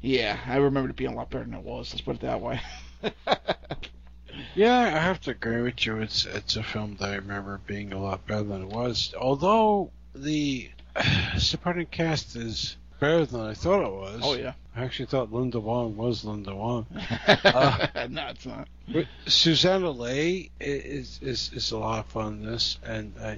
[0.00, 1.92] yeah, I remember it being a lot better than it was.
[1.92, 2.60] Let's put it that way.
[4.54, 5.98] yeah, I have to agree with you.
[5.98, 9.14] It's it's a film that I remember being a lot better than it was.
[9.18, 10.70] Although the
[11.38, 14.20] supporting cast is better than I thought it was.
[14.22, 14.52] Oh yeah.
[14.74, 16.86] I actually thought Linda Wong was Linda Wong.
[17.44, 18.68] Uh, no, it's not.
[18.88, 23.34] But Suzanna Leigh is is is a lot of fun in this, and uh,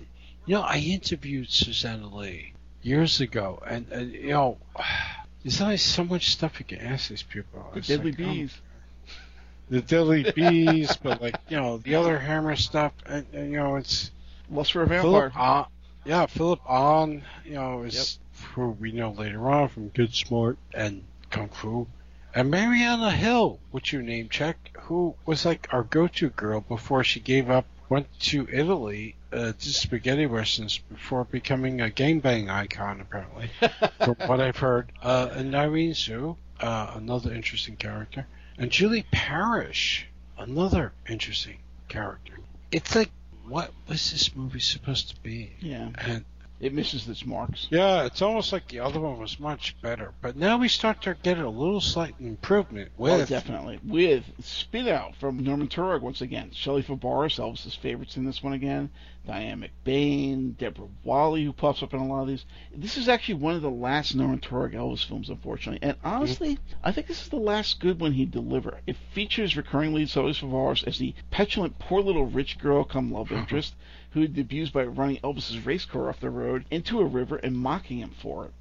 [0.46, 2.52] you know I interviewed Suzanna Leigh
[2.82, 4.58] years ago, and, and you know
[5.42, 7.70] there's only so much stuff you can ask these people.
[7.74, 8.58] The Deadly like, oh, Bees.
[9.70, 13.76] the Deadly Bees, but like you know the other Hammer stuff, and, and you know
[13.76, 14.10] it's
[14.50, 15.30] Lust for a Vampire.
[15.30, 15.68] Philip
[16.04, 18.18] yeah, Philip Ahn, you know, is
[18.54, 21.86] who we know later on from Good Smart and Kung Fu.
[22.34, 27.20] And Marianna Hill, which you name check, who was like our go-to girl before she
[27.20, 33.50] gave up, went to Italy, uh, did spaghetti westerns before becoming a gangbang icon, apparently,
[34.00, 34.90] from what I've heard.
[35.00, 38.26] Uh, and Irene Tsu, uh, another interesting character,
[38.58, 40.06] and Julie Parrish,
[40.36, 41.58] another interesting
[41.88, 42.34] character.
[42.72, 43.10] It's like,
[43.48, 45.52] what was this movie supposed to be?
[45.60, 46.24] yeah, And
[46.60, 47.66] it misses its marks.
[47.70, 50.12] yeah, it's almost like the other one was much better.
[50.22, 53.80] But now we start to get a little slight improvement Oh, definitely.
[53.84, 56.50] With Spin Out from Norman Taurog once again.
[56.52, 58.90] Shelley Fabares, Elvis's favorites in this one again.
[59.26, 62.44] Diane McBain, Deborah Walley, who pops up in a lot of these.
[62.74, 65.86] This is actually one of the last Norman Taurog Elvis films, unfortunately.
[65.86, 66.06] And mm-hmm.
[66.06, 68.80] honestly, I think this is the last good one he'd deliver.
[68.86, 73.32] It features recurring lead Shelley Fabares as the petulant, poor little rich girl come love
[73.32, 73.40] uh-huh.
[73.40, 73.74] interest
[74.10, 77.98] who debuts by running Elvis's race car off the road into a river and mocking
[77.98, 78.52] him for it.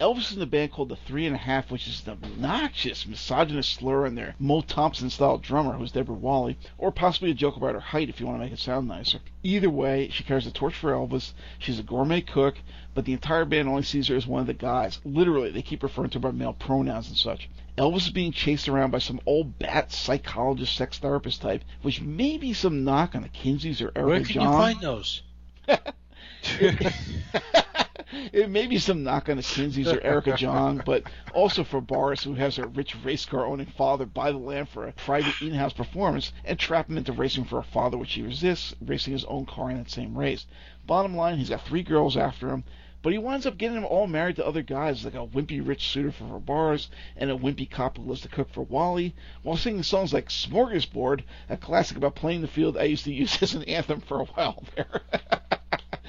[0.00, 3.06] Elvis is in a band called the Three and a Half, which is an obnoxious,
[3.06, 7.56] misogynist slur on their Mo Thompson style drummer, who's Deborah Walley, or possibly a joke
[7.56, 9.20] about her height if you want to make it sound nicer.
[9.42, 11.32] Either way, she carries the torch for Elvis.
[11.58, 12.56] She's a gourmet cook,
[12.94, 14.98] but the entire band only sees her as one of the guys.
[15.04, 17.48] Literally, they keep referring to her by male pronouns and such.
[17.78, 22.38] Elvis is being chased around by some old bat psychologist, sex therapist type, which may
[22.38, 24.44] be some knock on the Kinseys or Erica Where can John.
[24.44, 25.22] you find those?
[28.32, 31.04] it may be some knock on the Kinseys or Erica John, but
[31.34, 34.86] also for Boris, who has a rich race car owning father buy the land for
[34.86, 38.22] a private in house performance and trap him into racing for a father, which he
[38.22, 40.46] resists, racing his own car in that same race.
[40.86, 42.64] Bottom line, he's got three girls after him,
[43.02, 45.88] but he winds up getting them all married to other guys, like a wimpy rich
[45.88, 49.82] suitor for Bars and a wimpy cop who lives to cook for Walley, while singing
[49.82, 53.64] songs like Smorgasbord, a classic about playing the field I used to use as an
[53.64, 55.02] anthem for a while there.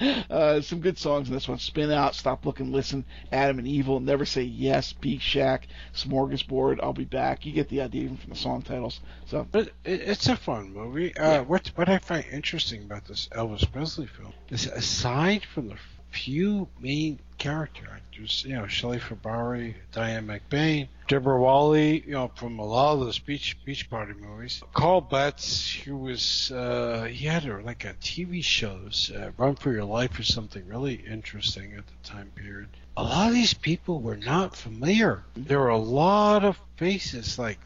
[0.30, 1.58] Uh, some good songs in this one.
[1.58, 6.92] Spin Out, Stop Looking, Listen, Adam and Evil, Never Say Yes, Beak Shack, Smorgasbord, I'll
[6.92, 7.46] Be Back.
[7.46, 9.00] You get the idea even from the song titles.
[9.26, 11.16] So, But it, it's a fun movie.
[11.16, 11.40] Uh, Yeah.
[11.42, 15.76] What what I find interesting about this Elvis Presley film is aside from the
[16.14, 22.58] few main character actors, you know, Shelley Fabari, Diane McBain, Deborah Walley, you know, from
[22.58, 24.62] a lot of those beach beach party movies.
[24.72, 29.72] Carl Betz, who was uh, he had a, like a TV shows, uh, Run for
[29.72, 32.68] Your Life or something really interesting at the time period.
[32.96, 35.24] A lot of these people were not familiar.
[35.34, 37.58] There were a lot of faces like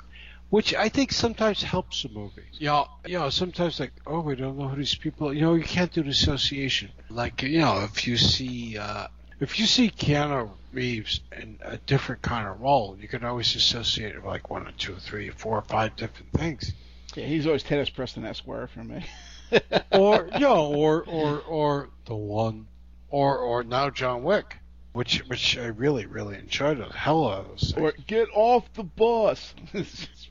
[0.51, 2.43] which I think sometimes helps a movie.
[2.53, 5.33] You know, you know, sometimes like, oh, we don't know who these people.
[5.33, 6.91] You know, you can't do the association.
[7.11, 9.09] Like, you know, if you see, uh,
[9.41, 14.15] if you see Keanu Reeves in a different kind of role, you can always associate
[14.15, 16.73] it with like one or two, or three, or four, or five different things.
[17.15, 19.05] yeah, he's always Tennis Preston Esquire for me.
[19.93, 22.67] Or, you know, or or or the one,
[23.11, 24.58] or or now John Wick,
[24.93, 27.49] which which I really really enjoyed the hell out of.
[27.49, 27.83] those things.
[27.83, 29.55] or Get Off the Bus.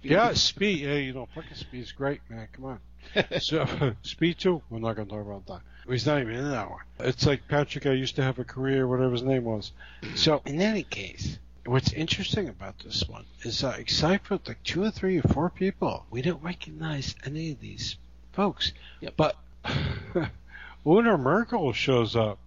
[0.03, 0.81] Yeah, Speed.
[0.81, 2.47] Yeah, you know, fucking Speed's great, man.
[2.53, 2.79] Come on.
[3.39, 3.65] So,
[4.03, 5.61] Speed 2, we're not going to talk about that.
[5.89, 6.81] He's not even in that one.
[6.99, 9.71] It's like Patrick, I used to have a career, whatever his name was.
[10.15, 14.83] So, in any case, what's interesting about this one is uh, except for like two
[14.83, 17.97] or three or four people, we don't recognize any of these
[18.33, 18.71] folks.
[19.01, 19.13] Yep.
[19.17, 19.35] But
[20.85, 22.39] Una Merkel shows up.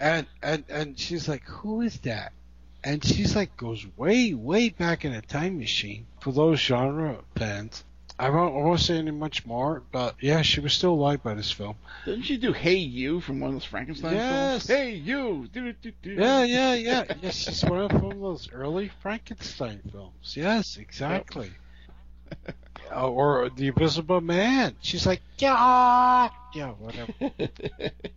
[0.00, 2.32] And, and, and she's like, who is that?
[2.84, 7.84] and she's like goes way way back in a time machine for those genre fans.
[8.20, 11.34] I won't, I won't say any much more, but yeah, she was still alive by
[11.34, 11.74] this film.
[12.04, 14.66] Didn't she do Hey You from one of those Frankenstein Yes.
[14.66, 14.66] films?
[14.68, 15.48] Hey You!
[15.52, 16.12] Do, do, do.
[16.12, 17.04] Yeah, yeah, yeah.
[17.20, 20.36] yes, she's one of one of those early Frankenstein films.
[20.36, 21.50] Yes, exactly.
[22.46, 22.52] Uh,
[22.92, 24.76] or The Invisible Man.
[24.80, 27.12] She's like, yeah, yeah, whatever.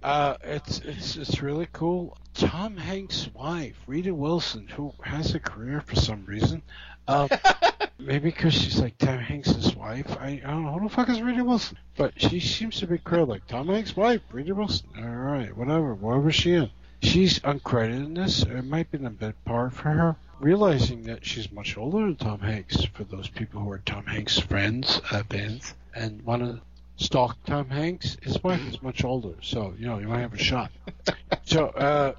[0.04, 2.18] Uh, it's it's it's really cool.
[2.34, 6.64] Tom Hanks' wife, Rita Wilson, who has a career for some reason.
[7.08, 7.30] Um,
[8.00, 10.18] maybe because she's like Tom Hanks' wife.
[10.20, 12.98] I, I don't know who the fuck is Rita Wilson, but she seems to be
[12.98, 14.88] credited like Tom Hanks' wife, Rita Wilson.
[14.98, 15.94] All right, whatever.
[15.94, 16.72] What was she in?
[17.04, 18.42] She's uncredited in this.
[18.42, 20.16] It might be a bit part for her.
[20.42, 24.40] Realizing that she's much older than Tom Hanks, for those people who are Tom Hanks'
[24.40, 26.60] friends, uh, bands, and want to
[26.96, 30.38] stalk Tom Hanks, his wife is much older, so you know you might have a
[30.40, 30.72] shot.
[31.44, 32.14] So, uh,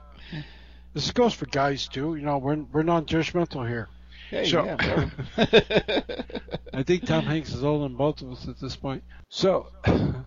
[0.95, 2.17] this goes for guys too.
[2.17, 3.89] You know, we're we're non-judgmental here.
[4.31, 5.11] Hey, So- yeah,
[6.75, 9.03] I think Tom Hanks is older than both of us at this point.
[9.31, 9.69] So,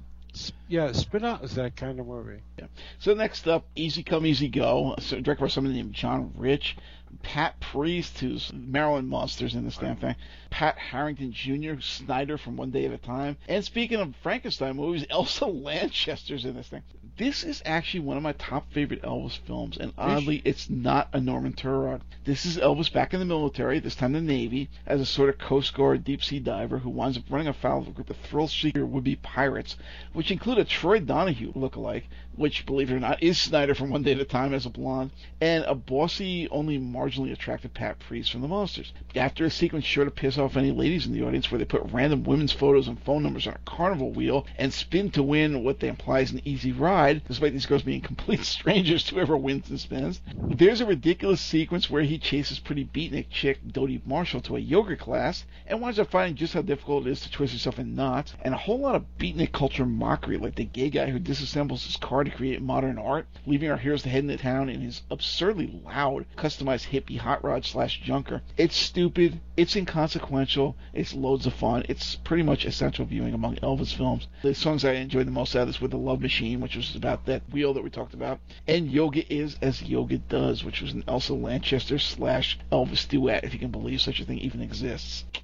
[0.68, 2.40] yeah, Spin Out is that kind of movie.
[2.58, 2.66] Yeah.
[3.00, 6.78] So next up, Easy Come Easy Go, so directed by somebody named John Rich,
[7.24, 10.16] Pat Priest, who's Marilyn Monsters in this damn thing,
[10.50, 15.06] Pat Harrington Jr., Snyder from One Day at a Time, and speaking of Frankenstein movies,
[15.10, 16.84] Elsa Lanchester's in this thing.
[17.18, 21.22] This is actually one of my top favorite Elvis films, and oddly, it's not a
[21.22, 22.02] Norman Taurog.
[22.26, 25.38] This is Elvis back in the military, this time the Navy, as a sort of
[25.38, 28.86] Coast Guard deep sea diver who winds up running afoul of a group of thrill-seeker
[28.86, 29.78] would-be pirates,
[30.12, 34.04] which include a Troy Donahue look-alike, which, believe it or not, is Snyder from One
[34.04, 38.32] Day at a Time as a blonde, and a bossy, only marginally attractive Pat Priest
[38.32, 38.92] from The Munsters.
[39.16, 41.90] After a sequence sure to piss off any ladies in the audience where they put
[41.92, 45.80] random women's photos and phone numbers on a carnival wheel and spin to win what
[45.80, 49.70] they imply is an easy ride, despite these girls being complete strangers to whoever wins
[49.70, 50.20] and spins.
[50.50, 54.98] There's a ridiculous sequence where he chases pretty beatnik chick Dodie Marshall to a yoga
[54.98, 58.34] class and winds up finding just how difficult it is to twist herself in knots,
[58.42, 61.98] and a whole lot of beatnik culture mockery, like the gay guy who disassembles his
[61.98, 65.80] car to create modern art, leaving our heroes to head into town in his absurdly
[65.86, 68.42] loud, customized hippie hot rod slash junker.
[68.58, 73.96] It's stupid, it's inconsequential, it's loads of fun, it's pretty much essential viewing among Elvis
[73.96, 74.28] films.
[74.42, 76.96] The songs I enjoyed the most out of this were The Love Machine, which was
[76.96, 80.94] about that wheel that we talked about, and Yoga Is As Yoga Does, which was
[80.94, 85.26] an Elsa Lanchester slash Elvis duet, if you can believe such a thing even exists.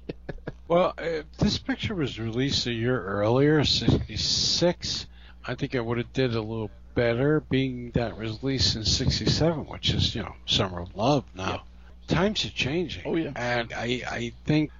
[0.72, 5.06] Well, if this picture was released a year earlier, 66,
[5.44, 9.66] I think it would have did a little better, being that was released in 67,
[9.66, 11.62] which is, you know, Summer of Love now.
[12.08, 13.04] Times are changing.
[13.06, 13.32] Oh, yeah.
[13.34, 14.70] And I, I think,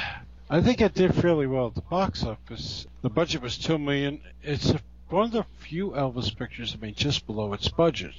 [0.50, 2.86] I think it did fairly well at the box office.
[3.02, 4.20] The budget was 2 million.
[4.42, 8.14] It's a, one of the few Elvis pictures that made just below its budget,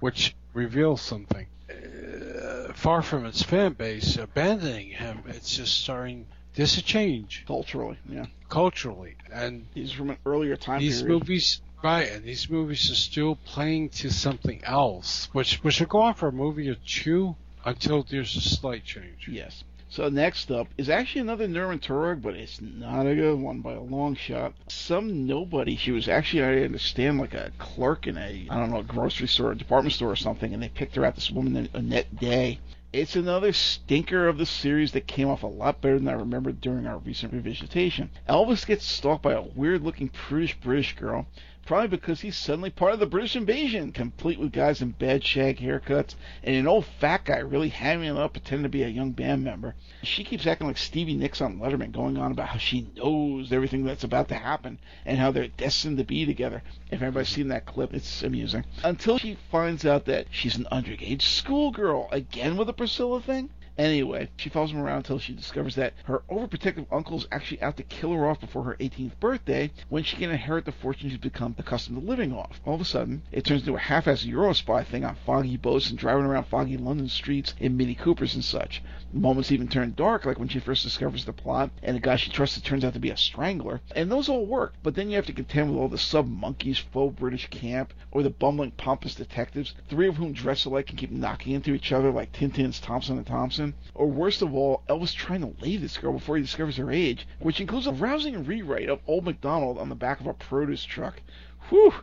[0.00, 1.46] which reveals something.
[1.70, 6.26] Uh, far from its fan base abandoning him, it's just starting.
[6.54, 8.26] There's a change Culturally, yeah.
[8.52, 11.20] Culturally, and He's from an earlier time these period.
[11.20, 12.10] movies, right?
[12.12, 16.28] And these movies are still playing to something else, which which will go on for
[16.28, 17.34] a movie or two
[17.64, 19.26] until there's a slight change.
[19.26, 19.64] Yes.
[19.88, 23.72] So next up is actually another Norman Taurog, but it's not a good one by
[23.72, 24.54] a long shot.
[24.68, 25.76] Some nobody.
[25.76, 29.28] She was actually, I understand, like a clerk in a, I don't know, a grocery
[29.28, 32.58] store, a department store or something, and they picked her out, this woman, Annette Day.
[32.92, 36.60] It's another stinker of the series that came off a lot better than I remembered
[36.60, 38.10] during our recent revisitation.
[38.28, 41.26] Elvis gets stalked by a weird-looking prudish British girl,
[41.64, 45.58] probably because he's suddenly part of the British invasion, complete with guys in bad shag
[45.58, 49.12] haircuts and an old fat guy really hamming it up pretending to be a young
[49.12, 49.74] band member.
[50.02, 53.84] She keeps acting like Stevie Nicks on Letterman, going on about how she knows everything
[53.84, 56.62] that's about to happen and how they're destined to be together.
[56.90, 58.64] If everybody's seen that clip, it's amusing.
[58.82, 63.50] Until she finds out that she's an underage schoolgirl, again with a Priscilla thing.
[63.78, 67.76] Anyway, she follows him around until she discovers that her overprotective uncle is actually out
[67.76, 71.18] to kill her off before her 18th birthday when she can inherit the fortune she's
[71.18, 72.60] become accustomed to living off.
[72.66, 75.98] All of a sudden, it turns into a half-assed Eurospy thing on foggy boats and
[75.98, 78.82] driving around foggy London streets in Mini Coopers and such.
[79.12, 82.16] The moments even turn dark, like when she first discovers the plot, and the guy
[82.16, 83.80] she trusted turns out to be a strangler.
[83.96, 87.18] And those all work, but then you have to contend with all the sub-monkeys, faux
[87.18, 91.54] British camp, or the bumbling pompous detectives, three of whom dress alike and keep knocking
[91.54, 93.61] into each other like Tintin's Thompson and Thompson.
[93.94, 97.26] Or worst of all, Elvis trying to leave this girl before he discovers her age,
[97.38, 101.20] which includes a rousing rewrite of Old MacDonald on the back of a produce truck.
[101.68, 101.94] Whew!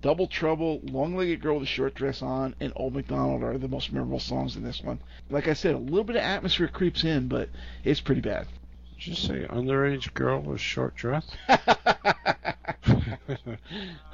[0.00, 3.68] Double Trouble, Long Legged Girl with a Short Dress On, and Old MacDonald are the
[3.68, 5.00] most memorable songs in this one.
[5.28, 7.50] Like I said, a little bit of atmosphere creeps in, but
[7.84, 8.46] it's pretty bad.
[8.98, 11.26] Did you say underage girl with a short dress?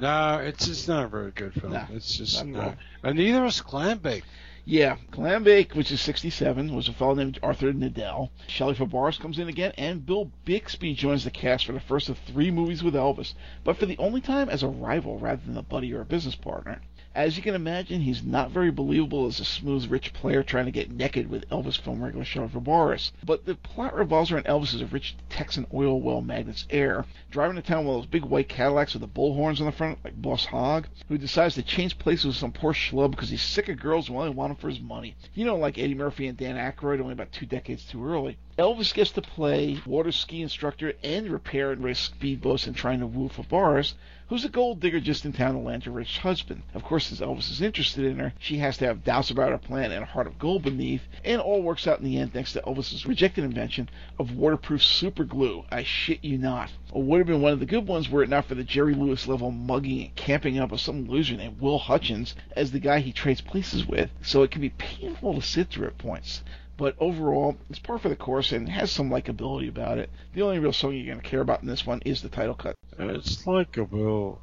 [0.01, 1.73] no, it's it's not a very good film.
[1.73, 2.75] No, it's just not.
[3.03, 4.23] And neither is Clambake.
[4.71, 8.29] Yeah, Clambake, which is 67, was a fellow named Arthur Nadel.
[8.45, 12.19] Shelley Fabares comes in again, and Bill Bixby joins the cast for the first of
[12.19, 13.33] three movies with Elvis,
[13.63, 16.35] but for the only time as a rival rather than a buddy or a business
[16.35, 16.81] partner.
[17.19, 20.71] As you can imagine, he's not very believable as a smooth, rich player trying to
[20.71, 23.11] get naked with Elvis film regular Shelley Fabares.
[23.25, 27.57] But the plot revolves around Elvis as a rich Texan oil well magnate's heir, driving
[27.57, 30.45] to town with those big white Cadillacs with the bullhorns on the front, like Boss
[30.45, 34.07] Hogg, who decides to change places with some poor schlub because he's sick of girls
[34.07, 35.13] who only want him for his money.
[35.33, 38.37] You know, like Eddie Murphy and Dan Aykroyd, only about two decades too early.
[38.59, 43.07] Elvis gets to play water ski instructor and repair and race speedboats and trying to
[43.07, 43.81] woo for
[44.27, 46.61] who's a gold digger just in town to land her rich husband.
[46.73, 49.57] Of course, since Elvis is interested in her, she has to have doubts about her
[49.57, 52.51] plan and a heart of gold beneath, and all works out in the end thanks
[52.51, 53.87] to Elvis's rejected invention
[54.19, 55.63] of waterproof super glue.
[55.71, 56.69] I shit you not.
[56.93, 58.93] It would have been one of the good ones were it not for the Jerry
[58.93, 62.99] Lewis level mugging and camping up of some loser named Will Hutchins as the guy
[62.99, 66.43] he trades places with, so it can be painful to sit through at points
[66.79, 70.09] but overall, it's par for the course and has some likability about it.
[70.33, 72.55] The only real song you're going to care about in this one is the title
[72.55, 72.73] cut.
[72.97, 74.39] It's likable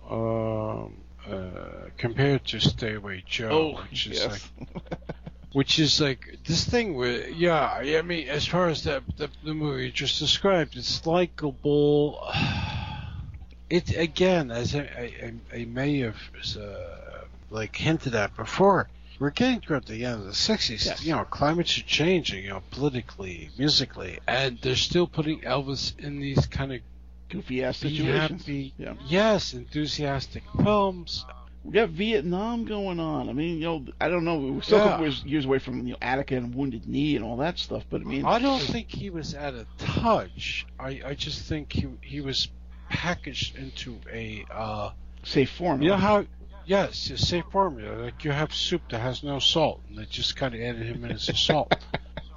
[1.26, 4.48] um, uh, compared to Stay Away Joe, Oh, which is yes.
[4.60, 4.98] like,
[5.52, 7.62] which is like this thing with yeah.
[7.62, 12.20] I mean, as far as the the, the movie you just described, it's likable.
[13.68, 16.16] It again, as I, I, I may have
[16.56, 18.88] uh, like hinted at before,
[19.18, 20.84] we're getting toward the end of the 60s.
[20.86, 21.04] Yes.
[21.04, 26.20] You know, climates are changing, you know, politically, musically, and they're still putting Elvis in
[26.20, 26.80] these kind of
[27.28, 28.42] Goofy ass situations.
[28.42, 28.94] happy, Yeah.
[29.06, 31.24] yes, enthusiastic films.
[31.64, 33.28] We got Vietnam going on.
[33.28, 34.38] I mean, you know, I don't know.
[34.38, 35.10] We're still Yeah.
[35.24, 37.82] years, away from you know Attica and Wounded Knee and all that stuff.
[37.90, 40.64] But I mean, I don't think he was at a touch.
[40.78, 42.46] I, I just think he he was
[42.88, 44.90] packaged into a uh,
[45.24, 45.82] safe form.
[45.82, 46.24] you know how
[46.66, 48.02] yes, a safe formula.
[48.02, 51.04] Like you have soup that has no salt, and they just kind of added him
[51.04, 51.74] in as a salt.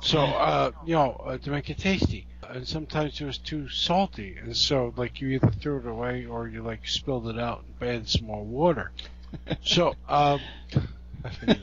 [0.01, 2.25] So uh, you know uh, to make it tasty.
[2.47, 6.47] And sometimes it was too salty, and so like you either threw it away or
[6.47, 8.91] you like spilled it out and added some more water.
[9.61, 10.39] So um,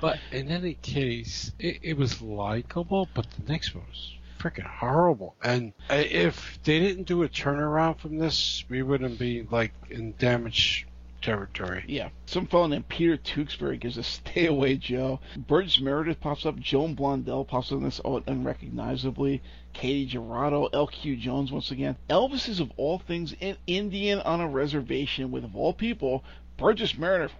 [0.00, 5.34] But in any case, it, it was likable, but the next one was freaking horrible.
[5.42, 10.14] And uh, if they didn't do a turnaround from this, we wouldn't be like in
[10.18, 10.86] damage
[11.24, 11.82] territory.
[11.88, 16.58] Yeah, some fellow named Peter Tewksbury gives a "Stay Away, Joe." Burgess Meredith pops up.
[16.60, 19.40] Joan Blondell pops up in this all unrecognizably.
[19.72, 21.16] Katy Jurado, L.Q.
[21.16, 21.96] Jones once again.
[22.10, 26.22] Elvis is of all things an Indian on a reservation with, of all people,
[26.58, 27.32] Burgess Meredith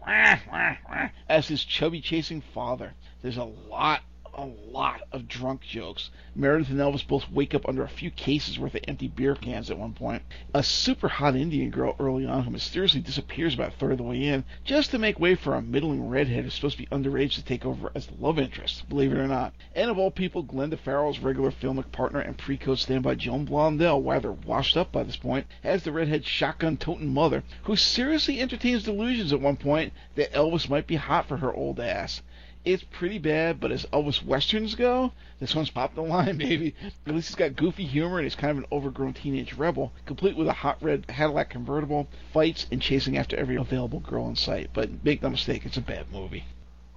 [1.28, 2.94] as his chubby chasing father.
[3.20, 4.02] There's a lot,
[4.36, 6.10] a lot of drunk jokes.
[6.34, 9.70] Meredith and Elvis both wake up under a few cases worth of empty beer cans
[9.70, 10.22] at one point.
[10.52, 14.04] A super hot Indian girl early on who mysteriously disappears about a third of the
[14.04, 17.34] way in, just to make way for a middling redhead who's supposed to be underage
[17.34, 19.54] to take over as love interest, believe it or not.
[19.74, 24.32] And of all people, Glenda Farrell's regular filmic partner and pre-code standby Joan Blondell, rather
[24.32, 29.40] washed up by this point, as the redhead shotgun-toting mother, who seriously entertains delusions at
[29.40, 32.22] one point that Elvis might be hot for her old ass.
[32.64, 36.74] It's pretty bad, but as Elvis westerns go, this one's popped the line, baby.
[37.06, 40.36] At least it's got goofy humor and he's kind of an overgrown teenage rebel, complete
[40.36, 44.70] with a hot red Cadillac convertible, fights, and chasing after every available girl in sight.
[44.72, 46.44] But make no mistake, it's a bad movie.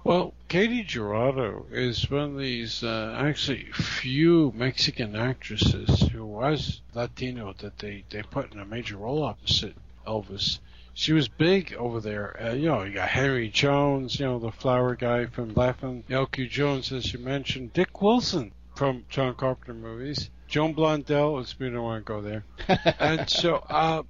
[0.04, 7.52] Well, Katy Jurado is one of these uh, actually few Mexican actresses who was Latino
[7.58, 9.74] that they, they put in a major role opposite
[10.06, 10.60] Elvis.
[10.98, 12.36] She was big over there.
[12.42, 16.48] Uh, you know, you got Henry Jones, you know, the flower guy from Laughing, L.Q.
[16.48, 21.84] Jones, as you mentioned, Dick Wilson from John Carpenter movies, Joan Blondell, it's me don't
[21.84, 22.42] want to go there.
[22.98, 24.02] and so, uh,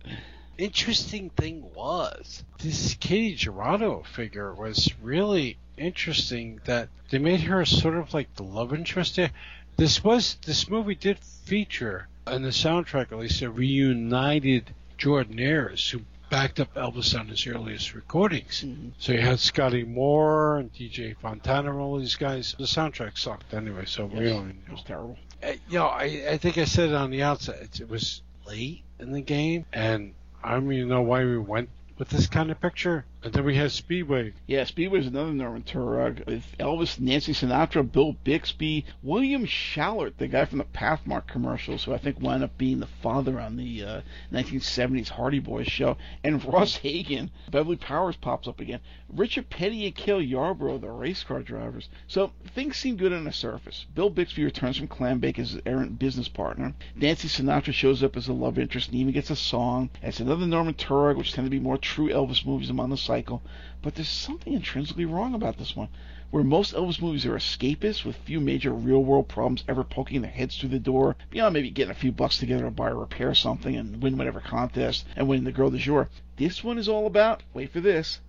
[0.56, 7.98] interesting thing was this Katy Jurado figure was really interesting that they made her sort
[7.98, 9.30] of like the love interest there.
[9.76, 16.00] This was this movie did feature in the soundtrack at least a reunited Jordanaires who
[16.30, 18.62] backed up Elvis on his earliest recordings.
[18.66, 18.92] Mhm.
[18.98, 22.54] So you had Scotty Moore and DJ Fontana and all these guys.
[22.58, 25.16] The soundtrack sucked anyway, so we Yes, don't it was terrible.
[25.42, 27.60] uh, you know, I, I think I said it on the outset.
[27.62, 31.68] It, it was late in the game, and I don't even know why we went
[31.98, 33.04] with this kind of picture.
[33.20, 34.32] And then we had Speedway.
[34.46, 40.28] Yeah, Speedway is another Norman Taurog with Elvis, Nancy Sinatra, Bill Bixby, William Schallert, the
[40.28, 43.82] guy from the Pathmark commercials, who I think wound up being the father on the
[43.82, 44.00] uh,
[44.32, 47.32] 1970s Hardy Boys show, and Ross Hagen.
[47.50, 48.78] Beverly Powers pops up again.
[49.08, 51.88] Richard Petty and Cale Yarborough, the race car drivers.
[52.06, 53.86] So things seem good on the surface.
[53.94, 56.74] Bill Bixby returns from Clambake as his errant business partner.
[56.94, 59.90] Nancy Sinatra shows up as a love interest and even gets a song.
[60.02, 63.42] It's another Norman Taurog, which tend to be more true Elvis movies among the cycle.
[63.80, 65.88] But there's something intrinsically wrong about this one.
[66.30, 70.30] Where most Elvis movies are escapist with few major real world problems ever poking their
[70.30, 73.34] heads through the door, beyond maybe getting a few bucks together to buy or repair
[73.34, 76.10] something and win whatever contest and win the girl du jour.
[76.36, 78.20] This one is all about, wait for this,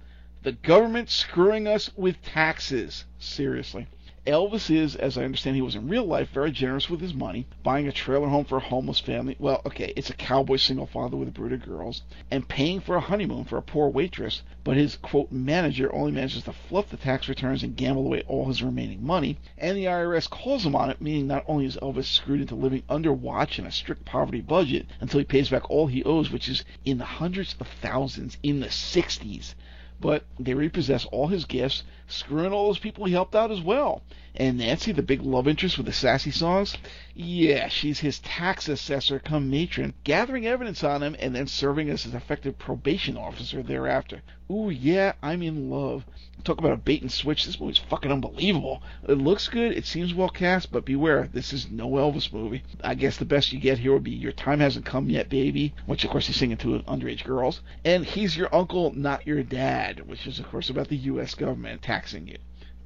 [0.44, 3.04] the government screwing us with taxes.
[3.20, 3.88] Seriously.
[4.30, 7.48] Elvis is, as I understand he was in real life, very generous with his money,
[7.64, 9.36] buying a trailer home for a homeless family.
[9.40, 12.96] Well, okay, it's a cowboy single father with a brood of girls, and paying for
[12.96, 16.98] a honeymoon for a poor waitress, but his, quote, manager only manages to fluff the
[16.98, 20.92] tax returns and gamble away all his remaining money, and the IRS calls him on
[20.92, 24.42] it, meaning not only is Elvis screwed into living under watch and a strict poverty
[24.42, 28.38] budget until he pays back all he owes, which is in the hundreds of thousands
[28.44, 29.56] in the 60s,
[30.02, 34.02] but they repossess all his gifts, screwing all those people he helped out as well.
[34.36, 36.78] And Nancy, the big love interest with the sassy songs,
[37.22, 42.04] yeah, she's his tax assessor come matron, gathering evidence on him and then serving as
[42.04, 44.22] his effective probation officer thereafter.
[44.50, 46.06] Ooh, yeah, I'm in love.
[46.46, 47.46] Talk about a bait and switch.
[47.46, 48.82] This movie's fucking unbelievable.
[49.06, 52.64] It looks good, it seems well cast, but beware, this is no Elvis movie.
[52.86, 55.74] I guess the best you get here would be Your Time Hasn't Come Yet, Baby,
[55.88, 60.08] which of course he's singing to underage girls, and He's Your Uncle, Not Your Dad,
[60.08, 61.36] which is of course about the U.S.
[61.36, 62.38] government taxing you.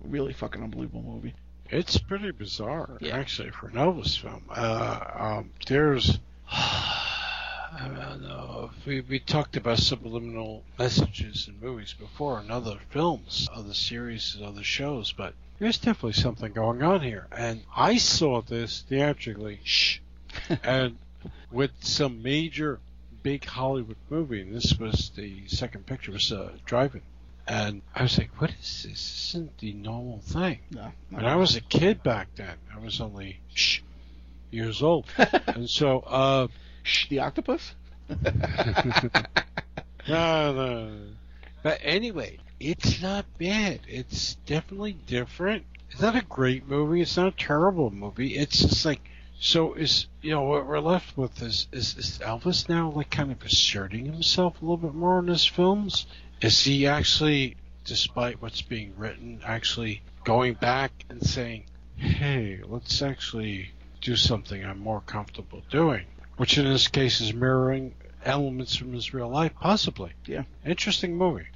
[0.03, 1.35] Really fucking unbelievable movie.
[1.73, 3.17] It's pretty bizarre, Yeah.
[3.17, 4.43] actually, for an Elvis film.
[4.49, 6.19] Uh, um, there's,
[6.51, 12.77] I don't know, if we, we talked about subliminal messages in movies before and other
[12.91, 17.25] films, other series, and other shows, but there's definitely something going on here.
[17.31, 19.97] And I saw this theatrically, shh,
[20.63, 20.97] and
[21.51, 22.79] with some major
[23.23, 27.01] big Hollywood movie, and this was the second picture, was uh, Driving.
[27.47, 28.91] And I was like, what is this?
[28.91, 30.59] This isn't the normal thing.
[30.71, 33.79] No, When I was a kid back then, I was only shh,
[34.51, 35.05] years old,
[35.47, 36.47] and so uh,
[36.83, 37.73] Shh, the octopus?
[38.09, 38.17] no,
[40.07, 40.91] no.
[41.63, 43.79] But anyway, it's not bad.
[43.87, 45.65] It's definitely different.
[45.91, 47.01] It's not a great movie.
[47.01, 48.35] It's not a terrible movie.
[48.35, 49.01] It's just like
[49.43, 49.73] so.
[49.73, 53.43] Is you know what we're left with is is, is Elvis now like kind of
[53.43, 56.05] asserting himself a little bit more in his films?
[56.41, 61.65] Is he actually, despite what's being written, actually going back and saying,
[61.97, 63.71] "Hey, let's actually
[64.01, 66.05] do something I'm more comfortable doing,"
[66.37, 67.93] which in this case is mirroring
[68.25, 70.13] elements from his real life, possibly.
[70.25, 70.43] Yeah.
[70.65, 71.47] Interesting movie.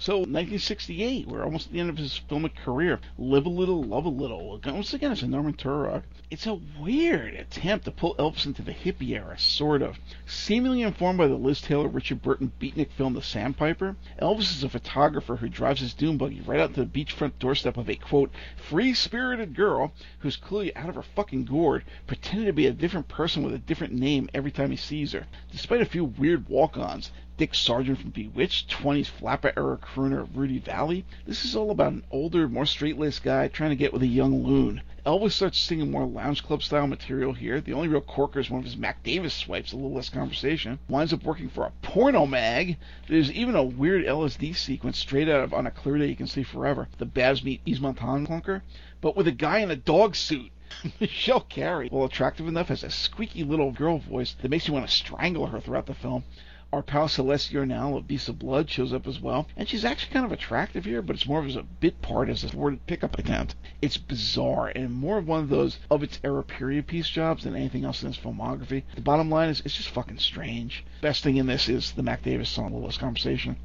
[0.00, 3.00] So, 1968, we're almost at the end of his filmic career.
[3.18, 4.60] Live a Little, Love a Little.
[4.64, 6.04] Once again, it's a Norman Taurog.
[6.30, 9.98] It's a weird attempt to pull Elvis into the hippie era, sort of.
[10.24, 14.68] Seemingly informed by the Liz Taylor, Richard Burton beatnik film The Sandpiper, Elvis is a
[14.68, 18.30] photographer who drives his dune buggy right out to the beachfront doorstep of a, quote,
[18.54, 23.42] free-spirited girl who's clearly out of her fucking gourd, pretending to be a different person
[23.42, 25.26] with a different name every time he sees her.
[25.50, 30.58] Despite a few weird walk-ons, Dick Sargent from Bewitched, 20s flapper era crooner of Rudy
[30.58, 31.04] Vallee.
[31.24, 34.42] This is all about an older, more straight-laced guy trying to get with a young
[34.42, 34.82] loon.
[35.06, 37.60] Elvis starts singing more lounge club style material here.
[37.60, 40.80] The only real corker is one of his Mac Davis swipes, a little less conversation.
[40.88, 42.76] Winds up working for a porno mag.
[43.06, 46.26] There's even a weird LSD sequence straight out of On a Clear Day You Can
[46.26, 48.62] See Forever, the Babs meet Yves Montand clunker,
[49.00, 50.50] but with a guy in a dog suit.
[51.00, 54.88] Michele Carey, while attractive enough, has a squeaky little girl voice that makes you want
[54.88, 56.24] to strangle her throughout the film.
[56.70, 60.12] Our pal Celeste Yarnell of Beast of Blood shows up as well, and she's actually
[60.12, 63.18] kind of attractive here, but it's more of a bit part as a thwarted pickup
[63.18, 63.54] attempt.
[63.80, 67.56] It's bizarre and more of one of those of its era period piece jobs than
[67.56, 68.82] anything else in his filmography.
[68.94, 70.84] The bottom line is it's just fucking strange.
[71.00, 73.56] Best thing in this is the Mac Davis song, The Less Conversation.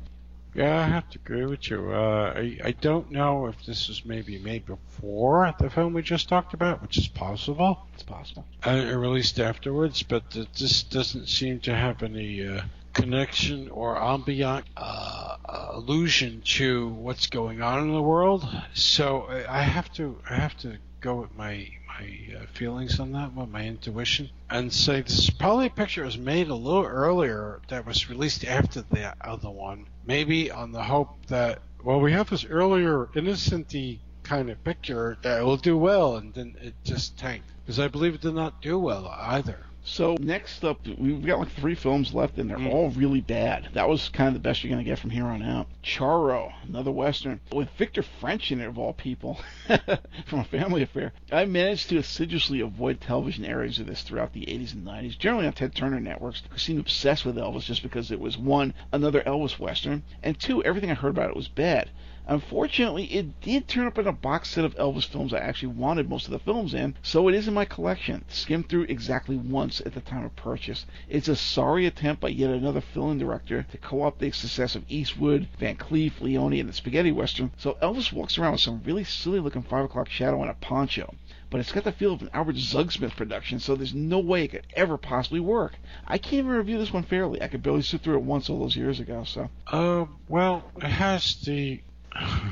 [0.56, 1.92] Yeah, I have to agree with you.
[1.92, 6.30] Uh, I, I don't know if this was maybe made before the film we just
[6.30, 7.86] talked about, which is possible.
[7.96, 8.46] It's possible.
[8.66, 12.62] Uh, released afterwards, but th- this doesn't seem to have any uh,
[12.94, 18.48] connection or ambient uh, allusion to what's going on in the world.
[18.74, 23.34] So I have to I have to go with my my uh, feelings on that
[23.34, 27.86] one, my intuition, and say this probably a picture was made a little earlier that
[27.86, 29.86] was released after the other one.
[30.06, 35.44] Maybe on the hope that well we have this earlier innocenty kind of picture that
[35.44, 38.80] will do well, and then it just tanked because I believe it did not do
[38.80, 39.66] well either.
[39.86, 42.72] So next up, we've got like three films left, and they're Mm.
[42.72, 43.68] all really bad.
[43.74, 45.68] That was kind of the best you're gonna get from here on out.
[45.84, 49.40] Charro, another western with Victor French in it of all people,
[50.26, 51.12] from a family affair.
[51.32, 55.48] I managed to assiduously avoid television airings of this throughout the 80s and 90s, generally
[55.48, 59.22] on Ted Turner networks, who seemed obsessed with Elvis just because it was one, another
[59.22, 61.90] Elvis western, and two, everything I heard about it was bad.
[62.26, 66.10] Unfortunately, it did turn up in a box set of Elvis films I actually wanted
[66.10, 68.24] most of the films in, so it is in my collection.
[68.30, 70.86] Skimmed through exactly once at the time of purchase.
[71.10, 75.50] It's a sorry attempt by yet another film director to co-opt the success of Eastwood,
[75.60, 79.42] Van Cleef, Leone, and the Spaghetti Western, so Elvis walks around with some really silly
[79.42, 81.14] looking 5 o'clock shadow and a poncho.
[81.50, 84.52] But it's got the feel of an Albert Zugsmith production, so there's no way it
[84.52, 85.76] could ever possibly work.
[86.08, 87.42] I can't even review this one fairly.
[87.42, 89.50] I could barely sit through it once all those years ago, so.
[89.68, 91.82] Uh, well, it has the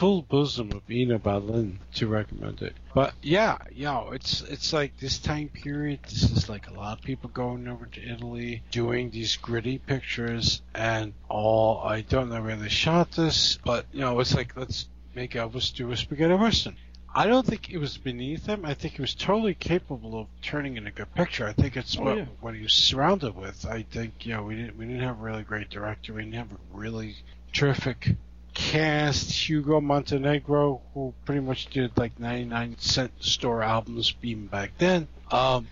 [0.00, 2.74] full bosom of Ina Balin to recommend it.
[2.94, 6.00] But yeah, know, it's it's like this time period.
[6.04, 10.62] This is like a lot of people going over to Italy, doing these gritty pictures,
[10.74, 14.88] and all I don't know where they shot this, but you know, it's like let's
[15.14, 16.76] make Elvis do a spaghetti western.
[17.14, 18.64] I don't think it was beneath him.
[18.64, 21.44] I think he was totally capable of turning in a good picture.
[21.44, 22.24] I think it's Oh, what, yeah.
[22.40, 23.66] what he was surrounded with.
[23.66, 26.14] I think you know we didn't we didn't have a really great director.
[26.14, 27.16] We didn't have a really
[27.52, 28.14] terrific
[28.60, 29.30] cast.
[29.48, 35.08] Hugo Montenegro, who pretty much did like 99 cent store albums even back then.
[35.30, 35.66] Um,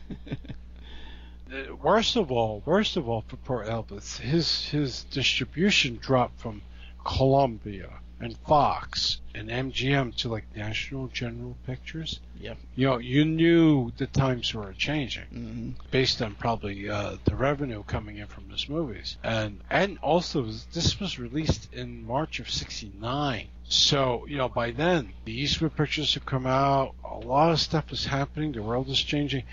[1.82, 6.62] worst of all, worst of all for poor Elvis, his his distribution dropped from
[7.04, 12.20] Columbia and Fox and MGM to like National General Pictures.
[12.40, 12.58] Yep.
[12.74, 17.82] You know, you knew the times were changing hmm based on probably uh, the revenue
[17.84, 20.42] coming in from his movies, and and also
[20.72, 23.48] this was released in March of '69.
[23.64, 26.94] So you know by then the Eastwood pictures have come out.
[27.04, 28.52] A lot of stuff is happening.
[28.52, 29.44] The world is changing.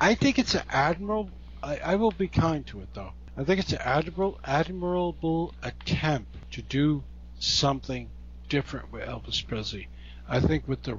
[0.00, 1.30] I think it's an admirable.
[1.62, 3.12] I, I will be kind to it though.
[3.36, 7.02] I think it's an admirable, admirable attempt to do
[7.40, 8.08] something
[8.54, 9.88] different with Elvis Presley.
[10.28, 10.96] I think with the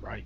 [0.00, 0.24] right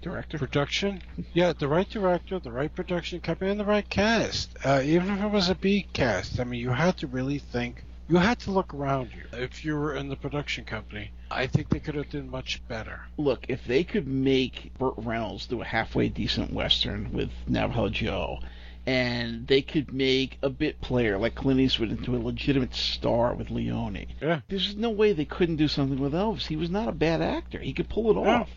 [0.00, 0.36] Director.
[0.36, 1.00] production.
[1.32, 4.56] Yeah, the right director, the right production company, and the right cast.
[4.64, 7.84] Uh, even if it was a B cast, I mean, you had to really think.
[8.08, 9.22] You had to look around you.
[9.38, 13.02] If you were in the production company, I think they could have done much better.
[13.16, 18.40] Look, if they could make Burt Reynolds do a halfway decent western with Navajo Joe,
[18.86, 23.50] and they could make a bit player like Clint Eastwood into a legitimate star with
[23.50, 24.40] Leone, Yeah.
[24.48, 26.46] there's no way they couldn't do something with Elvis.
[26.46, 27.58] He was not a bad actor.
[27.60, 28.40] He could pull it Yeah.
[28.40, 28.50] off.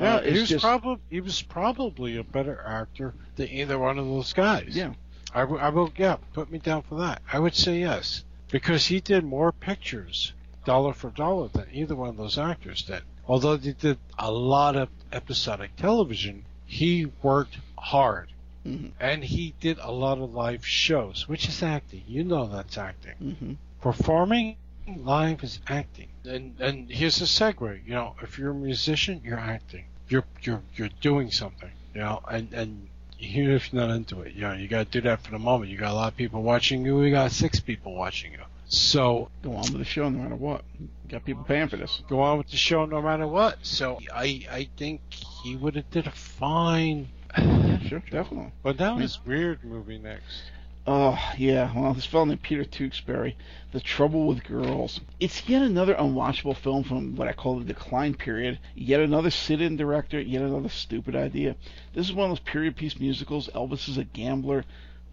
[0.00, 3.98] Yeah, Uh, he was just probably he was probably a better actor than either one
[3.98, 4.70] of those guys.
[4.76, 4.92] yeah.
[5.34, 7.20] I, w- I will, yeah, put me down for that.
[7.30, 8.24] I would say yes.
[8.50, 10.32] Because he did more pictures,
[10.64, 13.02] dollar for dollar, than either one of those actors did.
[13.26, 18.28] Although they did a lot of episodic television, he worked hard.
[18.66, 18.92] Mhm.
[19.00, 22.02] And he did a lot of live shows, which is acting.
[22.06, 23.14] You know that's acting.
[23.38, 24.56] hmm Performing
[24.96, 26.08] live is acting.
[26.24, 27.84] And and here's a segue.
[27.86, 29.84] You know, if you're a musician, you're acting.
[30.08, 31.70] You're you're you're doing something.
[31.94, 32.88] You know, and and
[33.20, 35.38] even if you're not into it, you know, you got to do that for the
[35.38, 35.70] moment.
[35.70, 36.96] You got a lot of people watching you.
[36.96, 38.40] We got six people watching you.
[38.70, 40.62] So Go on with the show no matter what.
[41.08, 42.02] Got people paying for this.
[42.08, 43.58] go on with the show no matter what.
[43.62, 47.08] So I I think he would have did a fine.
[47.88, 48.52] Sure, definitely.
[48.62, 50.42] But now this weird movie next.
[50.86, 51.70] Oh, yeah.
[51.74, 53.36] Well, this fellow named Peter Tewksbury,
[53.72, 55.00] The Trouble with Girls.
[55.20, 58.58] It's yet another unwatchable film from what I call the decline period.
[58.74, 60.18] Yet another sit-in director.
[60.18, 61.56] Yet another stupid idea.
[61.92, 63.50] This is one of those period piece musicals.
[63.54, 64.64] Elvis is a gambler.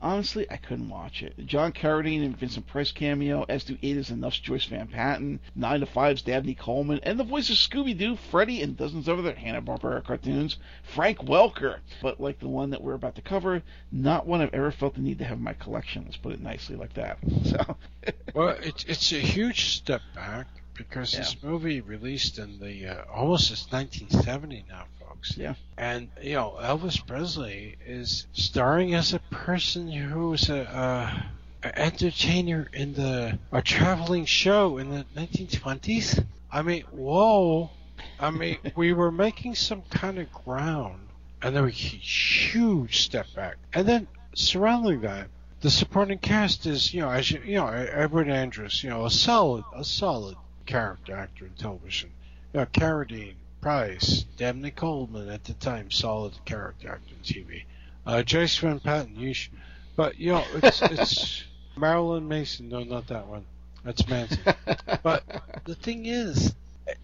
[0.01, 1.33] Honestly, I couldn't watch it.
[1.45, 5.79] John Carradine and Vincent Price cameo, as do Eight is Enough's Joyce Van Patten, Nine
[5.79, 10.03] to Five's Dabney Coleman, and the voice of Scooby-Doo, Freddy, and dozens of other Hanna-Barbera
[10.03, 11.79] cartoons, Frank Welker.
[12.01, 15.01] But like the one that we're about to cover, not one I've ever felt the
[15.01, 16.03] need to have in my collection.
[16.05, 17.17] Let's put it nicely like that.
[17.45, 17.77] So,
[18.33, 23.51] Well, it's it's a huge step back because this movie released in the uh, almost
[23.51, 25.37] it's 1970 now, folks.
[25.37, 25.55] Yeah.
[25.77, 31.21] And you know, Elvis Presley is starring as a person who's a, uh,
[31.63, 36.23] a entertainer in the a traveling show in the 1920s.
[36.51, 37.71] I mean, whoa!
[38.19, 41.07] I mean, we were making some kind of ground,
[41.41, 45.29] and then we huge step back, and then surrounding that,
[45.61, 49.09] the supporting cast is, you know, as you, you know, Edward Andrews, you know, a
[49.09, 50.35] solid, a solid
[50.65, 52.11] character actor in television.
[52.53, 57.63] You know, Carradine, Price, Dabney Coleman at the time, solid character actor in TV.
[58.05, 59.49] Uh, Joyce Van Patten, you sh-
[59.95, 61.43] but you know, it's it's
[61.77, 62.69] Marilyn Mason.
[62.69, 63.45] No, not that one.
[63.83, 64.39] That's Manson.
[65.03, 65.23] But
[65.65, 66.53] the thing is,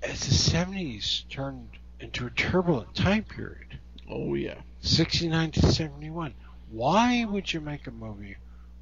[0.03, 1.69] as the '70s turned
[1.99, 3.79] into a turbulent time period,
[4.09, 4.55] oh yeah.
[4.81, 6.33] 69 to 71.
[6.71, 8.37] Why would you make a movie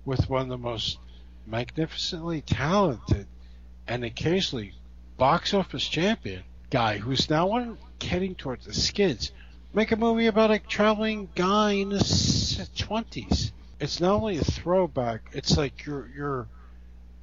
[0.06, 0.98] with one of the most
[1.46, 3.28] magnificently talented
[3.90, 4.74] and occasionally
[5.18, 9.32] box office champion guy who's now heading towards the skids?
[9.74, 13.52] Make a movie about a traveling guy in his 20s.
[13.80, 16.48] It's not only a throwback, it's like you're you're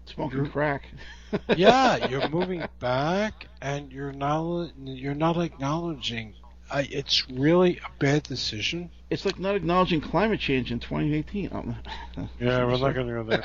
[0.07, 0.85] Smoking You're- crack.
[1.57, 6.35] yeah, you're moving back and you're not you're not acknowledging
[6.71, 8.91] I, it's really a bad decision.
[9.11, 11.51] It's like not acknowledging climate change in 2018.
[11.53, 11.77] Um,
[12.41, 13.43] Yeah, we're not going to go there.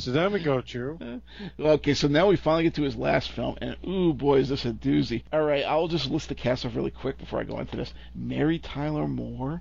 [0.00, 1.20] So then we go to
[1.60, 4.48] uh, Okay, so now we finally get to his last film, and ooh boy, is
[4.48, 5.24] this a doozy.
[5.32, 7.92] All right, I'll just list the cast off really quick before I go into this.
[8.14, 9.60] Mary Tyler Moore,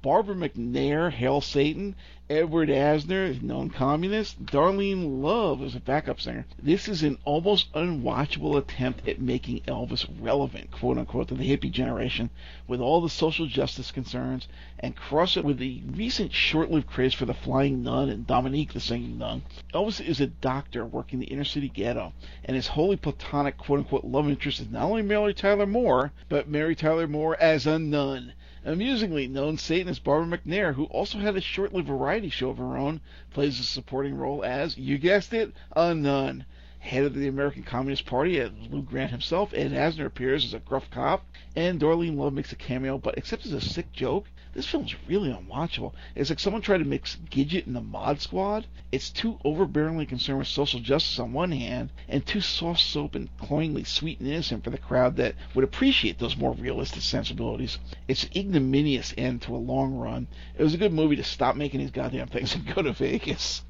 [0.00, 1.94] Barbara McNair, Hail Satan,
[2.30, 6.46] Edward Asner, known communist, Darlene Love as a backup singer.
[6.58, 11.70] This is an almost unwatchable attempt at making Elvis relevant, quote unquote, to the hippie
[11.70, 12.30] generation
[12.66, 14.48] with all the social justice concerns
[14.78, 18.80] and cross it with the recent short-lived craze for the flying nun and Dominique the
[18.80, 19.42] singing nun.
[19.74, 22.14] Elvis is a doctor working the inner city ghetto,
[22.46, 26.48] and his wholly platonic quote unquote love interest is not only Mary Tyler Moore, but
[26.48, 28.32] Mary Tyler Moore as a nun.
[28.66, 33.02] Amusingly, known Satanist Barbara McNair, who also had a short-lived variety show of her own,
[33.30, 36.46] plays a supporting role as, you guessed it, a nun.
[36.78, 40.90] Head of the American Communist Party, Lou Grant himself, Ed Asner appears as a gruff
[40.90, 44.94] cop, and Darlene Love makes a cameo, but except as a sick joke, this film's
[45.08, 45.92] really unwatchable.
[46.14, 48.66] It's like someone tried to mix Gidget and the Mod Squad.
[48.92, 53.36] It's too overbearingly concerned with social justice on one hand, and too soft soap and
[53.38, 57.78] cloyingly sweet and innocent for the crowd that would appreciate those more realistic sensibilities.
[58.06, 60.28] It's an ignominious end to a long run.
[60.56, 63.62] It was a good movie to stop making these goddamn things and go to Vegas.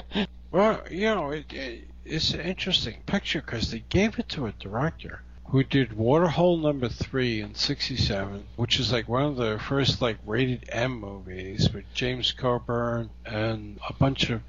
[0.50, 4.52] well, you know, it, it, it's an interesting picture because they gave it to a
[4.52, 5.22] director
[5.52, 10.16] who did Waterhole Number Three in '67, which is like one of the first like
[10.24, 14.40] rated M movies with James Coburn and a bunch of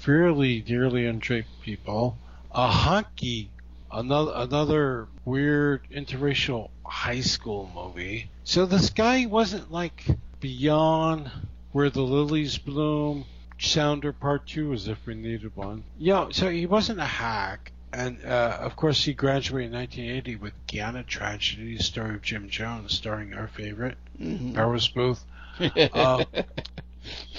[0.00, 2.18] fairly dearly undraped people.
[2.52, 3.46] A honky,
[3.92, 8.28] another another weird interracial high school movie.
[8.42, 10.04] So this guy wasn't like
[10.40, 11.30] beyond
[11.70, 13.26] where the lilies bloom.
[13.56, 15.84] Sounder Part Two, as if we needed one.
[15.96, 20.52] Yeah, so he wasn't a hack and uh, of course, he graduated in 1980 with
[20.66, 24.52] Guyana Tragedy, the story of Jim Jones, starring our favorite, mm-hmm.
[24.52, 25.18] Powers Boothe.
[25.60, 26.24] uh,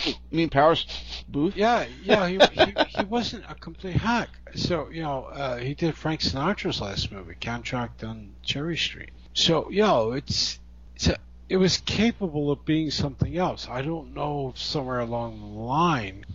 [0.05, 0.85] you mean Powers
[1.29, 1.55] Boothe?
[1.57, 2.27] Yeah, yeah.
[2.27, 4.29] He, he, he wasn't a complete hack.
[4.55, 9.11] So you know, uh, he did Frank Sinatra's last movie, Contract on Cherry Street.
[9.33, 10.59] So you know, it's,
[10.95, 11.17] it's a,
[11.49, 13.67] it was capable of being something else.
[13.69, 16.25] I don't know if somewhere along the line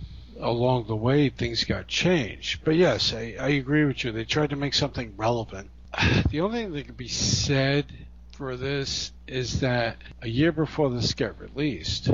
[0.41, 2.65] along the way things got changed.
[2.65, 4.13] But yes, I, I agree with you.
[4.13, 5.71] They tried to make something relevant.
[6.31, 7.87] The only thing that can be said
[8.33, 12.09] for this is that a year before this got released,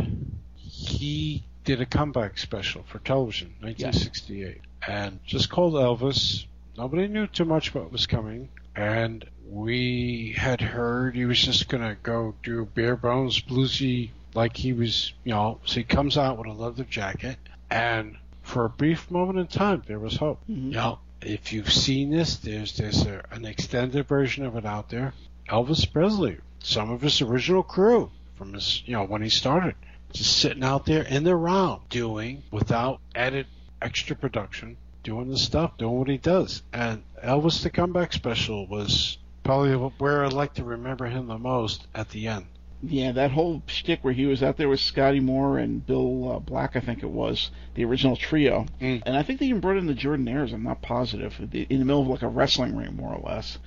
[0.56, 6.46] he did a comeback special for television, 1968, and just called Elvis.
[6.78, 11.96] Nobody knew too much what was coming, and we had heard he was just gonna
[12.02, 15.60] go do bare bones bluesy, like he was, you know.
[15.64, 17.38] So he comes out with a leather jacket,
[17.70, 20.40] and for a brief moment in time, there was hope.
[20.48, 20.70] Mm-hmm.
[20.70, 25.14] Now, if you've seen this, there's there's a, an extended version of it out there.
[25.48, 29.74] Elvis Presley, some of his original crew from his, you know, when he started,
[30.12, 33.46] just sitting out there in the round doing without added
[33.82, 36.62] extra production, doing the stuff, doing what he does.
[36.72, 41.86] And Elvis the Comeback Special was probably where I'd like to remember him the most
[41.94, 42.46] at the end.
[42.88, 46.38] Yeah, that whole shtick where he was out there with Scotty Moore and Bill uh,
[46.38, 49.02] Black, I think it was the original trio, mm.
[49.04, 50.52] and I think they even brought in the Jordanaires.
[50.52, 51.38] I'm not positive.
[51.52, 53.58] In the middle of like a wrestling ring, more or less,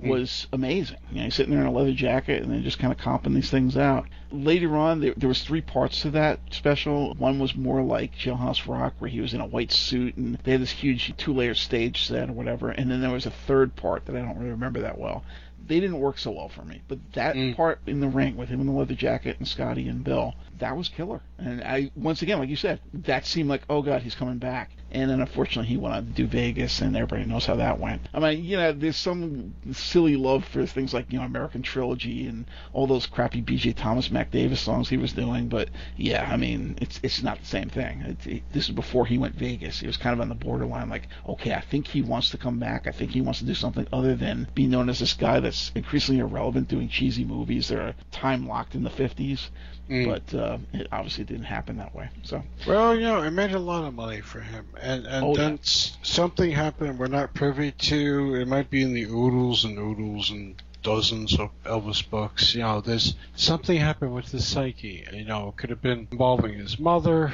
[0.00, 0.08] mm.
[0.08, 0.98] was amazing.
[1.10, 3.34] You know, he's sitting there in a leather jacket and then just kind of comping
[3.34, 4.06] these things out.
[4.30, 7.14] Later on, there, there was three parts to that special.
[7.14, 10.52] One was more like Jailhouse Rock, where he was in a white suit and they
[10.52, 12.70] had this huge two-layer stage set or whatever.
[12.70, 15.24] And then there was a third part that I don't really remember that well
[15.66, 16.82] they didn't work so well for me.
[16.88, 17.54] But that mm.
[17.56, 20.76] part in the ring with him in the leather jacket and Scotty and Bill, that
[20.76, 21.20] was killer.
[21.38, 24.70] And I once again, like you said, that seemed like oh god, he's coming back.
[24.90, 28.08] And then unfortunately he went on to do Vegas, and everybody knows how that went.
[28.14, 32.26] I mean, you know, there's some silly love for things like you know American Trilogy
[32.26, 33.74] and all those crappy B.J.
[33.74, 35.48] Thomas, Mac Davis songs he was doing.
[35.48, 38.00] But yeah, I mean, it's it's not the same thing.
[38.00, 39.80] It, it, this is before he went Vegas.
[39.80, 42.58] He was kind of on the borderline, like okay, I think he wants to come
[42.58, 42.86] back.
[42.86, 45.70] I think he wants to do something other than be known as this guy that's
[45.74, 49.48] increasingly irrelevant doing cheesy movies that are time locked in the 50s.
[49.88, 50.06] Mm.
[50.06, 52.10] But uh, it obviously didn't happen that way.
[52.22, 55.34] So well, you know, it made a lot of money for him, and and oh,
[55.34, 55.90] then yeah.
[56.02, 58.34] something happened we're not privy to.
[58.34, 62.54] It might be in the oodles and oodles and dozens of Elvis books.
[62.54, 65.06] You know, there's something happened with his psyche.
[65.12, 67.32] You know, it could have been involving his mother,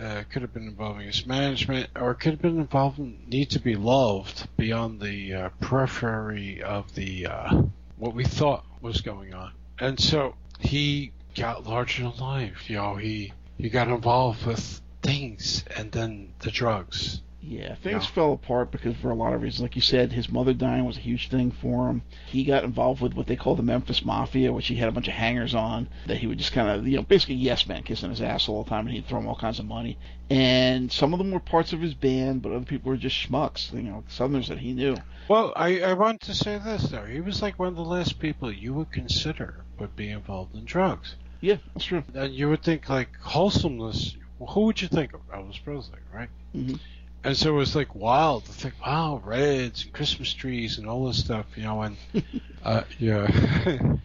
[0.00, 3.60] uh, could have been involving his management, or it could have been involving need to
[3.60, 7.62] be loved beyond the uh, periphery of the uh,
[7.96, 9.52] what we thought was going on.
[9.78, 12.68] And so he got larger than life.
[12.68, 17.22] You know, he he got involved with things and then the drugs.
[17.40, 18.10] Yeah, things yeah.
[18.10, 19.62] fell apart because for a lot of reasons.
[19.62, 22.02] Like you said, his mother dying was a huge thing for him.
[22.26, 25.08] He got involved with what they call the Memphis Mafia, which he had a bunch
[25.08, 28.10] of hangers on that he would just kind of, you know, basically yes man kissing
[28.10, 29.96] his ass all the time, and he'd throw him all kinds of money.
[30.28, 33.72] And some of them were parts of his band, but other people were just schmucks,
[33.72, 34.96] you know, Southerners that he knew.
[35.28, 37.06] Well, I, I want to say this though.
[37.06, 40.66] He was like one of the last people you would consider would be involved in
[40.66, 41.14] drugs.
[41.40, 42.02] Yeah, that's true.
[42.14, 44.16] And you would think like wholesomeness.
[44.40, 45.20] Who would you think of?
[45.28, 46.28] Elvis Presley, right?
[46.52, 46.74] hmm
[47.24, 51.06] And so it was like wild to think, wow, reds and Christmas trees and all
[51.06, 51.96] this stuff, you know, and
[52.64, 53.26] uh, yeah,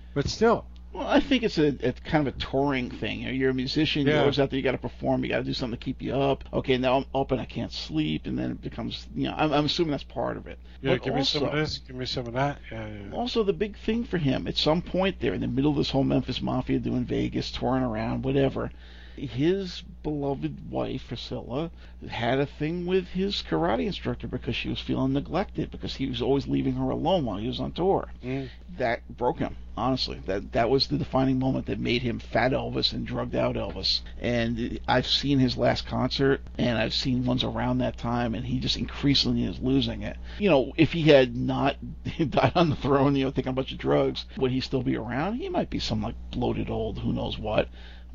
[0.14, 3.20] but still, Well, I think it's a it's kind of a touring thing.
[3.22, 4.06] You know, you're a musician.
[4.06, 4.14] Yeah.
[4.14, 4.58] You're always out there.
[4.58, 5.24] You got to perform.
[5.24, 6.44] You got to do something to keep you up.
[6.54, 9.36] Okay, now I'm up and I can't sleep, and then it becomes you know.
[9.38, 10.60] I'm, I'm assuming that's part of it.
[10.82, 12.60] yeah, But give me some of this, give me some of that.
[12.72, 13.16] Yeah, yeah.
[13.16, 15.90] Also, the big thing for him at some point there in the middle of this
[15.92, 18.72] whole Memphis Mafia doing Vegas, touring around, whatever,
[19.16, 21.72] his beloved wife, Priscilla,
[22.10, 26.22] had a thing with his karate instructor because she was feeling neglected because he was
[26.22, 28.10] always leaving her alone while he was on tour.
[28.24, 28.50] Mm.
[28.78, 30.20] That broke him, honestly.
[30.26, 34.02] That that was the defining moment that made him fat Elvis and drugged out Elvis.
[34.20, 38.60] And I've seen his last concert, and I've seen ones around that time, and he
[38.60, 40.18] just increasingly is losing it.
[40.40, 41.78] You know, if he had not
[42.30, 44.98] died on the throne, you know, taking a bunch of drugs, would he still be
[44.98, 45.36] around?
[45.36, 47.70] He might be some like bloated old, who knows what,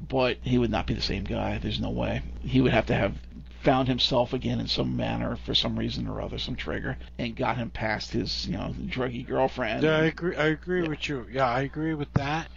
[0.09, 1.59] but he would not be the same guy.
[1.59, 2.23] There's no way.
[2.43, 3.17] He would have to have
[3.63, 7.57] found himself again in some manner for some reason or other, some trigger, and got
[7.57, 9.83] him past his, you know, druggy girlfriend.
[9.83, 10.37] Yeah, I agree.
[10.37, 10.89] I agree Yeah.
[10.89, 11.27] with you.
[11.31, 12.49] Yeah, I agree with that.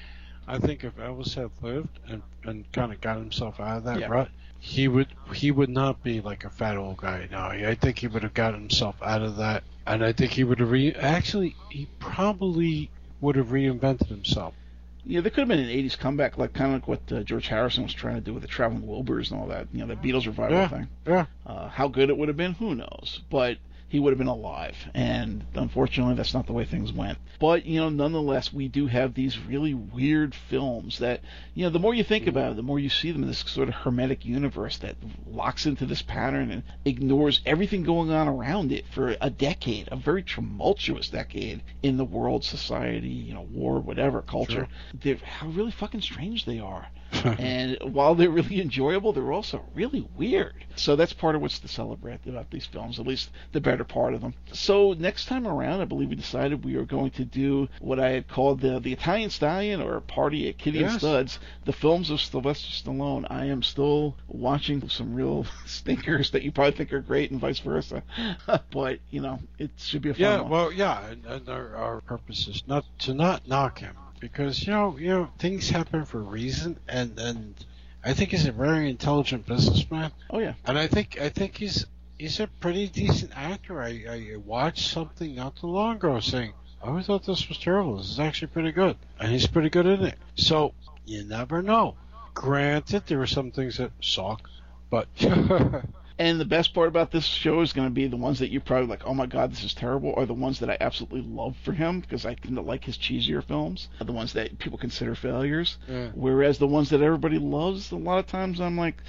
[0.47, 3.99] I think if Elvis had lived and, and kind of got himself out of that
[3.99, 4.07] Yeah.
[4.07, 7.47] rut, he would he would not be like a fat old guy now.
[7.49, 10.59] I think he would have got himself out of that, and I think he would
[10.59, 10.93] have re.
[10.93, 12.91] Actually, he probably
[13.21, 14.53] would have reinvented himself.
[15.03, 17.47] Yeah, there could have been an '80s comeback, like kind of like what uh, George
[17.47, 19.67] Harrison was trying to do with the Traveling Wilburys and all that.
[19.73, 20.67] You know, the Beatles revival Yeah.
[20.67, 20.87] thing.
[21.07, 21.25] Yeah.
[21.45, 23.21] Uh, how good it would have been, who knows?
[23.29, 23.57] But
[23.91, 27.17] he would have been alive, and unfortunately, that's not the way things went.
[27.41, 31.19] But you know, nonetheless, we do have these really weird films that,
[31.55, 33.39] you know, the more you think about it, the more you see them in this
[33.39, 34.95] sort of hermetic universe that
[35.27, 39.97] locks into this pattern and ignores everything going on around it for a decade, a
[39.97, 44.69] very tumultuous decade in the world, society, you know, war, whatever, culture.
[44.93, 46.87] They're how really fucking strange they are
[47.23, 50.53] and while they're really enjoyable, they're also really weird.
[50.75, 54.13] So that's part of what's to celebrate about these films, at least the better part
[54.13, 54.33] of them.
[54.53, 58.09] So next time around, I believe we decided we were going to do what I
[58.11, 60.99] had called the the Italian Stallion or Party at Kitty and Yes.
[60.99, 63.25] Studs, the films of Sylvester Stallone.
[63.29, 67.59] I am still watching some real stinkers that you probably think are great, and vice
[67.59, 68.03] versa.
[68.71, 70.49] but you know, it should be a fun Yeah, one.
[70.49, 74.71] well, yeah, and, and our, our purpose is not to not knock him because you
[74.71, 77.65] know, you know, things happen for a reason, and and
[78.05, 81.85] I think he's a very intelligent businessman, oh yeah, and I think I think he's
[82.17, 83.81] he's a pretty decent actor.
[83.81, 87.97] I, I watched something not too long ago saying, I always thought this was terrible.
[87.97, 90.17] This is actually pretty good, and he's pretty good in it.
[90.35, 90.73] So
[91.05, 91.95] you never know.
[92.33, 94.49] Granted, there were some things that suck,
[94.89, 95.07] but
[96.21, 98.61] And the best part about this show is going to be the ones that you're
[98.61, 101.57] probably like, oh my god, this is terrible, or the ones that I absolutely love
[101.63, 105.15] for him because I tend to like his cheesier films, the ones that people consider
[105.15, 105.79] failures.
[105.87, 106.09] Yeah.
[106.13, 109.01] Whereas the ones that everybody loves, a lot of times I'm like,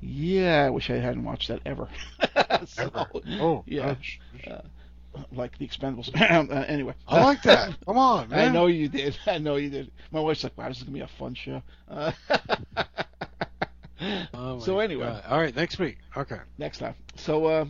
[0.00, 1.86] yeah, I wish I hadn't watched that ever.
[2.66, 3.06] so, Ever.
[3.42, 3.88] oh yeah.
[3.88, 4.20] gosh.
[5.32, 6.18] like The Expendables.
[6.50, 6.94] uh, anyway.
[7.06, 7.76] I like that.
[7.84, 8.48] Come on, man.
[8.48, 9.18] I know you did.
[9.26, 9.90] I know you did.
[10.10, 11.62] My wife's like, wow, this is going to be a fun show.
[11.90, 12.12] Uh,
[14.34, 15.04] Oh, So anyway.
[15.06, 15.24] God.
[15.28, 15.98] all right, next week.
[16.16, 16.38] Okay.
[16.58, 16.94] next time.
[17.16, 17.64] So, uh,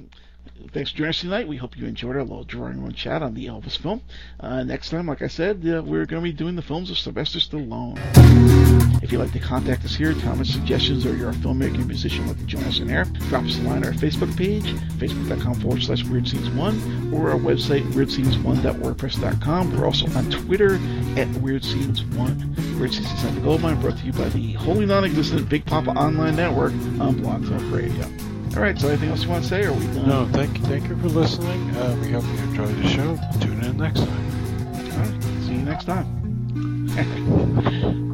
[0.72, 1.46] thanks for joining us tonight.
[1.46, 4.02] We hope you enjoyed our little drawing room chat on the Elvis film.
[4.40, 6.98] Uh, next time, like I said, uh, we're going to be doing the films of
[6.98, 7.98] Sylvester Stallone.
[9.02, 12.38] If you'd like to contact us here, comments, suggestions, or you're a filmmaker, musician, like
[12.38, 14.64] to join us in air, drop us a line on our Facebook page,
[14.98, 19.76] facebook.com forward slash Weird Scenes 1, or our website, weirdscenes1.wordpress.com.
[19.76, 20.76] We're also on Twitter
[21.18, 22.78] at Weird Scenes 1.
[22.78, 26.34] Weird Scenes Inside the Goldmine, brought to you by the wholly non-existent Big Papa Online
[26.34, 28.33] Network on Blog Talk Radio.
[28.56, 30.08] All right, so anything else you want to say, or we done?
[30.08, 31.70] No, thank you, thank you for listening.
[31.76, 33.18] Uh, we hope you enjoyed the show.
[33.40, 34.74] Tune in next time.
[34.74, 36.06] All right, see you next time.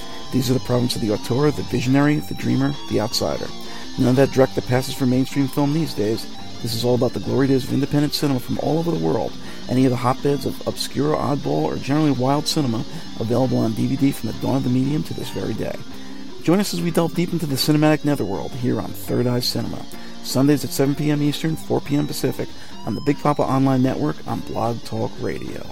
[0.31, 3.47] These are the province of the auteur, the visionary, the dreamer, the outsider.
[3.99, 6.25] None of that dreck that passes for mainstream film these days.
[6.61, 9.33] This is all about the glory days of independent cinema from all over the world,
[9.67, 12.85] any of the hotbeds of obscure, oddball, or generally wild cinema
[13.19, 15.75] available on DVD from the dawn of the medium to this very day.
[16.43, 19.85] Join us as we delve deep into the cinematic netherworld here on Third Eye Cinema.
[20.23, 21.21] Sundays at 7 p.m.
[21.21, 22.07] Eastern, 4 p.m.
[22.07, 22.47] Pacific
[22.85, 25.65] on the Big Papa Online Network on Blog Talk Radio.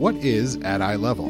[0.00, 1.26] What is At Eye Level?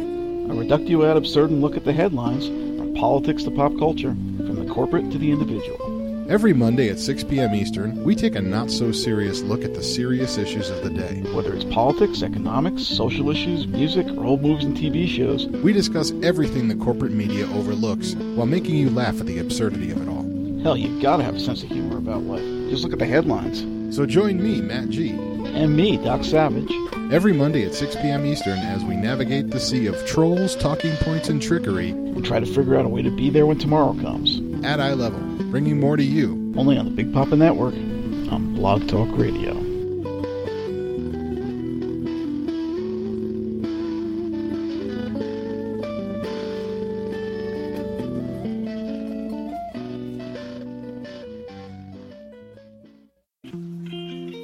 [0.48, 4.72] A reductio ad absurdum look at the headlines, from politics to pop culture, from the
[4.72, 6.30] corporate to the individual.
[6.30, 7.52] Every Monday at 6 p.m.
[7.52, 11.20] Eastern, we take a not so serious look at the serious issues of the day.
[11.34, 16.12] Whether it's politics, economics, social issues, music, or old movies and TV shows, We discuss
[16.22, 20.22] everything the corporate media overlooks while making you laugh at the absurdity of it all.
[20.62, 22.44] hell, you gotta have a sense of humor about life.
[22.70, 23.64] Just look at the headlines.
[23.90, 26.70] So join me, Matt G, And me, Doc Savage.
[27.12, 28.24] every Monday at 6 p.m.
[28.24, 32.46] Eastern as we navigate the sea of trolls, talking points, and trickery and try to
[32.46, 34.40] figure out a way to be there when tomorrow comes.
[34.64, 35.18] at eye level,
[35.50, 36.32] bringing more to you.
[36.56, 39.54] Only on the Big Papa Network on Blog Talk Radio.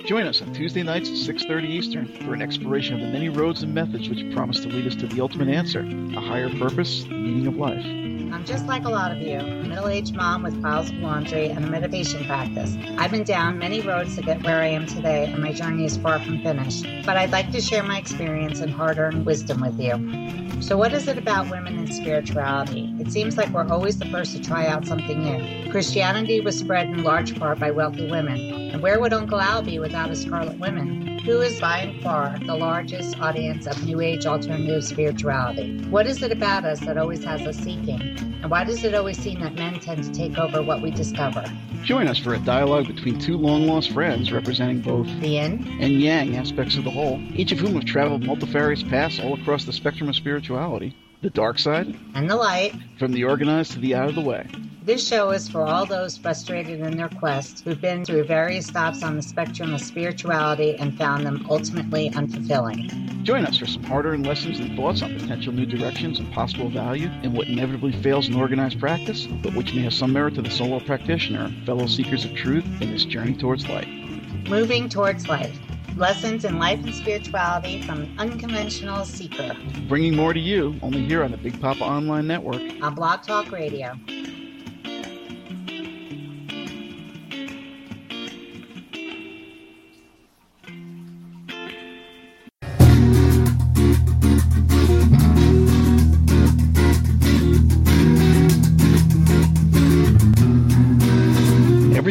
[0.07, 3.65] Join us on Tuesday nights at 6:30 Eastern for an exploration of the many roads
[3.65, 7.11] and methods which promise to lead us to the ultimate answer, a higher purpose, the
[7.11, 7.85] meaning of life.
[7.85, 11.65] I'm just like a lot of you, a middle-aged mom with piles of laundry and
[11.65, 12.77] a meditation practice.
[12.99, 15.97] I've been down many roads to get where I am today, and my journey is
[15.97, 16.87] far from finished.
[17.05, 20.63] But I'd like to share my experience and hard-earned wisdom with you.
[20.63, 22.95] So what is it about women and spirituality?
[22.99, 25.71] It seems like we're always the first to try out something new.
[25.71, 28.71] Christianity was spread in large part by wealthy women.
[28.71, 31.19] And where would Uncle Al be without his Scarlet Women?
[31.19, 35.79] Who is by and far the largest audience of New Age alternative spirituality?
[35.91, 38.01] What is it about us that always has us seeking?
[38.01, 41.45] And why does it always seem that men tend to take over what we discover?
[41.83, 46.01] Join us for a dialogue between two long lost friends representing both The yin and
[46.01, 49.73] yang aspects of the whole, each of whom have traveled multifarious paths all across the
[49.73, 50.95] spectrum of spirituality.
[51.23, 52.75] The dark side, and the light.
[52.99, 54.47] from the organized to the out of the way.
[54.85, 59.03] This show is for all those frustrated in their quest who've been through various stops
[59.03, 63.25] on the spectrum of spirituality and found them ultimately unfulfilling.
[63.25, 66.69] Join us for some hard earned lessons and thoughts on potential new directions and possible
[66.69, 70.43] value in what inevitably fails in organized practice, but which may have some merit to
[70.43, 73.89] the solo practitioner, fellow seekers of truth in this journey towards light.
[74.49, 75.59] Moving towards life.
[75.97, 79.57] Lessons in life and spirituality from an unconventional seeker
[79.89, 82.61] Bringing more to you only here on the Big Papa Online Network.
[82.83, 83.99] on Blog Talk Radio.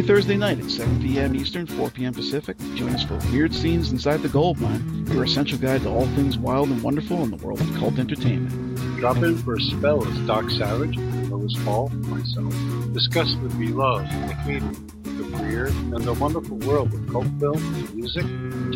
[0.05, 1.35] Thursday night at 7 p.m.
[1.35, 2.13] Eastern, 4 p.m.
[2.13, 6.05] Pacific, join us for weird scenes inside the gold mine, your essential guide to all
[6.09, 8.75] things wild and wonderful in the world of cult entertainment.
[8.99, 12.53] Drop in for a spell as Doc Savage, Lois Hall, myself,
[12.93, 18.25] discuss the beloved, the hated, the weird, and the wonderful world of cult film, music,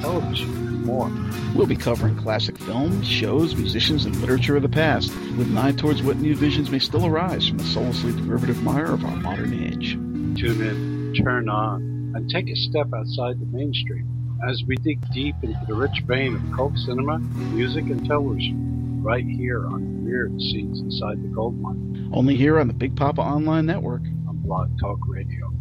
[0.01, 1.11] television, and more.
[1.53, 5.73] We'll be covering classic films, shows, musicians, and literature of the past, with an eye
[5.73, 9.53] towards what new visions may still arise from the soullessly derivative mire of our modern
[9.53, 9.93] age.
[10.39, 14.07] Tune in, turn on, and take a step outside the mainstream
[14.47, 19.25] as we dig deep into the rich vein of cult cinema, music, and television, right
[19.25, 23.65] here on Weird Scenes Inside the Gold Mine Only here on the Big Papa Online
[23.65, 24.01] Network.
[24.27, 25.51] on Blog Talk Radio.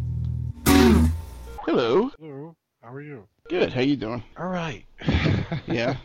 [0.65, 2.09] Hello.
[2.19, 3.27] Hello, how are you?
[3.49, 3.71] Good.
[3.73, 4.23] How you doing?
[4.37, 4.85] All right.
[5.67, 5.97] Yeah.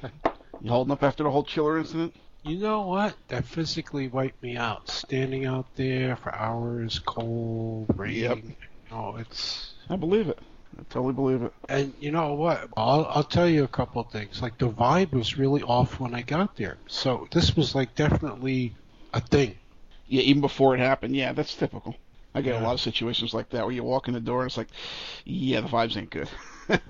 [0.62, 2.14] You holding up after the whole chiller incident?
[2.42, 3.14] You know what?
[3.28, 4.88] That physically wiped me out.
[4.90, 8.14] Standing out there for hours, cold, rain.
[8.14, 8.38] Yep.
[8.94, 10.38] Oh, it's I believe it.
[10.78, 11.52] I totally believe it.
[11.68, 12.68] and you know what?
[12.76, 14.40] I'll I'll tell you a couple of things.
[14.40, 16.78] Like the vibe was really off when I got there.
[16.86, 18.74] So this was like definitely
[19.12, 19.56] a thing.
[20.06, 21.16] Yeah, even before it happened.
[21.16, 21.96] Yeah, that's typical.
[22.36, 24.48] I get a lot of situations like that where you walk in the door and
[24.50, 24.66] it's like,
[25.24, 26.28] yeah, the vibes ain't good.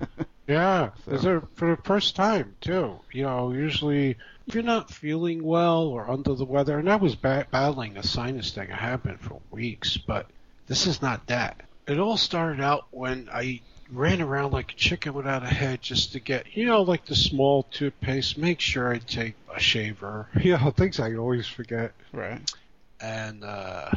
[0.47, 1.23] Yeah, So- is
[1.55, 2.99] for the first time too.
[3.11, 4.15] You know, usually
[4.47, 8.03] if you're not feeling well or under the weather, and I was ba- battling a
[8.03, 10.27] sinus thing, I have been for weeks, but
[10.67, 11.61] this is not that.
[11.87, 16.13] It all started out when I ran around like a chicken without a head just
[16.13, 18.37] to get, you know, like the small toothpaste.
[18.37, 20.27] Make sure I take a shaver.
[20.41, 21.93] Yeah, things I always forget.
[22.11, 22.41] Right.
[22.99, 23.91] And uh,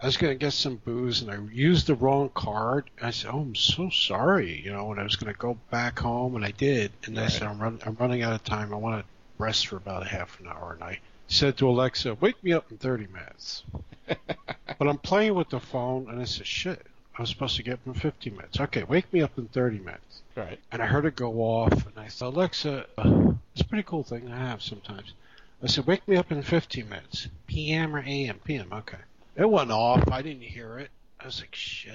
[0.00, 2.90] I was going to get some booze, and I used the wrong card.
[3.00, 4.92] I said, "Oh, I'm so sorry," you know.
[4.92, 6.92] And I was going to go back home, and I did.
[7.04, 8.72] And I said, "I'm, run- I'm running out of time.
[8.72, 9.08] I want to
[9.38, 12.70] rest for about a half an hour." And I said to Alexa, "Wake me up
[12.70, 13.64] in 30 minutes."
[14.06, 16.86] but I'm playing with the phone, and I said, "Shit."
[17.16, 18.58] I was supposed to get in 50 minutes.
[18.58, 20.22] Okay, wake me up in 30 minutes.
[20.34, 20.58] Right.
[20.70, 24.32] And I heard it go off, and I said, Alexa, it's a pretty cool thing
[24.32, 25.12] I have sometimes.
[25.62, 27.28] I said, wake me up in 15 minutes.
[27.46, 28.38] PM or AM?
[28.40, 28.98] PM, okay.
[29.36, 30.10] It went off.
[30.10, 30.90] I didn't hear it.
[31.20, 31.94] I was like, shit,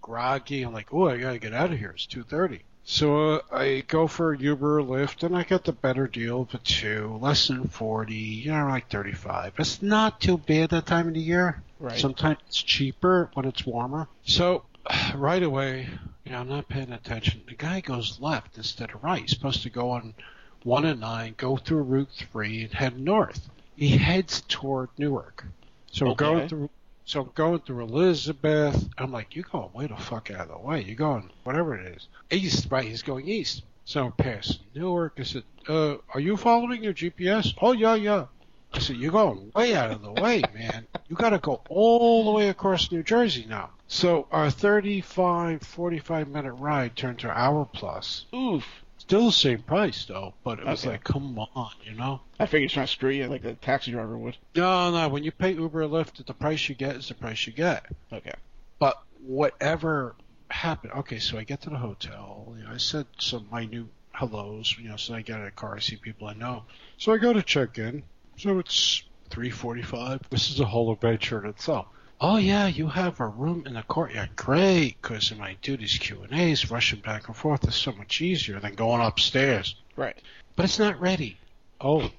[0.00, 0.62] groggy.
[0.62, 1.90] I'm like, oh, I gotta get out of here.
[1.90, 2.60] It's 2.30.
[2.88, 6.42] So uh, I go for a Uber or Lyft, and I get the better deal
[6.42, 9.54] of a two, less than 40, you know, like 35.
[9.58, 11.64] It's not too bad that time of the year.
[11.80, 11.98] Right.
[11.98, 14.06] Sometimes it's cheaper when it's warmer.
[14.24, 14.62] So
[15.16, 15.88] right away,
[16.24, 17.42] you know, I'm not paying attention.
[17.48, 19.22] The guy goes left instead of right.
[19.22, 20.14] He's supposed to go on
[20.62, 23.50] one and nine, go through Route three, and head north.
[23.74, 25.44] He heads toward Newark.
[25.90, 26.70] So we're going through.
[27.06, 28.88] So I'm going through Elizabeth.
[28.98, 30.82] I'm like, you're going way the fuck out of the way.
[30.82, 32.84] You're going whatever it is east, right?
[32.84, 33.62] He's going east.
[33.84, 35.14] So I'm past Newark.
[35.18, 37.54] I said, uh, are you following your GPS?
[37.62, 38.26] Oh yeah, yeah.
[38.72, 40.88] I said, you're going way out of the way, man.
[41.08, 43.70] You got to go all the way across New Jersey now.
[43.86, 48.24] So our 35, 45 minute ride turned to an hour plus.
[48.34, 48.66] Oof.
[49.06, 50.90] Still the same price though, but it was Okay.
[50.94, 52.22] like, come on, you know?
[52.40, 54.36] I figured he's trying to screw you like a taxi driver would.
[54.56, 55.08] No, no.
[55.08, 57.86] When you pay Uber or Lyft, the price you get is the price you get.
[58.12, 58.32] Okay.
[58.80, 60.16] But whatever
[60.50, 62.52] happened, okay, so I get to the hotel.
[62.58, 64.76] You know, I said some minute hellos.
[64.76, 66.64] You know, so I get in a car, I see people I know.
[66.98, 68.02] So I go to check in.
[68.38, 70.22] So it's 3:45.
[70.30, 71.86] This is a whole adventure in itself.
[72.18, 74.30] Oh yeah, you have a room in the courtyard.
[74.36, 77.92] Great, because when I do these Q and A's, rushing back and forth is so
[77.92, 79.74] much easier than going upstairs.
[79.96, 80.16] Right.
[80.54, 81.36] But it's not ready.
[81.78, 82.10] Oh.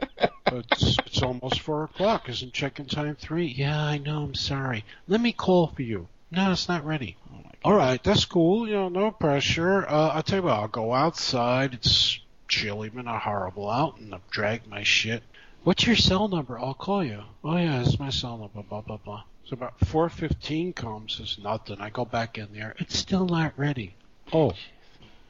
[0.46, 2.30] it's, it's almost four o'clock.
[2.30, 3.44] Isn't check-in time three?
[3.46, 4.22] Yeah, I know.
[4.22, 4.82] I'm sorry.
[5.08, 6.08] Let me call for you.
[6.30, 7.18] No, it's not ready.
[7.30, 7.42] Oh.
[7.64, 8.66] All right, that's cool.
[8.66, 9.86] You know, no pressure.
[9.86, 10.54] Uh, I'll tell you what.
[10.54, 11.74] I'll go outside.
[11.74, 12.18] It's
[12.48, 15.22] chilly, but not horrible out, and I'll drag my shit.
[15.64, 16.58] What's your cell number?
[16.58, 17.22] I'll call you.
[17.42, 18.62] Oh yeah, it's my cell number.
[18.62, 19.24] Blah blah blah.
[19.46, 21.20] So about four fifteen comes.
[21.20, 21.80] It's nothing.
[21.80, 22.74] I go back in there.
[22.78, 23.94] It's still not ready.
[24.32, 24.52] Oh,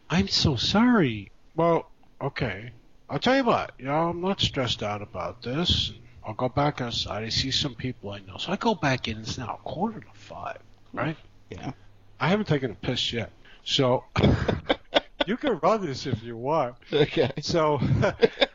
[0.08, 1.32] I'm so sorry.
[1.56, 2.70] Well, okay.
[3.10, 3.72] I'll tell you what.
[3.78, 5.92] You know, I'm not stressed out about this.
[6.24, 7.24] I'll go back outside.
[7.24, 8.36] I see some people I know.
[8.38, 9.18] So I go back in.
[9.18, 10.58] It's now a quarter to five,
[10.92, 11.16] right?
[11.50, 11.72] Yeah.
[12.20, 13.30] I haven't taken a piss yet.
[13.64, 14.04] So
[15.26, 16.76] you can run this if you want.
[16.92, 17.32] Okay.
[17.40, 17.80] So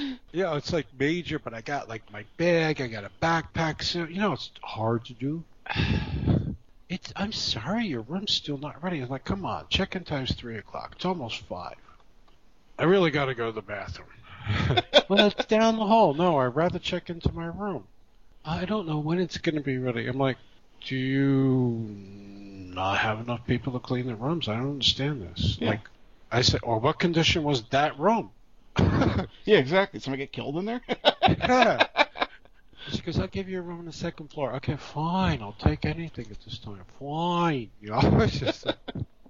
[0.32, 4.04] yeah, it's like major, but I got like my bag, I got a backpack, so
[4.04, 5.44] you know it's hard to do.
[6.88, 9.00] It's I'm sorry, your room's still not ready.
[9.00, 10.92] I'm like, come on, check-in time's three o'clock.
[10.96, 11.76] It's almost five.
[12.78, 14.08] I really got to go to the bathroom.
[15.08, 16.12] well, it's down the hall.
[16.12, 17.84] No, I'd rather check into my room.
[18.44, 20.06] I don't know when it's going to be ready.
[20.06, 20.36] I'm like,
[20.84, 21.86] do you
[22.74, 24.48] not have enough people to clean the rooms?
[24.48, 25.58] I don't understand this.
[25.60, 25.70] Yeah.
[25.70, 25.80] Like,
[26.30, 28.30] I said, or what condition was that room?
[29.44, 29.98] Yeah, exactly.
[30.00, 30.80] Somebody get killed in there?
[32.90, 34.54] She goes, I'll give you a room on the second floor.
[34.56, 35.40] Okay, fine.
[35.40, 36.80] I'll take anything at this time.
[36.98, 37.70] Fine.
[37.80, 38.72] You know, it's just, uh,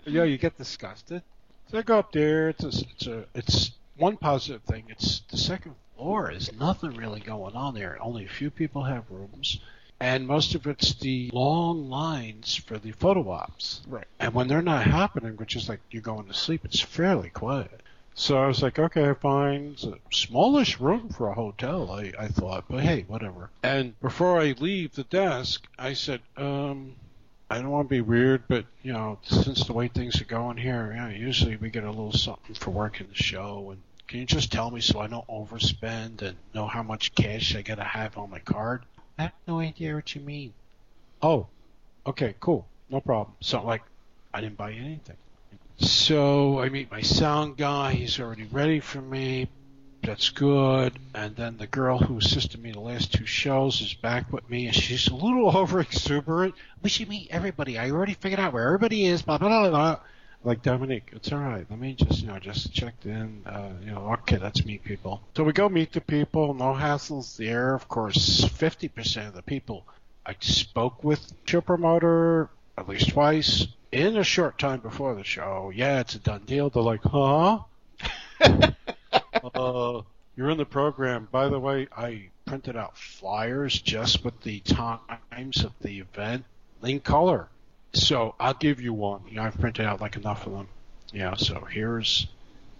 [0.06, 1.23] you know, you get disgusted.
[1.70, 2.48] So I go up there.
[2.48, 4.85] It's a, it's a, it's one positive thing.
[4.89, 6.31] It's the second floor.
[6.31, 7.98] Is nothing really going on there.
[8.01, 9.60] Only a few people have rooms,
[10.01, 13.82] and most of it's the long lines for the photo ops.
[13.86, 14.06] Right.
[14.19, 17.81] And when they're not happening, which is like you're going to sleep, it's fairly quiet.
[18.14, 19.72] So I was like, okay, fine.
[19.72, 23.51] It's a smallish room for a hotel, I, I thought, but hey, whatever.
[23.62, 26.94] And before I leave the desk, I said, um,
[27.51, 30.56] I don't want to be weird, but you know, since the way things are going
[30.56, 34.20] here, you know, usually we get a little something for working the show, and can
[34.20, 37.84] you just tell me so I don't overspend and know how much cash I gotta
[37.84, 38.84] have on my card?
[39.18, 40.55] I have no idea what you mean.
[41.20, 41.47] Oh,
[42.06, 43.36] okay, cool, no problem.
[43.40, 43.82] So like,
[44.32, 45.16] I didn't buy anything.
[45.83, 47.93] So I meet my sound guy.
[47.93, 49.49] He's already ready for me.
[50.03, 50.93] That's good.
[51.15, 54.67] And then the girl who assisted me the last two shows is back with me,
[54.67, 56.55] and she's a little over exuberant.
[56.83, 57.79] We should meet everybody.
[57.79, 59.23] I already figured out where everybody is.
[59.23, 59.71] Blah blah blah.
[59.71, 60.01] blah.
[60.45, 61.65] Like Dominique, it's all right.
[61.71, 63.43] Let me just, you know, just checked in.
[63.47, 65.23] Uh, you know, okay, let's meet people.
[65.37, 66.53] So we go meet the people.
[66.55, 67.75] No hassles there.
[67.75, 69.85] Of course, fifty percent of the people
[70.25, 75.70] I spoke with show promoter at least twice in a short time before the show.
[75.73, 76.70] Yeah, it's a done deal.
[76.70, 77.60] They're like, huh?
[79.55, 80.02] uh,
[80.35, 81.28] you're in the program.
[81.31, 86.44] By the way, I printed out flyers just with the times of the event
[86.82, 87.48] in color.
[87.93, 89.20] So I'll give you one.
[89.28, 90.69] You know, I've printed out like enough of them.
[91.12, 92.27] Yeah, so here's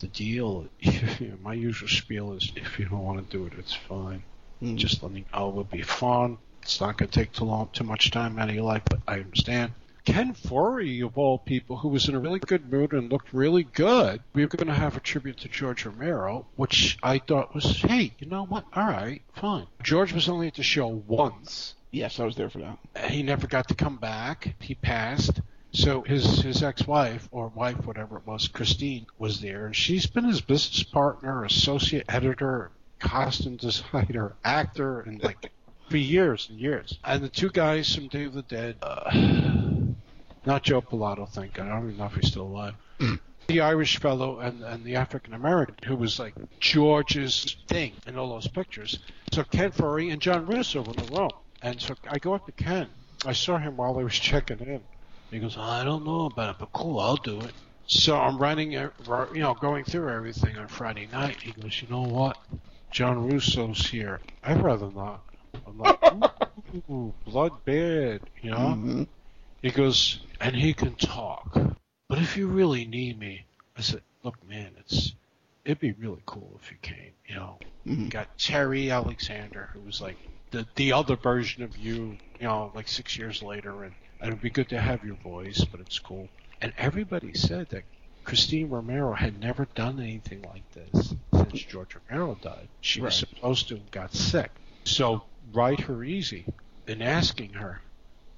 [0.01, 0.67] the deal.
[1.43, 4.23] My usual spiel is if you don't want to do it, it's fine.
[4.63, 4.77] Mm.
[4.77, 6.39] Just letting it will be fun.
[6.63, 9.01] It's not going to take too long, too much time out of your life, but
[9.07, 9.73] I understand.
[10.05, 13.63] Ken Foree, of all people, who was in a really good mood and looked really
[13.63, 17.83] good, we were going to have a tribute to George Romero, which I thought was,
[17.83, 18.65] hey, you know what?
[18.75, 19.67] All right, fine.
[19.83, 21.75] George was only at the show once.
[21.93, 23.11] Yes, I was there for that.
[23.11, 24.55] He never got to come back.
[24.61, 25.41] He passed.
[25.75, 30.25] So his his ex-wife or wife, whatever it was, Christine, was there, and she's been
[30.25, 35.51] his business partner, associate editor, costume designer, actor, and like
[35.89, 36.99] for years and years.
[37.05, 39.11] And the two guys from Day of the Dead, uh,
[40.45, 41.67] not Joe Pilato, thank God.
[41.67, 42.75] I don't even know if he's still alive.
[43.49, 48.29] the Irish fellow and, and the African American who was like George's thing in all
[48.31, 48.99] those pictures.
[49.33, 51.31] So Ken Foree and John Russo were in the room.
[51.63, 52.89] And so I go up to Ken.
[53.25, 54.81] I saw him while I was checking in.
[55.31, 57.53] He goes, I don't know about it, but cool, I'll do it.
[57.87, 58.91] So I'm writing, you
[59.35, 61.41] know, going through everything on Friday night.
[61.41, 62.37] He goes, you know what?
[62.91, 64.21] John Russo's here.
[64.45, 65.23] I'd rather not.
[65.67, 65.99] I'm like,
[66.91, 68.57] ooh, blood bad, you know?
[68.59, 69.07] Mhm.
[69.63, 71.55] He goes, and he can talk.
[72.09, 75.15] But if you really need me, I said, look, man, it's
[75.65, 77.13] it'd be really cool if you came.
[77.29, 78.11] You know, Mhm.
[78.11, 80.17] got Terry Alexander, who was like
[80.51, 82.19] the the other version of you.
[82.41, 85.65] You know, like six years later, and, and it'd be good to have your voice,
[85.65, 86.29] but it's cool.
[86.61, 87.85] And everybody said that
[88.25, 92.69] Christine Romero had never done anything like this since George Romero died.
[92.81, 94.51] She was supposed to and got sick.
[94.85, 95.23] So
[95.53, 96.45] write her easy
[96.89, 97.81] in asking her.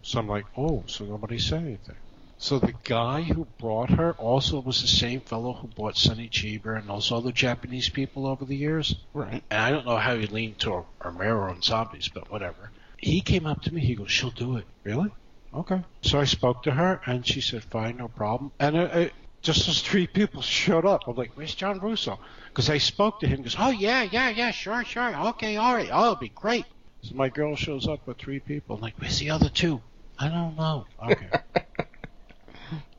[0.04, 1.96] So I'm like, oh, so nobody said anything.
[2.36, 6.78] So the guy who brought her also was the same fellow who brought Sonny Chiba
[6.78, 8.96] and those other Japanese people over the years.
[9.14, 9.42] Right.
[9.50, 12.70] And I don't know how he leaned to Romero and zombies, but whatever.
[12.98, 13.80] He came up to me.
[13.80, 15.10] He goes, "She'll do it." Really?
[15.54, 15.82] Okay.
[16.02, 19.66] So I spoke to her, and she said, "Fine, no problem." And it, it, just
[19.68, 22.18] as three people showed up, I'm like, "Where's John Russo?"
[22.48, 23.38] Because I spoke to him.
[23.38, 26.66] He goes, "Oh yeah, yeah, yeah, sure, sure, okay, all right, oh, it'll be great."
[27.00, 28.76] So my girl shows up with three people.
[28.76, 29.80] I'm like, "Where's the other two?
[30.18, 30.86] I don't know.
[31.02, 31.30] Okay.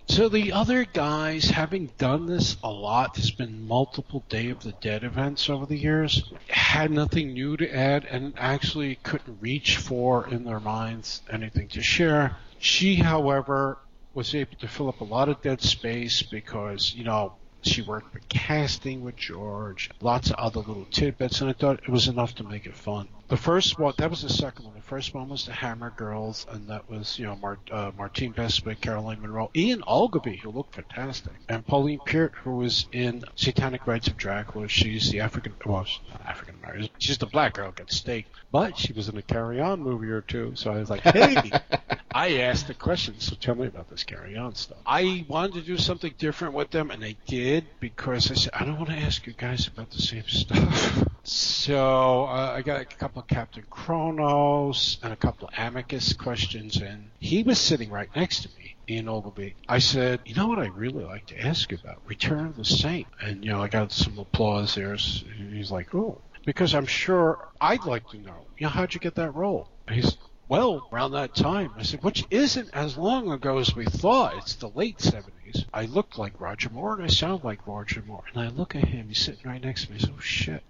[0.08, 4.72] So the other guys, having done this a lot, there's been multiple Day of the
[4.72, 10.28] Dead events over the years, had nothing new to add and actually couldn't reach for
[10.28, 12.38] in their minds anything to share.
[12.60, 13.80] She, however,
[14.14, 17.34] was able to fill up a lot of dead space because, you know,
[17.64, 21.90] she worked with casting with George, lots of other little tidbits, and I thought it
[21.90, 23.08] was enough to make it fun.
[23.27, 24.76] The first one, that was the second one.
[24.76, 28.34] The first one was the Hammer Girls, and that was, you know, Mar- uh, Martine
[28.34, 33.88] Beswick, Caroline Munro, Ian Ogilvy, who looked fantastic, and Pauline Peart, who was in Satanic
[33.88, 34.68] Rites of Dracula.
[34.68, 36.89] She's the African, well, she's not African American.
[36.99, 40.22] She's the black girl gets staked, but she was in a Carry On movie or
[40.22, 41.52] two, so I was like, hey.
[42.15, 44.77] I asked the question, so tell me about this carry on stuff.
[44.85, 48.64] I wanted to do something different with them, and they did because I said, I
[48.64, 51.03] don't want to ask you guys about the same stuff.
[51.27, 56.77] So uh, I got a couple of Captain Kronos and a couple of Amicus questions,
[56.77, 58.76] and he was sitting right next to me.
[58.88, 59.56] Ian Ogilvy.
[59.68, 62.02] I said, you know what I really like to ask you about?
[62.06, 63.07] Return of the Saint.
[63.19, 64.95] And, you know, I got some applause there.
[64.95, 66.22] He's like, oh.
[66.45, 69.68] Because I'm sure I'd like to know, you know, how'd you get that role?
[69.89, 70.15] He's,
[70.47, 71.72] well, around that time.
[71.77, 74.38] I said, which isn't as long ago as we thought.
[74.38, 75.65] It's the late 70s.
[75.73, 78.23] I look like Roger Moore and I sound like Roger Moore.
[78.34, 79.97] And I look at him, he's sitting right next to me.
[79.97, 80.63] I said, oh shit.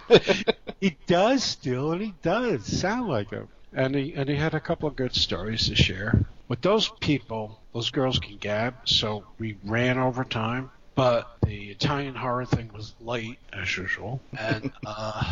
[0.80, 3.50] he does still, and he does sound like him.
[3.74, 6.26] And he, and he had a couple of good stories to share.
[6.48, 10.72] With those people, those girls can gab, so we ran over time.
[10.96, 14.22] But the Italian horror thing was late, as usual.
[14.38, 15.24] And, uh,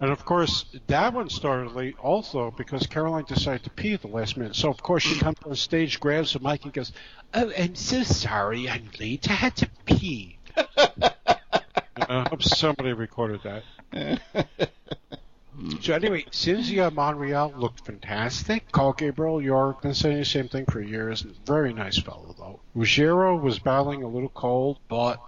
[0.00, 4.08] and of course, that one started late also because Caroline decided to pee at the
[4.08, 4.56] last minute.
[4.56, 6.92] So, of course, she comes on stage, grabs the mic, and goes,
[7.34, 9.30] Oh, I'm so sorry, I'm late.
[9.30, 10.38] I had to pee.
[10.56, 13.40] I hope somebody recorded
[13.92, 14.20] that.
[15.60, 15.82] Mm.
[15.82, 18.70] So anyway, Cynthia Monreale looked fantastic.
[18.72, 21.22] Carl Gabriel, you're been saying the same thing for years.
[21.44, 22.60] Very nice fellow, though.
[22.76, 25.20] Ruggero was battling a little cold, but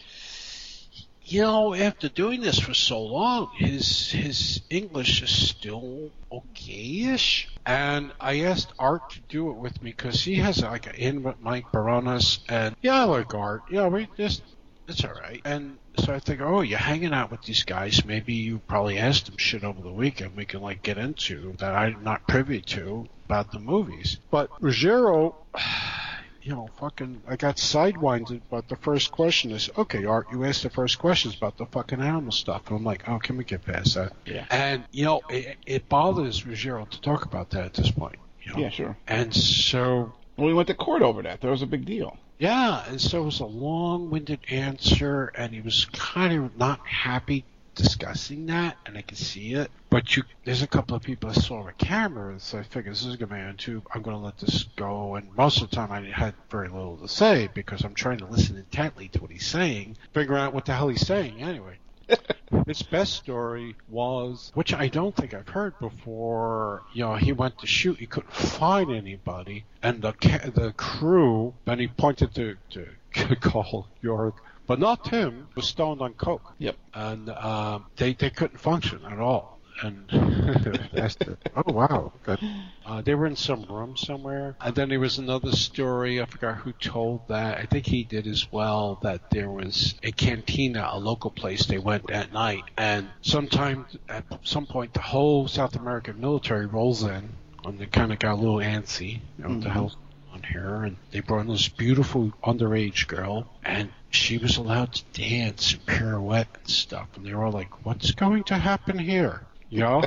[1.24, 7.48] you know, after doing this for so long, his his English is still okay-ish.
[7.64, 11.22] And I asked Art to do it with me because he has like an in
[11.22, 13.62] with Mike Baronas, and yeah, I like Art.
[13.70, 14.42] Yeah, we just
[14.88, 15.40] it's all right.
[15.44, 18.04] And so I think, oh, you're hanging out with these guys.
[18.04, 20.36] Maybe you probably asked them shit over the weekend.
[20.36, 24.18] We can like get into that I'm not privy to about the movies.
[24.30, 25.34] But Ruggero,
[26.42, 28.40] you know, fucking, I got sidewinded.
[28.50, 32.00] But the first question is, okay, Art, you asked the first questions about the fucking
[32.00, 34.12] animal stuff, and I'm like, oh, can we get past that?
[34.24, 34.46] Yeah.
[34.50, 38.16] And you know, it, it bothers Ruggero to talk about that at this point.
[38.42, 38.58] You know?
[38.60, 38.96] Yeah, sure.
[39.06, 41.40] And so Well, we went to court over that.
[41.42, 42.16] That was a big deal.
[42.38, 47.44] Yeah, and so it was a long-winded answer, and he was kind of not happy
[47.74, 49.70] discussing that, and I could see it.
[49.90, 53.04] But you, there's a couple of people I saw with cameras, so I figured this
[53.04, 53.82] is gonna be on YouTube.
[53.94, 57.08] I'm gonna let this go, and most of the time I had very little to
[57.08, 60.74] say because I'm trying to listen intently to what he's saying, figure out what the
[60.74, 61.78] hell he's saying anyway.
[62.66, 66.82] His best story was, which I don't think I've heard before.
[66.92, 71.54] You know, he went to shoot, he couldn't find anybody, and the ca- the crew.
[71.64, 72.86] Then he pointed to to
[73.40, 75.48] Carl Yorke, but not Tim.
[75.54, 76.54] Was stoned on coke.
[76.58, 76.76] Yep.
[76.94, 79.58] And um, they they couldn't function at all.
[79.82, 80.08] And
[81.56, 82.38] oh wow, good.
[82.84, 84.56] Uh, they were in some room somewhere.
[84.60, 86.20] And then there was another story.
[86.20, 87.58] I forgot who told that.
[87.58, 88.98] I think he did as well.
[89.02, 94.24] That there was a cantina, a local place they went at night, and sometime at
[94.42, 97.30] some point the whole South American military rolls in,
[97.64, 99.20] and they kind of got a little antsy.
[99.38, 99.96] You know what the hell's
[100.32, 100.82] on here?
[100.82, 105.86] And they brought in this beautiful underage girl, and she was allowed to dance and
[105.86, 107.08] pirouette and stuff.
[107.16, 110.02] And they were all like, "What's going to happen here?" You know.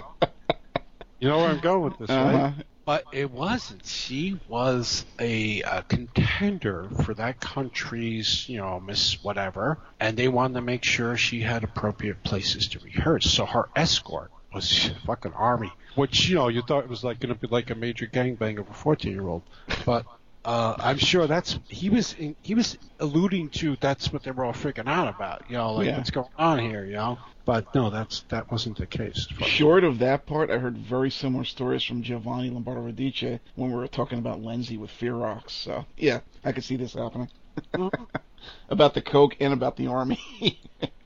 [1.20, 2.36] You know where I'm going with this, right?
[2.36, 2.52] Uh-huh.
[2.86, 3.84] But it wasn't.
[3.84, 10.54] She was a, a contender for that country's, you know, Miss whatever, and they wanted
[10.56, 13.32] to make sure she had appropriate places to rehearse.
[13.32, 17.34] So her escort was fucking army, which you know you thought it was like going
[17.34, 19.42] to be like a major gangbang of a 14 year old,
[19.84, 20.06] but.
[20.46, 24.46] Uh, I'm sure that's he was in, he was alluding to that's what they were
[24.46, 25.98] all freaking out about, you know, like Yeah.
[25.98, 27.18] what's going on here, you know.
[27.46, 29.28] But no, that's that wasn't the case.
[29.42, 33.76] Short of that part, I heard very similar stories from Giovanni Lombardo Radice when we
[33.78, 35.54] were talking about Lenzi with Fear Rocks.
[35.54, 37.30] So, yeah, I could see this happening.
[38.70, 40.20] about the Coke and about the Army.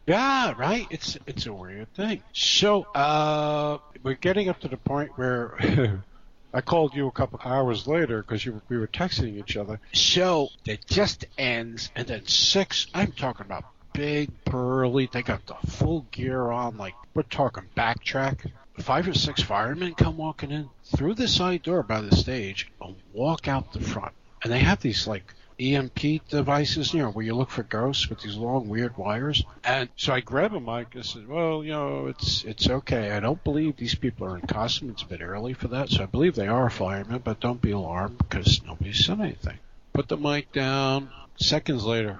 [0.07, 0.87] Yeah, right.
[0.89, 2.23] It's it's a weird thing.
[2.33, 6.01] So uh, we're getting up to the point where
[6.53, 9.79] I called you a couple hours later because we were texting each other.
[9.93, 12.87] So it just ends, and then six.
[12.93, 15.09] I'm talking about big burly.
[15.11, 16.77] They got the full gear on.
[16.77, 18.51] Like we're talking backtrack.
[18.79, 22.95] Five or six firemen come walking in through the side door by the stage and
[23.13, 24.13] walk out the front.
[24.41, 28.21] And they have these like EMF devices, you know, where you look for ghosts with
[28.21, 29.43] these long weird wires.
[29.63, 33.11] And so I grab a mic and said, "Well, you know, it's it's okay.
[33.11, 34.89] I don't believe these people are in costume.
[34.89, 37.71] It's a bit early for that, so I believe they are firemen, but don't be
[37.71, 39.59] alarmed because nobody said anything."
[39.93, 41.09] Put the mic down.
[41.37, 42.19] Seconds later,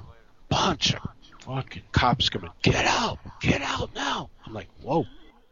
[0.50, 1.02] bunch of
[1.42, 2.52] fucking cops coming.
[2.62, 3.20] Get out!
[3.40, 4.30] Get out now!
[4.46, 5.06] I'm like, whoa.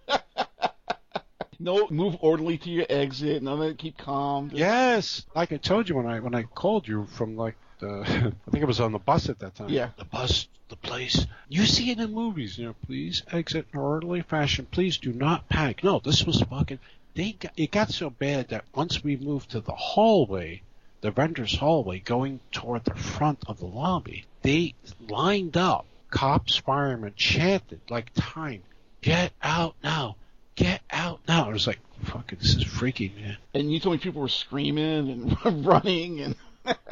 [1.59, 3.41] no, move orderly to your exit.
[3.43, 3.77] None of that.
[3.77, 4.49] Keep calm.
[4.49, 8.01] Just- Yes, like I told you when I when I called you from like the
[8.47, 9.69] I think it was on the bus at that time.
[9.69, 9.89] Yeah.
[9.97, 11.25] The bus, the place.
[11.49, 12.75] You see it in movies, you know.
[12.85, 14.67] Please exit in orderly fashion.
[14.69, 15.83] Please do not panic.
[15.83, 16.79] No, this was fucking.
[17.15, 20.61] They got, it got so bad that once we moved to the hallway,
[21.01, 24.75] the vendor's hallway, going toward the front of the lobby, they
[25.09, 25.85] lined up.
[26.09, 28.63] Cops, firemen chanted like time.
[29.01, 30.15] Get out now.
[30.55, 31.49] Get out now.
[31.49, 33.37] I was like, fucking, this is freaky, man.
[33.53, 36.35] And you told me people were screaming and running and.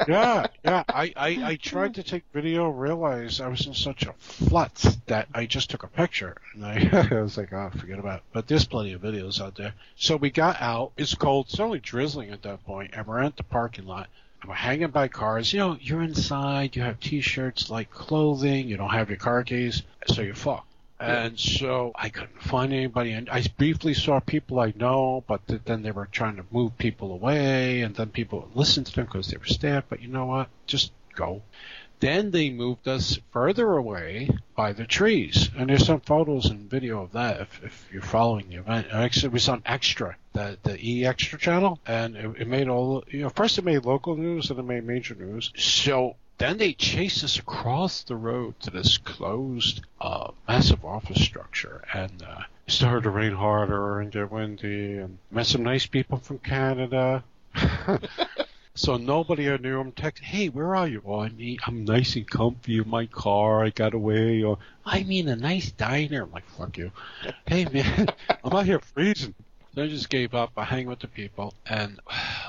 [0.08, 0.84] Yeah, yeah.
[0.88, 5.28] I, I, I tried to take video, realized I was in such a flux that
[5.34, 6.36] I just took a picture.
[6.54, 8.24] And I, I was like, oh, forget about it.
[8.32, 9.74] But there's plenty of videos out there.
[9.96, 10.92] So we got out.
[10.96, 11.46] It's cold.
[11.48, 14.08] It's only drizzling at that point, and we're at the parking lot.
[14.42, 15.52] And we're hanging by cars.
[15.52, 16.76] You know, you're inside.
[16.76, 18.68] You have t-shirts, like clothing.
[18.68, 20.66] You don't have your car keys, so you're fucked.
[20.98, 23.12] And so I couldn't find anybody.
[23.12, 26.78] And I briefly saw people I know, but th- then they were trying to move
[26.78, 29.90] people away, and then people listened to them because they were staffed.
[29.90, 30.48] But you know what?
[30.66, 31.42] Just go.
[32.00, 37.02] Then they moved us further away by the trees, and there's some photos and video
[37.02, 38.88] of that if, if you're following the event.
[38.92, 43.02] Actually, it was on Extra, the the E Extra channel, and it, it made all
[43.08, 43.30] you know.
[43.30, 45.52] First, it made local news, and it made major news.
[45.56, 51.82] So then they chased us across the road to this closed, uh, massive office structure,
[51.94, 56.18] and uh, it started to rain harder and get windy, and met some nice people
[56.18, 57.24] from Canada.
[58.74, 59.80] so nobody I knew.
[59.80, 61.02] I'm texting, hey, where are you?
[61.06, 63.64] Oh, I mean, I'm nice and comfy in my car.
[63.64, 64.42] I got away.
[64.42, 66.24] Or I mean, a nice diner.
[66.24, 66.92] I'm like, fuck you.
[67.46, 68.08] hey, man,
[68.44, 69.34] I'm out here freezing.
[69.76, 70.52] So I just gave up.
[70.56, 71.52] I hang with the people.
[71.66, 72.00] And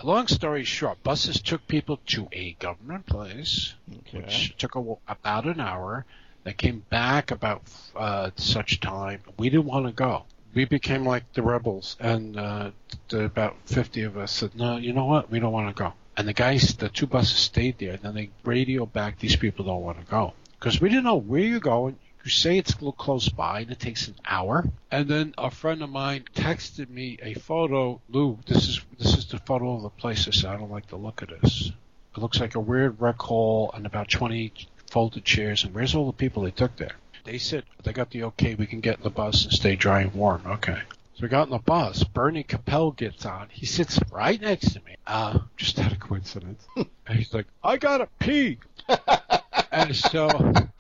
[0.02, 4.20] long story short, buses took people to a government place, Okay.
[4.20, 6.06] which took a, about an hour.
[6.45, 7.64] They came back about
[7.98, 9.24] uh, such time.
[9.38, 10.24] We didn't want to go.
[10.54, 12.72] We became like the rebels, and uh,
[13.10, 15.30] the, about 50 of us said, no, you know what?
[15.30, 15.94] We don't want to go.
[16.16, 17.95] And the guys, the two buses stayed there.
[17.95, 20.32] And then they radio back, these people don't want to go.
[20.58, 21.98] Because we didn't know where you're going.
[22.28, 24.70] You say it's close by and it takes an hour.
[24.91, 28.02] And then a friend of mine texted me a photo.
[28.10, 30.28] Lou, this is this is the photo of the place.
[30.28, 31.72] I said, I don't like the look of this.
[31.72, 34.52] It looks like a weird rec hall and about 20
[34.91, 35.64] folded chairs.
[35.64, 36.98] And where's all the people they took there?
[37.24, 38.56] They said they got the okay.
[38.56, 40.41] We can get in the bus and stay dry and warm.
[40.45, 40.82] Okay.
[41.14, 42.04] So we got in the bus.
[42.04, 43.48] Bernie Kopell gets on.
[43.52, 44.98] He sits right next to me.
[45.08, 46.68] Uh, just out of coincidence.
[46.76, 48.58] and he's like, I gotta pee.
[49.72, 50.28] and so,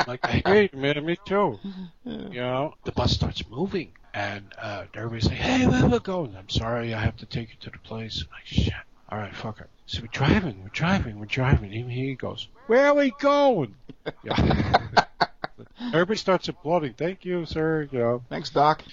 [0.23, 1.59] like, hey, man, me too.
[2.05, 3.91] You know, the bus starts moving.
[4.13, 6.35] And uh, everybody's like, hey, where we going?
[6.35, 8.23] I'm sorry, I have to take you to the place.
[8.23, 8.73] I'm like, shit.
[9.09, 9.67] All right, fuck it.
[9.85, 11.73] So we're driving, we're driving, we're driving.
[11.73, 13.75] Even he goes, where are we going?
[14.23, 14.77] Yeah.
[15.93, 16.93] Everybody starts applauding.
[16.93, 17.87] Thank you, sir.
[17.91, 18.23] You know.
[18.29, 18.83] Thanks, Doc.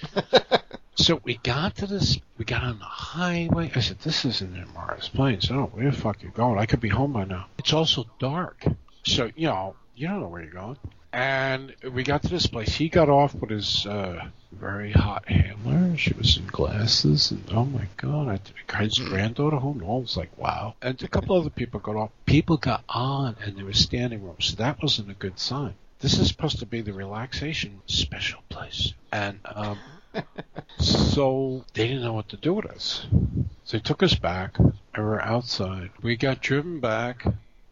[0.97, 3.71] So we got to this, we got on the highway.
[3.75, 5.51] I said, this isn't in Morris Plains.
[5.51, 6.59] Oh, where the fuck are you going?
[6.59, 7.47] I could be home by now.
[7.59, 8.65] It's also dark.
[9.05, 10.77] So, you know, you don't know where you're going.
[11.15, 12.75] And we got to this place.
[12.75, 15.97] He got off with his uh, very hot handler.
[15.97, 17.31] She was in glasses.
[17.31, 18.41] And oh my God, I,
[18.77, 20.17] had his granddaughter, who knows?
[20.17, 20.75] Like, wow.
[20.83, 22.11] And a couple other people got off.
[22.27, 24.41] People got on and there was standing room.
[24.41, 25.75] So that wasn't a good sign.
[26.01, 28.93] This is supposed to be the relaxation special place.
[29.13, 29.79] And, um,
[30.81, 33.07] so they didn't know what to do with us.
[33.63, 34.59] So they took us back.
[34.59, 35.91] and We were outside.
[36.03, 37.25] We got driven back.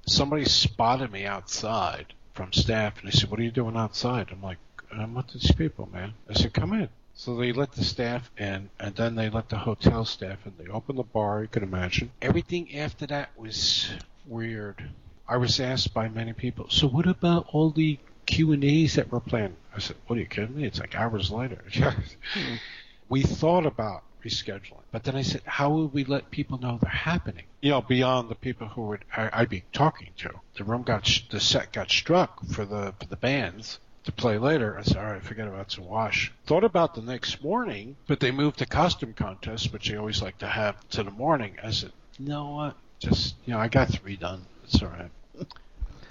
[0.06, 4.42] Somebody spotted me outside from staff, and they said, "What are you doing outside?" I'm
[4.42, 4.58] like,
[4.90, 8.70] "I'm with these people, man." I said, "Come in." So they let the staff in,
[8.80, 10.54] and then they let the hotel staff in.
[10.58, 11.42] They opened the bar.
[11.42, 12.10] You can imagine.
[12.22, 13.90] Everything after that was
[14.26, 14.90] weird.
[15.28, 19.12] I was asked by many people, "So what about all the Q and A's that
[19.12, 20.64] were planned?" I said, "What are you kidding me?
[20.64, 21.62] It's like hours later."
[23.08, 26.90] we thought about rescheduling, but then I said, "How would we let people know they're
[26.90, 27.44] happening?
[27.60, 31.06] You know, beyond the people who would I, I'd be talking to." The room got
[31.06, 34.78] sh- the set got struck for the for the bands to play later.
[34.78, 36.32] I said, all right, forget about a wash.
[36.46, 40.38] Thought about the next morning, but they moved the costume contest, which they always like
[40.38, 41.56] to have, to the morning.
[41.62, 42.76] I said, you know what?
[42.98, 44.46] Just, you know, I got three done.
[44.64, 45.10] It's all right.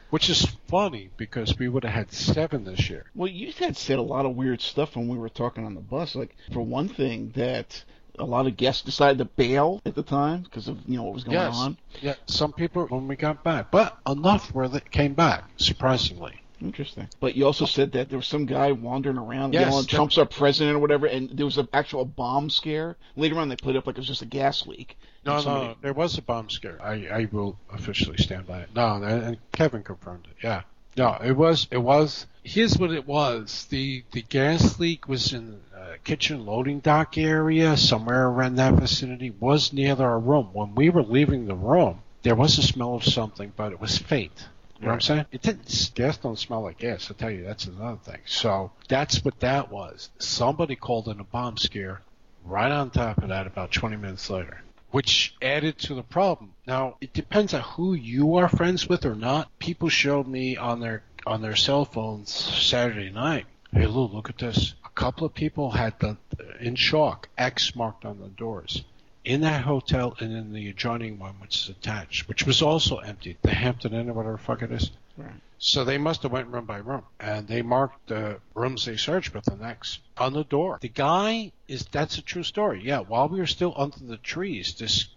[0.10, 3.06] Which is funny because we would have had seven this year.
[3.16, 5.80] Well, you had said a lot of weird stuff when we were talking on the
[5.80, 6.16] bus.
[6.16, 7.86] Like, for one thing, that
[8.22, 11.14] a lot of guests decided to bail at the time because of you know what
[11.14, 11.58] was going Yes.
[11.58, 11.78] on.
[12.02, 16.36] Yeah, some people when we got back, but enough where they came back, surprisingly.
[16.62, 17.08] Interesting.
[17.20, 20.28] But you also said that there was some guy wandering around Yes, yelling Trump's our
[20.28, 22.98] president or whatever, and there was an actual bomb scare.
[23.16, 24.96] Later on, they played up like it was just a gas leak.
[25.26, 26.78] No, somebody- no, there was a bomb scare.
[26.80, 28.70] I, I will officially stand by it.
[28.76, 30.36] No, and and Kevin confirmed it.
[30.44, 30.62] Yeah.
[30.98, 33.66] No, it was, it was, here's what it was.
[33.70, 39.30] The, the gas leak was in uh, kitchen loading dock area, somewhere around that vicinity,
[39.30, 40.50] was near our room.
[40.54, 43.98] When we were leaving the room, there was a smell of something, but it was
[43.98, 44.48] faint.
[44.80, 45.26] You know what I'm saying?
[45.32, 48.20] It didn't, gas don't smell like gas, I'll tell you, that's another thing.
[48.26, 50.10] So, that's what that was.
[50.18, 52.02] Somebody called in a bomb scare
[52.44, 54.62] right on top of that about 20 minutes later
[54.92, 56.54] which added to the problem.
[56.68, 59.50] Now, it depends on who you are friends with or not.
[59.60, 63.46] People showed me on their on their cell phones Saturday night.
[63.72, 64.74] Hey, Lou, look at this.
[64.84, 66.18] A couple of people had the
[66.60, 68.84] in shock X marked on the doors
[69.24, 73.38] in that hotel and in the adjoining one, which is attached, which was also empty.
[73.42, 74.92] The Hampton Inn or whatever the fuck it is.
[75.18, 75.32] Right.
[75.64, 79.36] So they must have went room by room, and they marked the rooms they searched
[79.36, 80.80] with an X on the door.
[80.82, 82.82] The guy is that's a true story.
[82.84, 85.08] Yeah, while we were still under the trees, this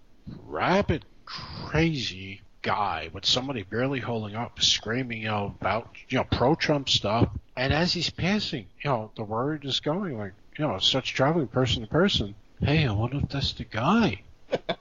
[0.47, 6.91] rabid, crazy guy with somebody barely holding up, screaming you know, about you know pro-Trump
[6.91, 11.15] stuff, and as he's passing, you know, the word is going like you know, such
[11.15, 12.35] traveling person to person.
[12.61, 14.21] Hey, I wonder if that's the guy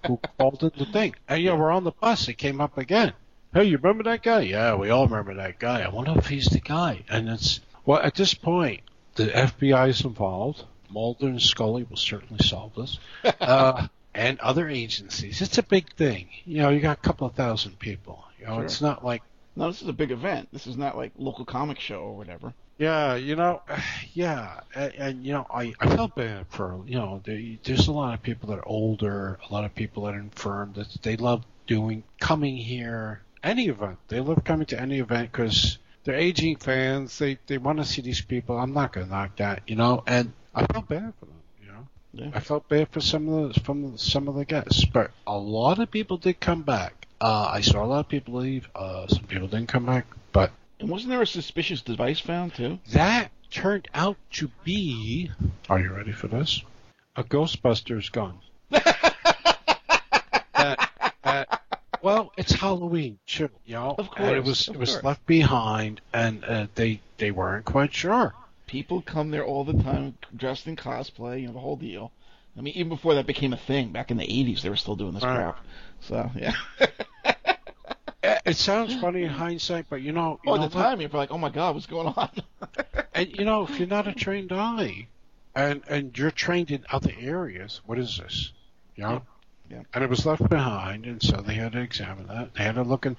[0.06, 1.16] who called in the thing.
[1.28, 2.28] And yeah, we're on the bus.
[2.28, 3.14] It came up again.
[3.54, 4.42] Hey, you remember that guy?
[4.42, 5.82] Yeah, we all remember that guy.
[5.82, 7.04] I wonder if he's the guy.
[7.10, 8.82] And it's well, at this point,
[9.16, 10.64] the FBI is involved.
[10.90, 13.00] Mulder and Scully will certainly solve this,
[13.42, 15.42] uh, and other agencies.
[15.42, 16.30] It's a big thing.
[16.46, 18.24] You know, you got a couple of thousand people.
[18.40, 18.66] You know, Sure.
[18.66, 19.22] it's not like
[19.56, 20.50] No, this is a big event.
[20.52, 22.54] This is not like local comic show or whatever.
[22.80, 23.62] Yeah, you know,
[24.14, 27.92] yeah, and, and you know, I, I felt bad for you know, there, there's a
[27.92, 31.18] lot of people that are older, a lot of people that are infirm that they
[31.18, 33.98] love doing coming here, any event.
[34.08, 37.18] They love coming to any event because they're aging fans.
[37.20, 38.58] They they want to see these people.
[38.58, 41.88] I'm not gonna knock that, you know, and I felt bad for them, you know.
[42.14, 42.32] Yeah.
[42.34, 45.80] I felt bad for some of the from some of the guests, but a lot
[45.80, 47.08] of people did come back.
[47.22, 48.68] Uh, I saw a lot of people leave.
[48.76, 52.80] Uh, some people didn't come back, but And wasn't there a suspicious device found too?
[52.92, 55.32] that turned out to be.
[55.70, 56.62] Are you ready for this?
[57.16, 58.40] A Ghostbusters gun.
[62.04, 63.96] Well, it's Halloween, too, you know.
[63.98, 65.04] Of And it was it was course.
[65.04, 68.36] left behind, and uh, they they weren't quite sure.
[68.68, 72.12] People come there all the time dressed in cosplay, you know, the whole deal.
[72.58, 74.96] I mean, even before that became a thing, back in the 80s, they were still
[74.98, 75.36] doing this Right.
[75.36, 75.60] crap.
[76.02, 76.56] So, yeah.
[78.46, 80.84] It sounds funny in hindsight, but you know, you oh, know at the what?
[80.84, 82.30] time, you're like, oh my god, what's going on?
[83.14, 85.08] And you know, if you're not a trained eye,
[85.56, 88.52] and and you're trained in other areas, what is this?
[88.96, 89.24] You know.
[89.74, 89.82] Yeah.
[89.94, 92.54] And it was left behind, and so they had to examine that.
[92.54, 93.16] They had to look, and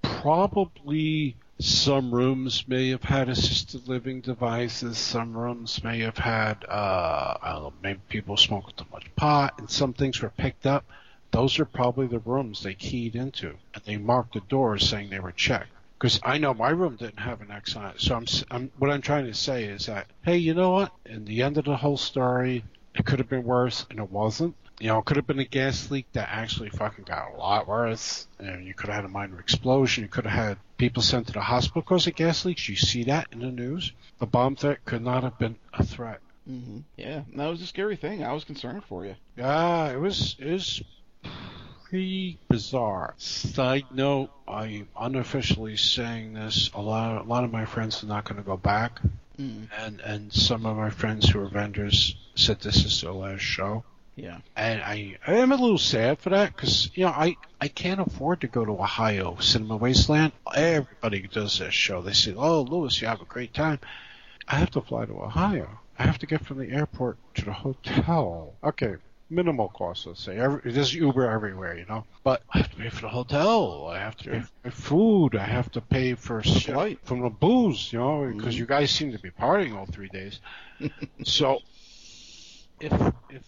[0.00, 4.96] probably some rooms may have had assisted living devices.
[4.96, 9.54] Some rooms may have had, uh, I don't know, maybe people smoked too much pot,
[9.58, 10.84] and some things were picked up.
[11.32, 15.18] Those are probably the rooms they keyed into, and they marked the doors saying they
[15.18, 15.70] were checked.
[15.98, 18.92] Because I know my room didn't have an X on it, so I'm, I'm what
[18.92, 20.92] I'm trying to say is that hey, you know what?
[21.06, 22.62] In the end of the whole story,
[22.94, 24.54] it could have been worse, and it wasn't.
[24.78, 27.66] You know, it could have been a gas leak that actually fucking got a lot
[27.66, 28.26] worse.
[28.38, 30.04] You, know, you could have had a minor explosion.
[30.04, 32.68] You could have had people sent to the hospital because of gas leaks.
[32.68, 33.92] You see that in the news.
[34.18, 36.20] The bomb threat could not have been a threat.
[36.46, 38.22] hmm Yeah, that was a scary thing.
[38.22, 39.14] I was concerned for you.
[39.36, 40.82] Yeah, it was it was
[41.84, 43.14] pretty bizarre.
[43.16, 46.70] Side note, I'm unofficially saying this.
[46.74, 49.00] A lot, a lot of my friends are not going to go back,
[49.38, 49.68] Mm.
[49.78, 53.84] and and some of my friends who are vendors said this is their last show.
[54.16, 54.38] Yeah.
[54.56, 58.00] And I, I am a little sad for that because you know I, I can't
[58.00, 60.32] afford to go to Ohio Cinema Wasteland.
[60.54, 62.00] Everybody does this show.
[62.00, 63.78] They say, "Oh, Lewis, you have a great time."
[64.48, 65.68] I have to fly to Ohio.
[65.98, 68.54] I have to get from the airport to the hotel.
[68.64, 68.94] Okay,
[69.28, 70.38] minimal cost, let's say.
[70.38, 72.04] Every, there's Uber everywhere, you know.
[72.24, 73.86] But I have to pay for the hotel.
[73.88, 75.36] I have to pay for food.
[75.36, 77.00] I have to pay for flight.
[77.04, 78.58] from the booze, you know, because Mhm.
[78.58, 80.40] you guys seem to be partying all three days.
[81.24, 81.58] so,
[82.80, 82.92] if
[83.30, 83.42] if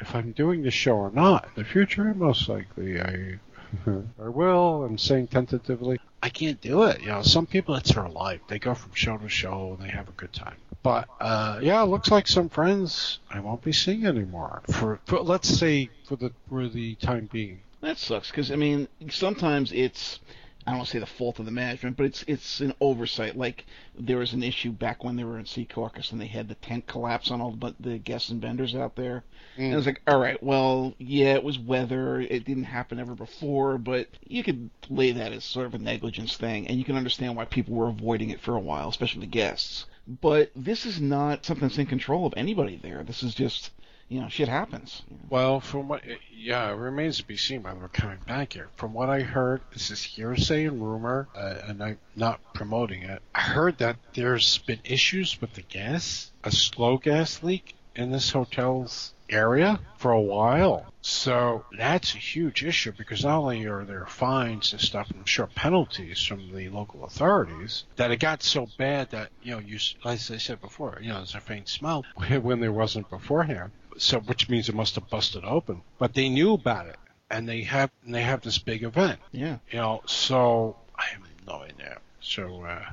[0.00, 3.38] if I'm doing the show or not in the future, most likely I
[3.86, 4.84] I will.
[4.84, 6.00] I'm saying tentatively.
[6.22, 7.00] I can't do it.
[7.00, 8.40] You know, some people it's their life.
[8.48, 10.56] They go from show to show and they have a good time.
[10.82, 15.20] But uh, yeah, it looks like some friends I won't be seeing anymore for, for
[15.20, 17.60] let's say for the for the time being.
[17.80, 20.20] That sucks because I mean sometimes it's
[20.68, 23.38] I don't want to say the fault of the management, but it's it's an oversight.
[23.38, 23.64] Like
[23.98, 26.86] there was an issue back when they were in Secaucus and they had the tent
[26.86, 29.24] collapse on all the, the guests and vendors out there.
[29.56, 29.88] And it was mm.
[29.88, 32.20] like, all right, well, yeah, it was weather.
[32.20, 36.36] It didn't happen ever before, but you could lay that as sort of a negligence
[36.36, 39.26] thing, and you can understand why people were avoiding it for a while, especially the
[39.26, 39.86] guests.
[40.20, 43.04] But this is not something that's in control of anybody there.
[43.04, 43.70] This is just,
[44.08, 45.02] you know, shit happens.
[45.28, 46.02] Well, from what
[46.34, 48.68] yeah, it remains to be seen whether we're coming back here.
[48.76, 53.22] From what I heard, this is hearsay and rumor, uh, and I'm not promoting it.
[53.34, 58.30] I heard that there's been issues with the gas, a slow gas leak in this
[58.30, 60.86] hotel's area for a while.
[61.02, 65.46] So that's a huge issue because not only are there fines and stuff, I'm sure
[65.46, 70.30] penalties from the local authorities, that it got so bad that, you know, you, as
[70.30, 72.04] I said before, you know, there's a faint smell
[72.42, 73.70] when there wasn't beforehand.
[73.98, 75.82] So, which means it must have busted open.
[75.98, 76.96] But they knew about it.
[77.30, 79.58] And they have, and they have this big event, Yeah.
[79.70, 81.98] you know, so I have no idea.
[82.20, 82.84] So, uh,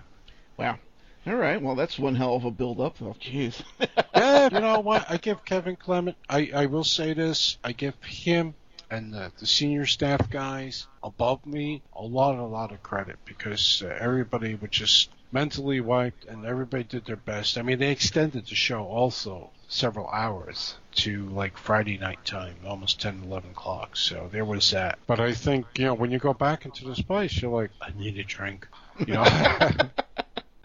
[1.27, 1.59] All right.
[1.59, 3.16] Well, that's one hell of a build up, though.
[3.19, 3.64] Jeez.
[4.16, 5.09] yeah, you know what?
[5.09, 6.16] I give Kevin Clement.
[6.30, 7.58] I, I will say this.
[7.64, 8.53] I give him
[8.90, 13.84] and the, the senior staff guys above me a lot, a lot of credit because
[13.86, 17.58] uh, everybody was just mentally wiped and everybody did their best.
[17.58, 23.02] I mean, they extended the show also several hours to like Friday night time, almost
[23.02, 23.98] 10, 11 o'clock.
[23.98, 25.00] So there was that.
[25.08, 27.92] But I think, you know, when you go back into this place, you're like, I
[27.98, 28.68] need a drink.
[29.00, 29.24] You know?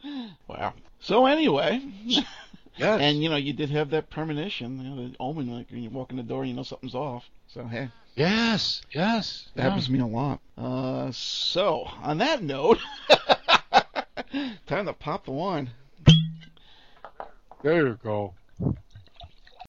[0.48, 0.74] wow.
[1.00, 1.82] So anyway,
[2.86, 5.90] and you know, you did have that premonition, you know, the omen, like when you
[5.90, 7.24] walk in the door, you know something's off.
[7.48, 9.48] So hey, yes, yes.
[9.54, 9.68] that yeah.
[9.68, 10.40] happens to me a lot.
[10.56, 12.78] Uh, so on that note,
[14.66, 15.70] time to pop the wine.
[17.62, 18.34] There you go.